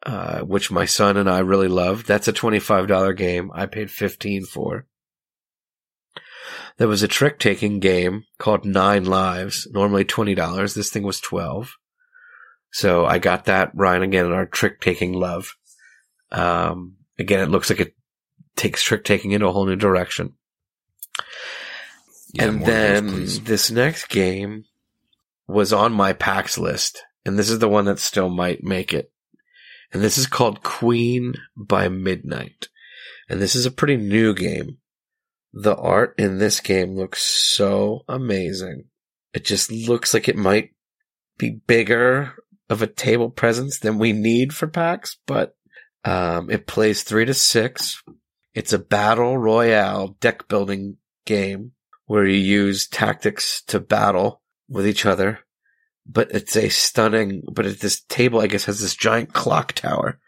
[0.06, 2.06] uh, which my son and I really loved.
[2.06, 3.52] That's a $25 game.
[3.54, 4.86] I paid 15 for.
[6.78, 10.74] There was a trick taking game called Nine Lives, normally $20.
[10.74, 11.76] This thing was 12.
[12.72, 15.56] So I got that, Ryan, again, in our trick taking love.
[16.32, 17.96] Um, again, it looks like it
[18.56, 20.34] takes trick taking into a whole new direction.
[22.34, 24.66] Yeah, and of those, then this next game
[25.48, 29.12] was on my PAX list, and this is the one that still might make it.
[29.92, 32.70] And this is called Queen by Midnight.
[33.30, 34.78] And this is a pretty new game.
[35.54, 38.86] The art in this game looks so amazing.
[39.34, 40.72] It just looks like it might
[41.38, 42.34] be bigger
[42.70, 45.56] of a table presence than we need for PAX, but
[46.06, 48.02] um, it plays three to six.
[48.54, 51.72] It's a battle royale deck building game
[52.06, 55.40] where you use tactics to battle with each other.
[56.06, 60.20] But it's a stunning, but it, this table, I guess, has this giant clock tower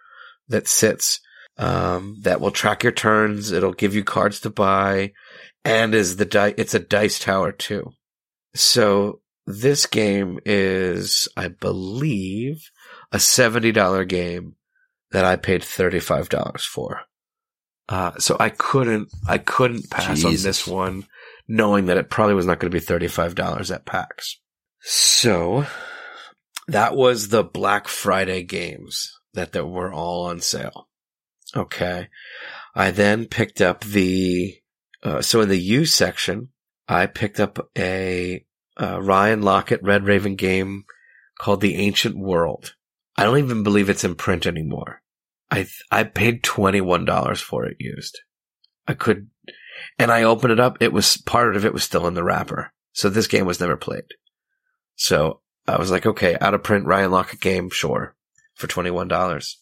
[0.48, 1.20] that sits,
[1.58, 3.52] um, that will track your turns.
[3.52, 5.14] It'll give you cards to buy
[5.66, 7.92] and is the die, it's a dice tower too.
[8.54, 12.70] So this game is, I believe,
[13.12, 14.56] a $70 game
[15.12, 17.02] that I paid $35 for.
[17.90, 21.06] Uh, so I couldn't, I couldn't pass on this one
[21.48, 24.40] knowing that it probably was not going to be $35 at PAX.
[24.80, 25.66] So
[26.68, 30.88] that was the Black Friday games that, that were all on sale.
[31.56, 32.08] Okay.
[32.74, 34.56] I then picked up the,
[35.04, 36.50] uh, so in the U section,
[36.88, 38.46] I picked up a,
[38.82, 40.86] uh, Ryan Laukat Red Raven game
[41.40, 42.74] called The Ancient World.
[43.16, 45.03] I don't even believe it's in print anymore.
[45.52, 48.20] I, I paid $21 for it used.
[48.88, 49.30] I could,
[50.00, 50.78] and I opened it up.
[50.82, 52.74] It was part of it was still in the wrapper.
[52.94, 54.06] So this game was never played.
[54.96, 58.16] So I was like, okay, out of print Ryan Laukat game, sure,
[58.56, 59.56] for $21.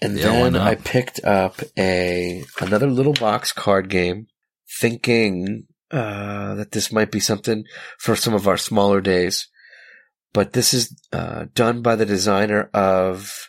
[0.00, 0.56] And Yeah, then?
[0.56, 4.26] I picked up a, another little box card game
[4.78, 7.64] thinking, uh, that this might be something
[7.98, 9.48] for some of our smaller days.
[10.32, 13.47] But this is, uh, done by the designer of,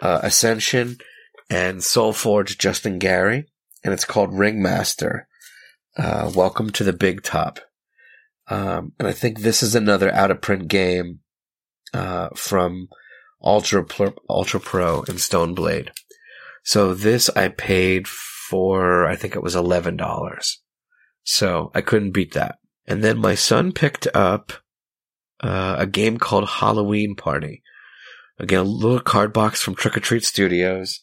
[0.00, 0.98] uh, Ascension
[1.50, 3.46] and SolForge Justin Gary.
[3.84, 5.28] And it's called Ringmaster.
[5.96, 7.60] Uh, welcome to the big top.
[8.48, 11.20] Um, and I think this is another out of print game,
[11.92, 12.88] uh, from
[13.42, 15.92] Ultra, Pro, Ultra Pro and Stone Blade.
[16.64, 20.56] So this I paid for, I think it was $11.
[21.24, 22.56] So I couldn't beat that.
[22.86, 24.52] And then my son picked up
[25.40, 27.62] uh, a game called Halloween Party.
[28.38, 31.00] Again, a little card box from Trick or Treat Studios.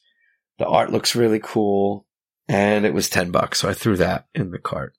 [0.58, 2.08] The art looks really cool,
[2.48, 4.94] and it was ten bucks, so I threw that in the cart.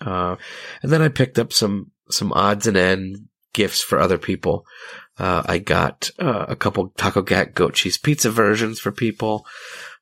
[0.00, 0.36] Uh,
[0.82, 4.64] and then I picked up some some odds and end gifts for other people.
[5.18, 9.46] Uh, I got uh, a couple Taco Cat goat cheese pizza versions for people.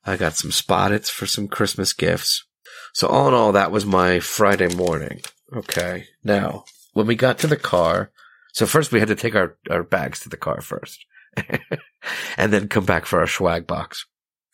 [0.04, 2.46] I got some Spottits for some Christmas gifts.
[2.94, 5.20] So all in all, that was my Friday morning.
[5.52, 6.06] Okay.
[6.24, 8.12] Now, when we got to the car,
[8.52, 11.04] so first we had to take our, our bags to the car first
[12.36, 14.06] and then come back for our swag box.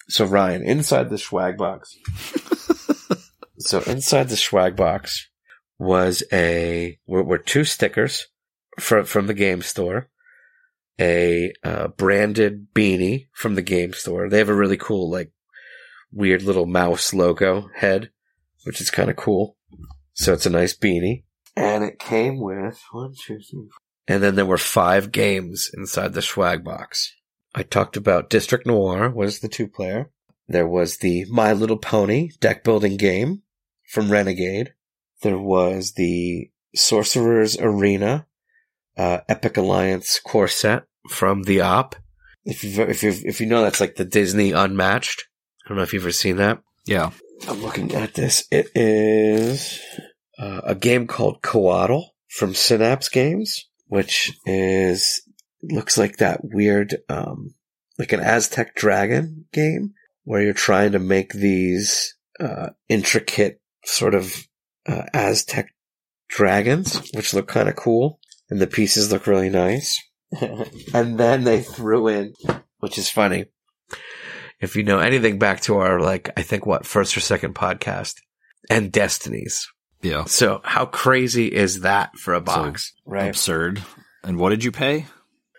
[0.09, 1.97] So Ryan, inside the swag box.
[3.59, 5.29] so inside the swag box
[5.79, 8.29] was a, were, were two stickers
[8.79, 10.09] from, from the game store,
[11.01, 14.29] a uh, branded beanie from the game store.
[14.29, 15.33] They have a really cool, like,
[16.13, 18.11] weird little mouse logo head,
[18.65, 19.57] which is kind of cool.
[20.15, 21.25] So it's a nice beanie.
[21.57, 23.86] And it came with one, two, three, four.
[24.09, 27.15] And then there were five games inside the swag box.
[27.55, 30.11] I talked about District Noir was the two player.
[30.49, 33.43] There was the My Little Pony deck building game
[33.89, 34.75] from Renegade.
[35.23, 38.27] There was the Sorcerer's Arena
[38.97, 41.97] uh, Epic Alliance core set from the Op.
[42.45, 45.27] If you if you if you know that's like the Disney Unmatched.
[45.65, 46.63] I don't know if you've ever seen that.
[46.85, 47.11] Yeah.
[47.49, 48.47] I'm looking at this.
[48.51, 49.81] It is
[50.39, 55.23] uh, a game called Coatl from Synapse Games, which is
[55.63, 57.55] looks like that weird, um,
[57.99, 59.95] like an Aztec dragon game
[60.25, 64.47] where you're trying to make these uh, intricate sort of
[64.87, 65.73] uh, Aztec
[66.29, 70.01] dragons, which look kind of cool, and the pieces look really nice.
[70.95, 72.35] and then they threw in,
[72.79, 73.47] which is funny.
[74.61, 78.15] If you know anything back to our like, I think what first or second podcast,
[78.69, 79.69] and Destinies.
[80.07, 80.25] Yeah.
[80.25, 83.29] So how crazy is that for a box, right?
[83.29, 83.83] Absurd.
[84.23, 85.07] And what did you pay?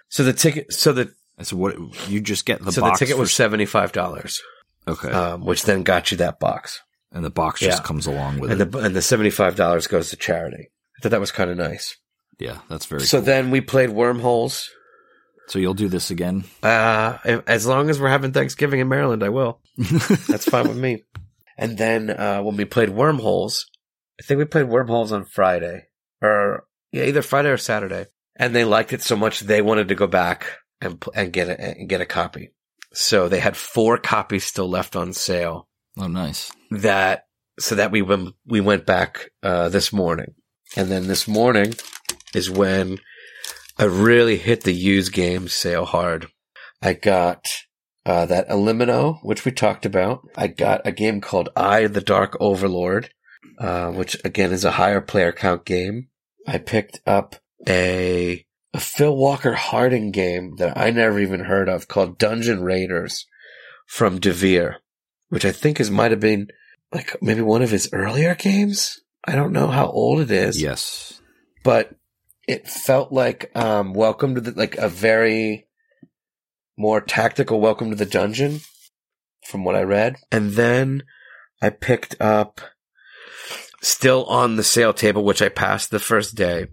[0.09, 1.75] So the ticket, so the So what
[2.09, 4.41] you just get the so the ticket was seventy five dollars,
[4.87, 7.85] okay, um, which then got you that box, and the box just yeah.
[7.85, 8.71] comes along with and it.
[8.71, 10.69] the and the seventy five dollars goes to charity.
[10.97, 11.97] I thought that was kind of nice.
[12.39, 13.01] yeah, that's very.
[13.01, 13.25] So cool.
[13.25, 14.69] then we played wormholes.
[15.47, 16.45] so you'll do this again.
[16.63, 19.59] Uh, as long as we're having Thanksgiving in Maryland, I will.
[19.77, 21.03] That's fine with me.
[21.57, 23.65] And then uh, when we played wormholes,
[24.19, 25.87] I think we played wormholes on Friday,
[26.21, 29.95] or yeah, either Friday or Saturday, and they liked it so much they wanted to
[29.95, 32.51] go back and and get a and get a copy.
[32.93, 35.67] So they had four copies still left on sale.
[35.97, 36.51] Oh, nice.
[36.71, 37.25] That
[37.59, 40.33] so that we went we went back uh, this morning,
[40.75, 41.73] and then this morning
[42.33, 42.99] is when
[43.77, 46.27] I really hit the used game sale hard.
[46.81, 47.47] I got
[48.05, 50.21] uh, that Elimino, which we talked about.
[50.35, 53.09] I got a game called I, the Dark Overlord,
[53.59, 56.09] uh, which again is a higher player count game.
[56.47, 57.35] I picked up
[57.67, 63.25] a, a Phil Walker Harding game that I never even heard of called Dungeon Raiders
[63.85, 64.75] from Devir,
[65.29, 66.47] which I think is might have been
[66.93, 69.01] like maybe one of his earlier games.
[69.25, 71.19] I don't know how old it is Yes.
[71.63, 71.93] but
[72.47, 75.67] it felt like um, welcome to the like a very
[76.77, 78.61] more tactical welcome to the dungeon
[79.45, 80.15] from what I read.
[80.31, 81.03] And then
[81.61, 82.61] I picked up
[83.87, 86.67] still on the sale table, which I passed the first day,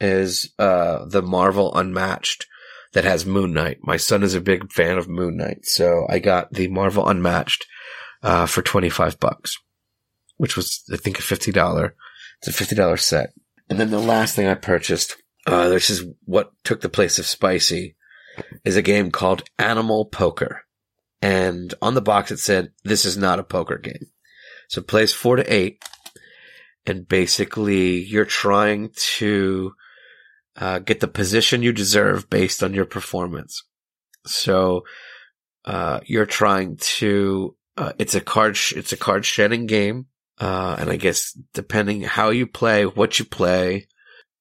[0.00, 2.46] is uh, the Marvel Unmatched
[2.92, 3.78] that has Moon Knight.
[3.82, 7.66] My son is a big fan of Moon Knight, so I got the Marvel Unmatched
[8.22, 9.58] uh, for twenty five bucks,
[10.36, 11.94] which was I think a fifty dollar.
[12.38, 13.32] It's a fifty dollar set.
[13.68, 15.16] And then the last thing I purchased,
[15.46, 17.96] uh, which is what took the place of Spicy,
[18.64, 20.62] is a game called Animal Poker.
[21.22, 24.06] And on the box it said, this is not a poker game.
[24.68, 25.84] So plays four to eight.
[26.86, 29.72] And basically you're trying to,
[30.56, 33.62] uh, get the position you deserve based on your performance.
[34.26, 34.84] So,
[35.64, 40.06] uh, you're trying to, uh, it's a card, sh- it's a card shedding game.
[40.38, 43.86] Uh, and I guess depending how you play, what you play,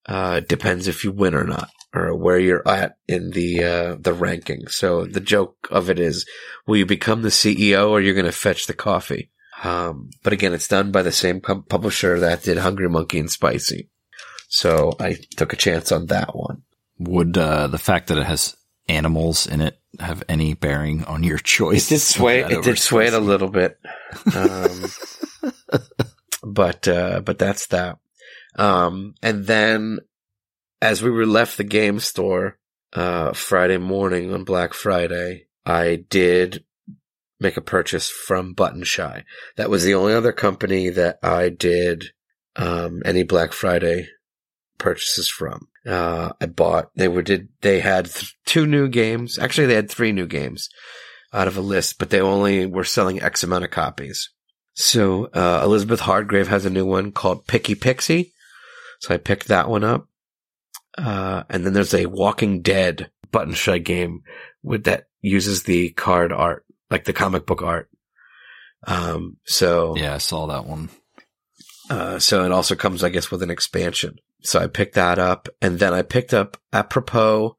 [0.05, 4.13] uh, depends if you win or not, or where you're at in the uh, the
[4.13, 4.67] ranking.
[4.67, 6.25] So the joke of it is,
[6.65, 9.29] will you become the CEO or you're going to fetch the coffee?
[9.63, 13.29] Um, but again, it's done by the same com- publisher that did Hungry Monkey and
[13.29, 13.89] Spicy.
[14.47, 16.63] So I took a chance on that one.
[16.97, 18.55] Would uh, the fact that it has
[18.87, 21.87] animals in it have any bearing on your choice?
[21.87, 22.41] It did sway.
[22.41, 23.79] It did sway it a little bit.
[24.35, 24.85] Um,
[26.43, 27.99] but uh, but that's that.
[28.55, 29.99] Um, and then
[30.81, 32.57] as we were left the game store
[32.93, 36.63] uh, Friday morning on Black Friday, I did
[37.39, 39.23] make a purchase from Button Shy.
[39.55, 42.05] That was the only other company that I did
[42.55, 44.07] um, any Black Friday
[44.77, 45.67] purchases from.
[45.87, 46.89] uh, I bought.
[46.95, 49.39] They were did they had th- two new games.
[49.39, 50.69] Actually, they had three new games
[51.33, 54.29] out of a list, but they only were selling X amount of copies.
[54.73, 58.33] So uh, Elizabeth Hargrave has a new one called Picky Pixie.
[58.99, 60.07] So I picked that one up.
[60.97, 64.21] Uh, and then there's a Walking Dead button shy game
[64.63, 67.89] with that uses the card art, like the comic book art.
[68.87, 70.89] Um, so Yeah, I saw that one.
[71.89, 74.15] uh, so it also comes, I guess, with an expansion.
[74.41, 77.57] So I picked that up, and then I picked up apropos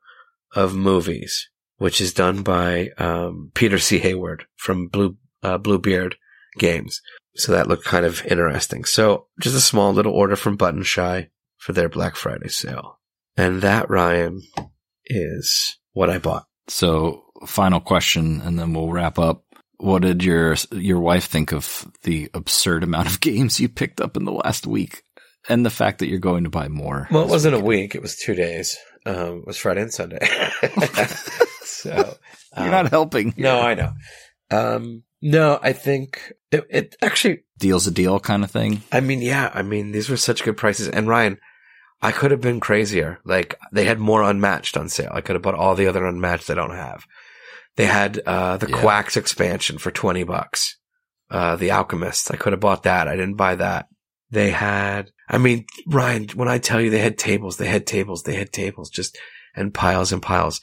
[0.54, 3.98] of movies, which is done by um, Peter C.
[3.98, 6.16] Hayward from Blue uh, Bluebeard
[6.58, 7.00] Games.
[7.36, 8.84] So that looked kind of interesting.
[8.84, 11.28] So just a small little order from Button Shy
[11.58, 12.98] for their Black Friday sale,
[13.36, 14.40] and that Ryan
[15.06, 16.46] is what I bought.
[16.68, 19.44] So, final question, and then we'll wrap up.
[19.78, 24.16] What did your your wife think of the absurd amount of games you picked up
[24.16, 25.02] in the last week,
[25.48, 27.08] and the fact that you're going to buy more?
[27.10, 28.76] Well, it wasn't a week; it was two days.
[29.06, 30.18] Um, it was Friday and Sunday.
[31.62, 32.16] so
[32.56, 33.34] You're um, not helping.
[33.36, 33.92] No, I know.
[34.50, 38.82] Um, no, I think it, it actually, Deal's a deal kind of thing.
[38.90, 40.88] I mean, yeah, I mean, these were such good prices.
[40.88, 41.38] And Ryan,
[42.02, 43.20] I could have been crazier.
[43.24, 45.12] Like they had more unmatched on sale.
[45.12, 47.06] I could have bought all the other unmatched I don't have.
[47.76, 48.80] They had, uh, the Yeah.
[48.80, 50.76] Quacks expansion for 20 bucks.
[51.30, 52.32] Uh, the Alchemist.
[52.32, 53.06] I could have bought that.
[53.08, 53.86] I didn't buy that.
[54.30, 58.22] They had, I mean, Ryan, when I tell you they had tables, they had tables,
[58.24, 59.16] they had tables just,
[59.56, 60.60] and piles and piles.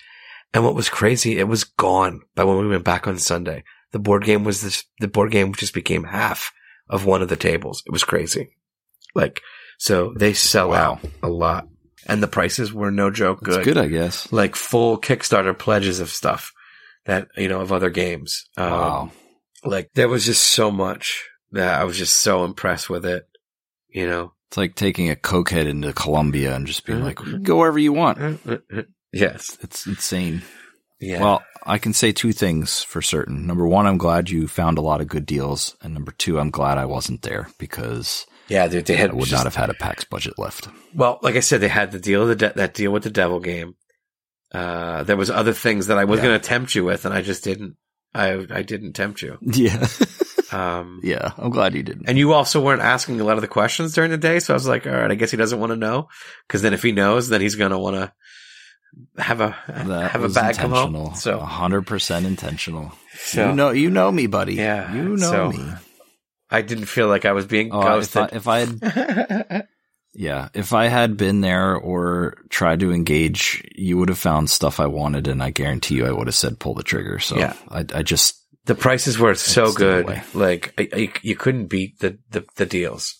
[0.53, 3.63] And what was crazy, it was gone by when we went back on Sunday.
[3.91, 6.51] The board game was this, the board game just became half
[6.89, 7.84] of one of the tables.
[7.85, 8.55] It was crazy.
[9.15, 9.41] Like,
[9.77, 10.93] so they sell Wow.
[10.93, 11.67] out a lot.
[12.05, 13.65] And the prices were no joke It's good.
[13.65, 14.31] good, I guess.
[14.31, 16.53] Like full Kickstarter pledges of stuff
[17.07, 18.45] that, you know, of other games.
[18.55, 19.11] Um, wow.
[19.63, 23.27] Like there was just so much that I was just so impressed with it.
[23.89, 27.41] You know, It's like taking a cokehead into Colombia and just being like, Mhm.
[27.43, 28.39] go wherever you want.
[29.11, 29.57] yes.
[29.61, 30.43] It's insane.
[30.99, 31.21] Yeah.
[31.21, 33.45] Well, I can say two things for certain.
[33.45, 35.75] Number one, I'm glad you found a lot of good deals.
[35.81, 39.31] And number two, I'm glad I wasn't there because yeah, dude, they I would just-
[39.31, 40.69] not have had a PAX budget left.
[40.95, 43.09] Well, like I said, they had the deal of the de- that deal with the
[43.09, 43.75] devil game.
[44.57, 46.25] Uh, there was other things that I was Yeah.
[46.27, 47.75] going to tempt you with, and I just didn't.
[48.13, 49.38] I I didn't tempt you.
[49.41, 49.88] Yeah.
[50.49, 51.34] Um, yeah.
[51.38, 52.07] I'm glad you didn't.
[52.07, 54.55] and you also weren't asking a lot of the questions during the day, so I
[54.55, 56.07] was like, all right, I guess he doesn't want to know,
[56.47, 58.13] because then if he knows, then he's going to want to
[59.21, 61.15] have a That have a bag come home.
[61.15, 62.93] So, 100% intentional.
[63.13, 64.55] so you know, you know me, buddy.
[64.55, 65.69] Yeah, You know so- me.
[66.49, 68.29] I didn't feel like I was being Oh, if I, ghosted.
[68.38, 69.67] if I had,
[70.19, 74.80] yeah, if I had been there or tried to engage, you would have found stuff
[74.80, 77.19] I wanted, and I guarantee you, I would have said pull the trigger.
[77.19, 77.53] So Yeah.
[77.69, 80.07] I, I just, the prices were so good.
[80.34, 83.15] Like I, I, you couldn't beat the, the, the deals.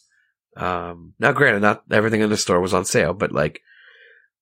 [0.58, 3.62] Um, now granted, not everything in the store was on sale, but like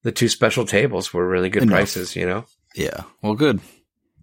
[0.03, 1.75] the two special tables were really good Enough.
[1.75, 2.45] prices, you know?
[2.73, 3.59] yeah, well, good.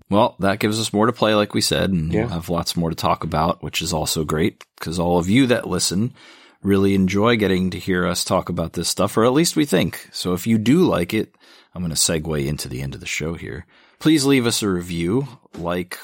[0.08, 2.20] Well, that gives us more to play, like we said, and Yeah.
[2.20, 5.46] we'll have lots more to talk about, which is also great because all of you
[5.48, 6.14] that listen
[6.62, 10.08] really enjoy getting to hear us talk about this stuff, or at least we think.
[10.12, 11.34] So if you do like it,
[11.74, 13.66] I'm going to segue into the end of the show here.
[13.98, 15.26] Please leave us a review,
[15.56, 15.98] like,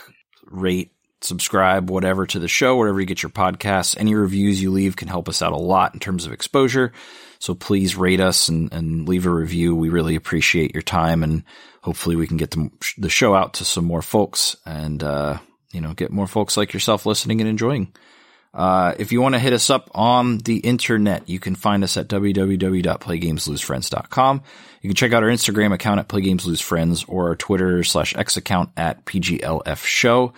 [0.46, 3.96] rate, subscribe, whatever to the show, wherever you get your podcasts.
[3.98, 6.92] Any reviews you leave can help us out a lot in terms of exposure.
[7.40, 9.74] So please rate us and, and leave a review.
[9.74, 11.44] We really appreciate your time and
[11.82, 15.38] hopefully we can get the, the show out to some more folks and, uh,
[15.72, 17.92] you know, get more folks like yourself listening and enjoying.
[18.54, 21.96] Uh, if you want to hit us up on the internet, you can find us
[21.96, 24.42] at www.playgameslosefriends.com.
[24.80, 28.70] You can check out our Instagram account at playgameslosefriends or our Twitter slash X account
[28.76, 30.32] at PGLF show.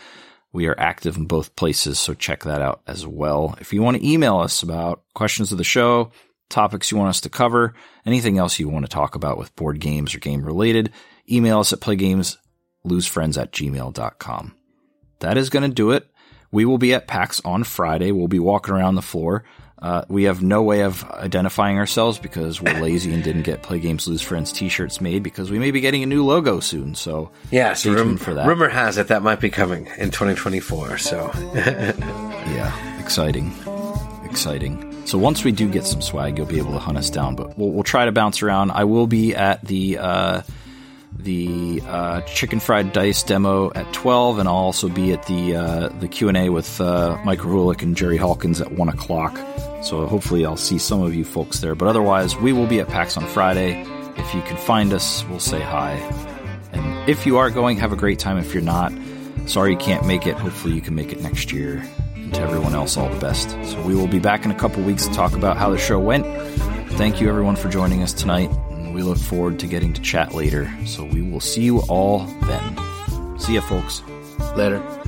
[0.52, 3.56] We are active in both places, so check that out as well.
[3.60, 6.10] If you want to email us about questions of the show,
[6.48, 7.74] topics you want us to cover,
[8.04, 10.90] anything else you want to talk about with board games or game related,
[11.30, 14.56] email us at playgameslosefriends at gmail.com.
[15.20, 16.08] That is going to do it.
[16.52, 18.10] We will be at PAX on Friday.
[18.12, 19.44] We'll be walking around the floor.
[19.80, 23.78] Uh, we have no way of identifying ourselves because we're lazy and didn't get Play
[23.80, 26.94] Games Lose Friends t-shirts made because we may be getting a new logo soon.
[26.94, 28.46] So Yeah, rum- for that.
[28.46, 30.98] rumor has it that might be coming in 2024.
[30.98, 33.52] So Yeah, exciting,
[34.24, 34.86] exciting.
[35.06, 37.34] So once we do get some swag, you'll be able to hunt us down.
[37.34, 38.70] But we'll, we'll try to bounce around.
[38.72, 40.42] I will be at the uh,
[41.20, 45.88] the uh, chicken fried dice demo at twelve, and I'll also be at the uh,
[46.00, 49.38] the Q and A with uh, Mike Rulik and Jerry Hawkins at one o'clock.
[49.82, 51.74] So hopefully I'll see some of you folks there.
[51.74, 53.82] But otherwise, we will be at PAX on Friday.
[54.16, 55.92] If you can find us, we'll say hi.
[56.72, 58.36] And if you are going, have a great time.
[58.36, 58.92] If you're not,
[59.46, 60.36] sorry you can't make it.
[60.36, 61.82] Hopefully you can make it next year.
[62.14, 63.50] And to everyone else, all the best.
[63.64, 65.98] So we will be back in a couple weeks to talk about how the show
[65.98, 66.26] went.
[66.92, 68.50] Thank you everyone for joining us tonight.
[68.90, 70.68] And we look forward to getting to chat later.
[70.84, 73.38] So we will see you all then.
[73.38, 74.02] See ya, folks.
[74.56, 74.99] Later.